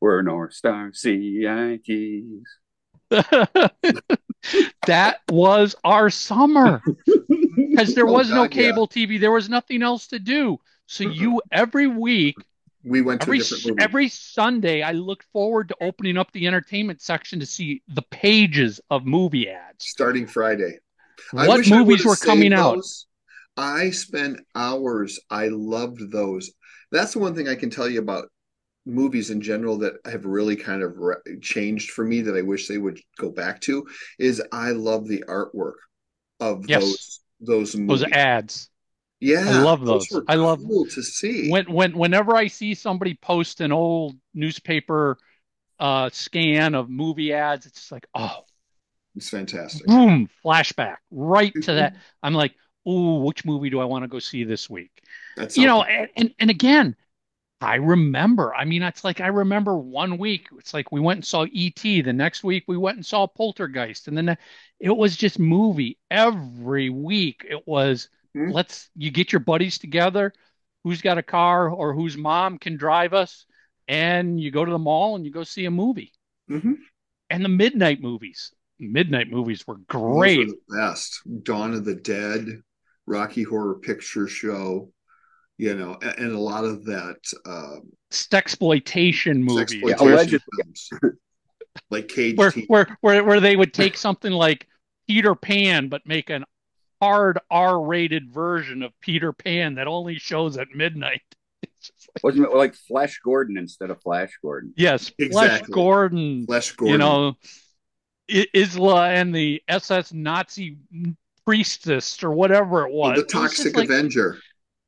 We're 0.00 0.22
North 0.22 0.54
Star 0.54 0.92
CITs. 0.92 2.44
that 4.86 5.20
was 5.28 5.74
our 5.84 6.10
summer 6.10 6.82
because 7.56 7.94
there 7.94 8.08
oh, 8.08 8.12
was 8.12 8.30
oh, 8.30 8.34
God, 8.34 8.42
no 8.42 8.48
cable 8.48 8.88
yeah. 8.94 9.06
TV. 9.06 9.20
There 9.20 9.32
was 9.32 9.48
nothing 9.48 9.82
else 9.82 10.08
to 10.08 10.18
do. 10.18 10.58
So 10.86 11.04
you 11.08 11.40
every 11.50 11.86
week 11.86 12.36
we 12.84 13.02
went 13.02 13.20
to 13.22 13.24
every, 13.26 13.38
movie. 13.38 13.82
every 13.82 14.08
Sunday. 14.08 14.82
I 14.82 14.92
looked 14.92 15.26
forward 15.32 15.68
to 15.68 15.76
opening 15.80 16.16
up 16.16 16.32
the 16.32 16.46
entertainment 16.46 17.00
section 17.00 17.40
to 17.40 17.46
see 17.46 17.82
the 17.88 18.02
pages 18.02 18.80
of 18.90 19.04
movie 19.04 19.50
ads. 19.50 19.84
Starting 19.86 20.26
Friday, 20.26 20.78
what 21.32 21.68
movies 21.68 22.04
were 22.04 22.16
coming 22.16 22.52
out? 22.52 22.84
I 23.56 23.90
spent 23.90 24.40
hours. 24.54 25.18
I 25.28 25.48
loved 25.48 26.10
those. 26.10 26.50
That's 26.92 27.12
the 27.12 27.18
one 27.18 27.34
thing 27.34 27.48
I 27.48 27.54
can 27.54 27.70
tell 27.70 27.88
you 27.88 28.00
about 28.00 28.28
movies 28.86 29.30
in 29.30 29.40
general 29.40 29.78
that 29.78 29.94
have 30.06 30.24
really 30.24 30.56
kind 30.56 30.82
of 30.82 30.96
re- 30.96 31.16
changed 31.42 31.90
for 31.90 32.04
me 32.04 32.22
that 32.22 32.36
I 32.36 32.42
wish 32.42 32.66
they 32.66 32.78
would 32.78 32.98
go 33.18 33.30
back 33.30 33.60
to 33.62 33.86
is 34.18 34.42
I 34.52 34.70
love 34.70 35.06
the 35.06 35.24
artwork 35.28 35.74
of 36.40 36.68
yes. 36.68 36.82
those 36.82 37.20
those 37.40 37.76
movies. 37.76 38.00
those 38.00 38.12
ads. 38.12 38.70
Yeah, 39.20 39.44
I 39.46 39.62
love 39.62 39.84
those. 39.84 40.08
those 40.08 40.24
I 40.28 40.34
love 40.36 40.60
cool 40.66 40.86
to 40.86 41.02
see. 41.02 41.50
When 41.50 41.70
when 41.70 41.96
whenever 41.96 42.34
I 42.34 42.46
see 42.46 42.74
somebody 42.74 43.14
post 43.14 43.60
an 43.60 43.70
old 43.70 44.16
newspaper 44.34 45.18
uh, 45.78 46.10
scan 46.12 46.74
of 46.74 46.88
movie 46.88 47.32
ads, 47.32 47.66
it's 47.66 47.76
just 47.76 47.92
like, 47.92 48.06
oh, 48.14 48.44
it's 49.14 49.28
fantastic. 49.28 49.86
Boom, 49.86 50.28
flashback 50.44 50.96
right 51.10 51.52
to 51.62 51.74
that. 51.74 51.96
I'm 52.22 52.34
like, 52.34 52.54
oh, 52.86 53.20
which 53.20 53.44
movie 53.44 53.70
do 53.70 53.80
I 53.80 53.84
want 53.84 54.04
to 54.04 54.08
go 54.08 54.18
see 54.18 54.44
this 54.44 54.70
week? 54.70 55.02
That's 55.36 55.56
you 55.56 55.66
know, 55.66 55.82
and, 55.82 56.08
and 56.16 56.34
and 56.38 56.50
again, 56.50 56.96
I 57.60 57.74
remember. 57.74 58.54
I 58.54 58.64
mean, 58.64 58.82
it's 58.82 59.04
like 59.04 59.20
I 59.20 59.26
remember 59.26 59.76
one 59.76 60.16
week. 60.16 60.48
It's 60.58 60.72
like 60.72 60.92
we 60.92 61.00
went 61.00 61.18
and 61.18 61.26
saw 61.26 61.44
E.T. 61.50 62.00
The 62.02 62.12
next 62.12 62.42
week 62.42 62.64
we 62.66 62.78
went 62.78 62.96
and 62.96 63.04
saw 63.04 63.26
Poltergeist, 63.26 64.08
and 64.08 64.16
then 64.16 64.36
it 64.78 64.96
was 64.96 65.16
just 65.16 65.38
movie 65.38 65.98
every 66.10 66.88
week. 66.88 67.46
It 67.48 67.66
was 67.68 68.08
mm-hmm. 68.36 68.50
let's 68.50 68.90
you 68.96 69.10
get 69.10 69.32
your 69.32 69.40
buddies 69.40 69.78
together, 69.78 70.32
who's 70.84 71.02
got 71.02 71.18
a 71.18 71.22
car 71.22 71.68
or 71.68 71.94
whose 71.94 72.16
mom 72.16 72.58
can 72.58 72.76
drive 72.76 73.14
us, 73.14 73.46
and 73.88 74.40
you 74.40 74.50
go 74.50 74.64
to 74.64 74.72
the 74.72 74.78
mall 74.78 75.16
and 75.16 75.24
you 75.24 75.32
go 75.32 75.44
see 75.44 75.64
a 75.64 75.70
movie. 75.70 76.12
Mm-hmm. 76.50 76.74
And 77.30 77.44
the 77.44 77.48
midnight 77.48 78.00
movies, 78.00 78.52
midnight 78.78 79.30
movies 79.30 79.66
were 79.66 79.78
great. 79.88 80.38
Were 80.38 80.44
the 80.46 80.76
best. 80.76 81.20
Dawn 81.42 81.74
of 81.74 81.84
the 81.84 81.94
Dead, 81.94 82.46
Rocky 83.06 83.44
Horror 83.44 83.76
Picture 83.76 84.26
Show 84.26 84.92
you 85.60 85.74
know, 85.74 85.98
and, 86.00 86.18
and 86.18 86.32
a 86.34 86.40
lot 86.40 86.64
of 86.64 86.86
that 86.86 87.18
uh, 87.44 87.76
exploitation 88.32 89.44
movies, 89.44 89.74
yeah, 89.84 89.94
allegedly, 89.98 90.40
like 91.90 92.08
Cage, 92.08 92.38
where, 92.38 92.50
where 92.68 92.96
where 93.02 93.22
where 93.24 93.40
they 93.40 93.56
would 93.56 93.74
take 93.74 93.98
something 93.98 94.32
like 94.32 94.66
Peter 95.06 95.34
Pan, 95.34 95.88
but 95.88 96.00
make 96.06 96.30
an 96.30 96.46
hard 97.00 97.38
R-rated 97.50 98.32
version 98.32 98.82
of 98.82 98.98
Peter 99.00 99.32
Pan 99.32 99.76
that 99.76 99.86
only 99.86 100.18
shows 100.18 100.56
at 100.56 100.68
midnight. 100.74 101.22
Like, 102.14 102.24
Wasn't 102.24 102.44
it 102.44 102.52
like 102.54 102.74
Flesh 102.74 103.20
Gordon 103.24 103.56
instead 103.56 103.90
of 103.90 104.02
Flash 104.02 104.32
Gordon? 104.42 104.74
Yes, 104.76 105.12
exactly. 105.18 105.30
Flash 105.30 105.68
Gordon. 105.68 106.46
Flash 106.46 106.72
Gordon. 106.72 106.92
You 106.92 106.98
know, 106.98 107.36
Ilsa 108.28 109.08
and 109.14 109.34
the 109.34 109.62
SS 109.68 110.12
Nazi 110.12 110.76
priestess 111.46 112.22
or 112.22 112.32
whatever 112.32 112.86
it 112.86 112.92
was. 112.92 113.18
Oh, 113.18 113.20
the 113.20 113.26
Toxic 113.26 113.76
like, 113.76 113.86
Avenger. 113.86 114.38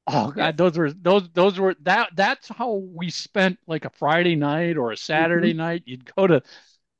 Oh 0.06 0.32
god, 0.32 0.56
those 0.56 0.76
were 0.76 0.92
those 0.92 1.28
those 1.32 1.58
were 1.58 1.76
that 1.82 2.10
that's 2.16 2.48
how 2.48 2.74
we 2.74 3.10
spent 3.10 3.58
like 3.66 3.84
a 3.84 3.90
Friday 3.90 4.34
night 4.34 4.76
or 4.76 4.90
a 4.90 4.96
Saturday 4.96 5.50
mm-hmm. 5.50 5.58
night. 5.58 5.82
You'd 5.86 6.12
go 6.14 6.26
to 6.26 6.42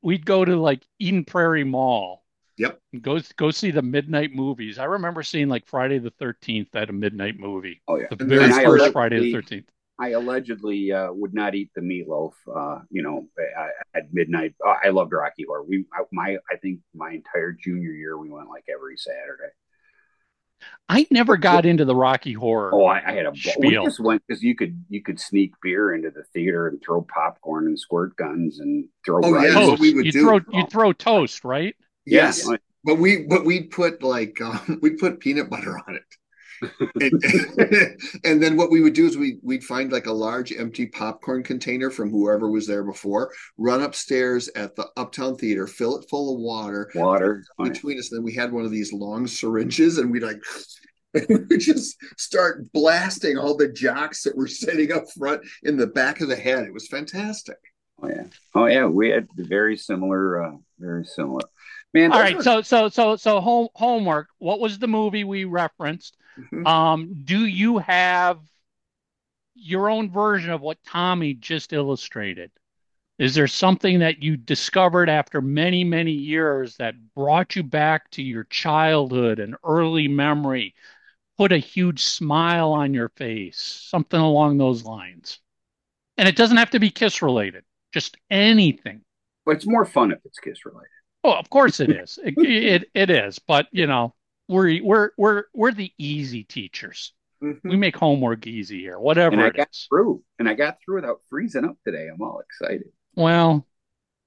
we'd 0.02 0.24
go 0.24 0.44
to 0.44 0.56
like 0.56 0.86
Eden 0.98 1.24
Prairie 1.24 1.64
Mall. 1.64 2.22
Yep. 2.62 2.78
go 3.00 3.20
go 3.36 3.50
see 3.50 3.72
the 3.72 3.82
midnight 3.82 4.32
movies. 4.32 4.78
I 4.78 4.84
remember 4.84 5.22
seeing 5.22 5.48
like 5.48 5.66
Friday 5.66 5.98
the 5.98 6.10
Thirteenth 6.10 6.74
at 6.74 6.90
a 6.90 6.92
midnight 6.92 7.38
movie. 7.38 7.82
Oh 7.88 7.96
yeah, 7.96 8.06
the 8.10 8.24
very 8.24 8.52
first 8.52 8.92
Friday 8.92 9.18
the 9.18 9.32
Thirteenth. 9.32 9.66
I 9.98 10.10
allegedly 10.10 10.92
uh, 10.92 11.12
would 11.12 11.34
not 11.34 11.54
eat 11.54 11.70
the 11.74 11.80
meatloaf. 11.80 12.32
Uh, 12.52 12.82
you 12.90 13.02
know, 13.02 13.26
at 13.94 14.12
midnight. 14.12 14.54
Oh, 14.64 14.74
I 14.82 14.90
loved 14.90 15.12
Rocky 15.12 15.44
Horror. 15.46 15.64
We 15.64 15.86
I, 15.92 16.02
my 16.12 16.38
I 16.50 16.56
think 16.56 16.80
my 16.94 17.10
entire 17.10 17.52
junior 17.52 17.90
year 17.90 18.16
we 18.16 18.30
went 18.30 18.48
like 18.48 18.64
every 18.72 18.96
Saturday. 18.96 19.52
I 20.88 21.06
never 21.10 21.36
got 21.36 21.66
into 21.66 21.84
the 21.84 21.96
Rocky 21.96 22.32
Horror. 22.32 22.70
Oh, 22.72 22.84
I, 22.84 23.02
I 23.04 23.12
had 23.12 23.26
a 23.26 23.34
spiel. 23.34 23.54
we 23.58 23.70
just 23.70 23.98
went 23.98 24.22
because 24.26 24.42
you 24.42 24.54
could 24.54 24.84
you 24.88 25.02
could 25.02 25.18
sneak 25.18 25.54
beer 25.62 25.94
into 25.94 26.10
the 26.10 26.22
theater 26.32 26.68
and 26.68 26.80
throw 26.80 27.02
popcorn 27.02 27.66
and 27.66 27.78
squirt 27.78 28.14
guns 28.16 28.60
and 28.60 28.86
throw. 29.04 29.20
Oh 29.24 29.40
yeah, 29.40 29.52
toast. 29.52 29.80
we 29.80 29.94
would 29.94 30.06
you 30.06 30.12
do. 30.12 30.22
throw 30.22 30.40
you 30.52 30.66
throw 30.66 30.92
toast, 30.92 31.44
right? 31.44 31.74
Yes, 32.05 32.46
yes. 32.48 32.59
but 32.84 32.96
we 32.96 33.22
but 33.22 33.44
we'd 33.44 33.70
put 33.70 34.03
like 34.03 34.40
um, 34.40 34.78
we'd 34.82 34.98
put 34.98 35.20
peanut 35.20 35.50
butter 35.50 35.78
on 35.86 35.94
it 35.94 36.05
and, 37.00 37.24
and, 38.24 38.42
then 38.42 38.57
what 38.57 38.70
we 38.70 38.80
would 38.80 38.92
do 38.92 39.07
is 39.07 39.16
we 39.16 39.38
we'd 39.42 39.64
find 39.64 39.92
like 39.92 40.07
a 40.07 40.12
large 40.12 40.53
empty 40.53 40.86
popcorn 40.86 41.42
container 41.42 41.90
from 41.90 42.11
whoever 42.11 42.50
was 42.50 42.66
there 42.66 42.84
before, 42.84 43.32
run 43.57 43.82
upstairs 43.82 44.48
at 44.55 44.76
the 44.76 44.88
Uptown 44.96 45.36
Theater, 45.36 45.66
fill 45.66 45.96
it 45.96 46.09
full 46.09 46.34
of 46.34 46.40
water, 46.40 46.90
water 46.94 47.44
between 47.59 47.98
us. 47.98 48.11
And 48.11 48.18
then 48.18 48.24
we 48.24 48.34
had 48.34 48.53
one 48.53 48.64
of 48.64 48.70
these 48.70 48.92
long 48.92 49.26
syringes, 49.26 49.98
and 49.98 50.11
we'd 50.11 50.22
like 50.22 50.42
we 51.50 51.59
just 51.59 51.96
start 52.16 52.72
blasting 52.72 53.36
all 53.36 53.57
the 53.57 53.68
jocks 53.68 54.22
that 54.22 54.36
were 54.36 54.48
sitting 54.48 54.92
up 54.92 55.05
front 55.11 55.42
in 55.62 55.76
the 55.76 55.86
back 55.86 56.20
of 56.20 56.28
the 56.28 56.36
head. 56.36 56.64
It 56.64 56.72
was 56.72 56.88
fantastic. 56.88 57.59
Oh 58.03 58.09
yeah, 58.09 58.24
oh 58.55 58.66
yeah, 58.66 58.86
we 58.86 59.11
had 59.11 59.28
very 59.36 59.76
similar, 59.76 60.42
uh, 60.42 60.57
very 60.78 61.05
similar. 61.05 61.44
Man, 61.94 62.12
all 62.12 62.20
right, 62.20 62.40
so 62.43 62.62
so 62.62 62.89
so 62.89 63.16
so 63.16 63.40
home 63.40 63.69
homework. 63.74 64.28
What 64.39 64.60
was 64.60 64.78
the 64.78 64.89
movie 64.89 65.24
we 65.24 65.44
referenced? 65.44 66.16
Mm-hmm. 66.39 66.66
Um, 66.66 67.23
do 67.24 67.44
you 67.44 67.78
have 67.78 68.39
your 69.55 69.90
own 69.90 70.10
version 70.10 70.51
of 70.51 70.62
what 70.62 70.78
Tommy 70.86 71.35
just 71.35 71.73
illustrated? 71.73 72.51
Is 73.19 73.35
there 73.35 73.47
something 73.47 73.98
that 73.98 74.23
you 74.23 74.36
discovered 74.36 75.09
after 75.10 75.40
many, 75.40 75.85
many 75.85 76.12
years 76.12 76.77
that 76.78 76.94
brought 77.14 77.55
you 77.55 77.62
back 77.62 78.10
to 78.12 78.23
your 78.23 78.44
childhood 78.44 79.39
and 79.39 79.55
early 79.62 80.09
memory, 80.09 80.74
put 81.36 81.52
a 81.52 81.59
huge 81.59 82.02
smile 82.02 82.73
on 82.73 82.94
your 82.94 83.10
face, 83.10 83.60
something 83.60 84.19
along 84.19 84.56
those 84.59 84.85
lines? 84.85 85.39
And 86.16 86.27
it 86.27 86.36
doesn't 86.36 86.56
have 86.56 86.70
to 86.70 86.81
be 86.81 86.90
kiss 86.90 87.23
related, 87.23 87.64
just 87.93 88.16
anything. 88.31 89.02
But 89.44 89.56
it's 89.56 89.66
more 89.66 89.85
fun 89.85 90.10
if 90.10 90.19
it's 90.24 90.39
kiss 90.39 90.64
related. 90.64 90.89
Oh, 91.24 91.35
of 91.35 91.51
course 91.51 91.81
it 91.81 91.90
is. 92.03 92.19
it, 92.23 92.35
it, 92.39 92.90
it 92.94 93.11
is. 93.11 93.39
But, 93.39 93.66
you 93.73 93.86
know, 93.86 94.15
we're 94.49 94.82
we're 94.82 95.11
we're 95.16 95.44
we're 95.55 95.73
the 95.73 95.93
easy 95.99 96.44
teachers. 96.44 97.12
Mm-hmm. 97.43 97.69
We 97.69 97.77
make 97.77 97.97
homework 97.97 98.47
easy 98.47 98.81
here, 98.81 98.99
whatever. 98.99 99.35
And 99.35 99.43
I 99.43 99.49
it 99.49 99.57
got 99.57 99.70
is. 99.73 99.86
through, 99.89 100.23
and 100.39 100.49
I 100.49 100.55
got 100.55 100.78
through 100.85 100.97
without 100.97 101.20
freezing 101.28 101.65
up 101.65 101.77
today. 101.85 102.09
I'm 102.12 102.23
all 102.23 102.40
excited. 102.40 102.89
Well, 103.16 103.66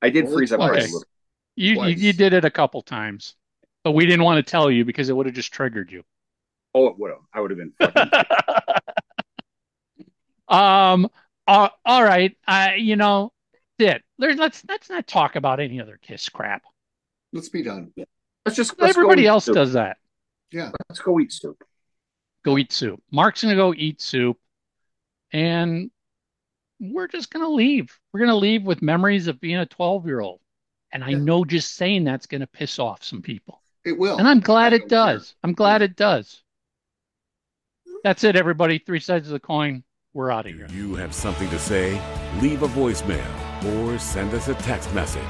I 0.01 0.09
did 0.09 0.27
freeze 0.29 0.51
up 0.51 0.59
okay. 0.59 0.85
You, 1.55 1.83
you, 1.83 1.95
you 1.95 2.13
did 2.13 2.33
it 2.33 2.43
a 2.43 2.49
couple 2.49 2.81
times, 2.81 3.35
but 3.85 3.91
we 3.91 4.05
didn't 4.05 4.23
want 4.23 4.45
to 4.45 4.51
tell 4.51 4.69
you 4.69 4.83
because 4.83 5.07
it 5.07 5.13
would 5.15 5.27
have 5.27 5.35
just 5.35 5.53
triggered 5.53 5.91
you. 5.91 6.03
Oh, 6.73 6.87
it 6.87 6.99
would 6.99 7.11
have. 7.11 7.21
I 7.33 7.39
would 7.39 7.51
have 7.51 7.59
been. 7.59 7.73
um. 10.49 11.09
Uh, 11.47 11.69
all 11.85 12.03
right. 12.03 12.35
Uh, 12.47 12.71
you 12.75 12.95
know, 12.95 13.31
it. 13.79 14.03
Let's 14.17 14.63
let's 14.67 14.89
not 14.89 15.07
talk 15.07 15.37
about 15.37 15.61
any 15.61 15.79
other 15.79 15.99
kiss 16.01 16.27
crap. 16.27 16.63
Let's 17.35 17.49
be 17.49 17.61
done. 17.61 17.91
Yeah. 17.95 18.05
Let's 18.45 18.55
just 18.55 18.79
let's 18.79 18.95
everybody 18.97 19.27
else 19.27 19.45
does 19.45 19.73
that. 19.73 19.97
Yeah. 20.51 20.71
Let's 20.89 21.01
go 21.01 21.19
eat 21.19 21.31
soup. 21.33 21.63
go 22.43 22.57
eat 22.57 22.71
soup. 22.71 23.01
Mark's 23.11 23.43
going 23.43 23.51
to 23.53 23.57
go 23.61 23.73
eat 23.75 24.01
soup. 24.01 24.37
And 25.33 25.91
we're 26.79 27.07
just 27.07 27.31
going 27.31 27.43
to 27.43 27.49
leave. 27.51 27.97
We're 28.13 28.19
going 28.21 28.29
to 28.29 28.35
leave 28.35 28.63
with 28.63 28.81
memories 28.81 29.27
of 29.27 29.39
being 29.41 29.57
a 29.57 29.65
12 29.65 30.05
year 30.05 30.21
old. 30.21 30.39
And 30.91 31.03
I 31.03 31.09
Yeah. 31.09 31.17
know 31.17 31.43
just 31.43 31.75
saying 31.75 32.03
that's 32.05 32.25
going 32.27 32.41
to 32.41 32.47
piss 32.47 32.79
off 32.79 33.03
some 33.03 33.21
people. 33.21 33.61
It 33.83 33.97
will. 33.97 34.17
And 34.17 34.27
I'm 34.27 34.39
glad 34.39 34.73
it 34.73 34.79
don't 34.81 34.89
care. 34.89 35.13
does. 35.17 35.35
I'm 35.43 35.53
glad 35.53 35.81
it 35.81 35.95
does. 35.95 36.41
That's 38.03 38.23
it, 38.23 38.35
everybody. 38.35 38.77
Three 38.77 38.99
sides 38.99 39.27
of 39.27 39.33
the 39.33 39.39
coin. 39.39 39.83
We're 40.13 40.31
out 40.31 40.45
of 40.45 40.53
Do 40.53 40.57
here. 40.59 40.67
you 40.71 40.95
have 40.95 41.13
something 41.13 41.49
to 41.49 41.59
say? 41.59 41.99
Leave 42.39 42.63
a 42.63 42.67
voicemail 42.69 43.25
or 43.75 43.97
send 43.99 44.33
us 44.33 44.47
a 44.47 44.53
text 44.55 44.93
message. 44.93 45.21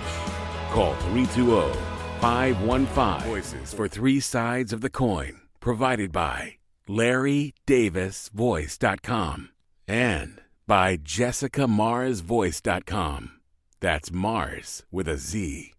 Call 0.72 0.94
320 1.14 1.95
515 2.22 3.30
Voices 3.30 3.74
for 3.74 3.88
Three 3.88 4.20
Sides 4.20 4.74
of 4.74 4.82
the 4.82 4.90
Coin. 4.90 5.42
Provided 5.60 6.12
by 6.12 6.56
LarryDavisVoice.com 6.88 9.50
and 9.88 10.42
by 10.68 10.98
JessicaMarzVoice.com. 10.98 13.32
That's 13.80 14.10
Marz 14.10 14.82
with 14.92 15.08
a 15.08 15.18
Z. 15.18 15.75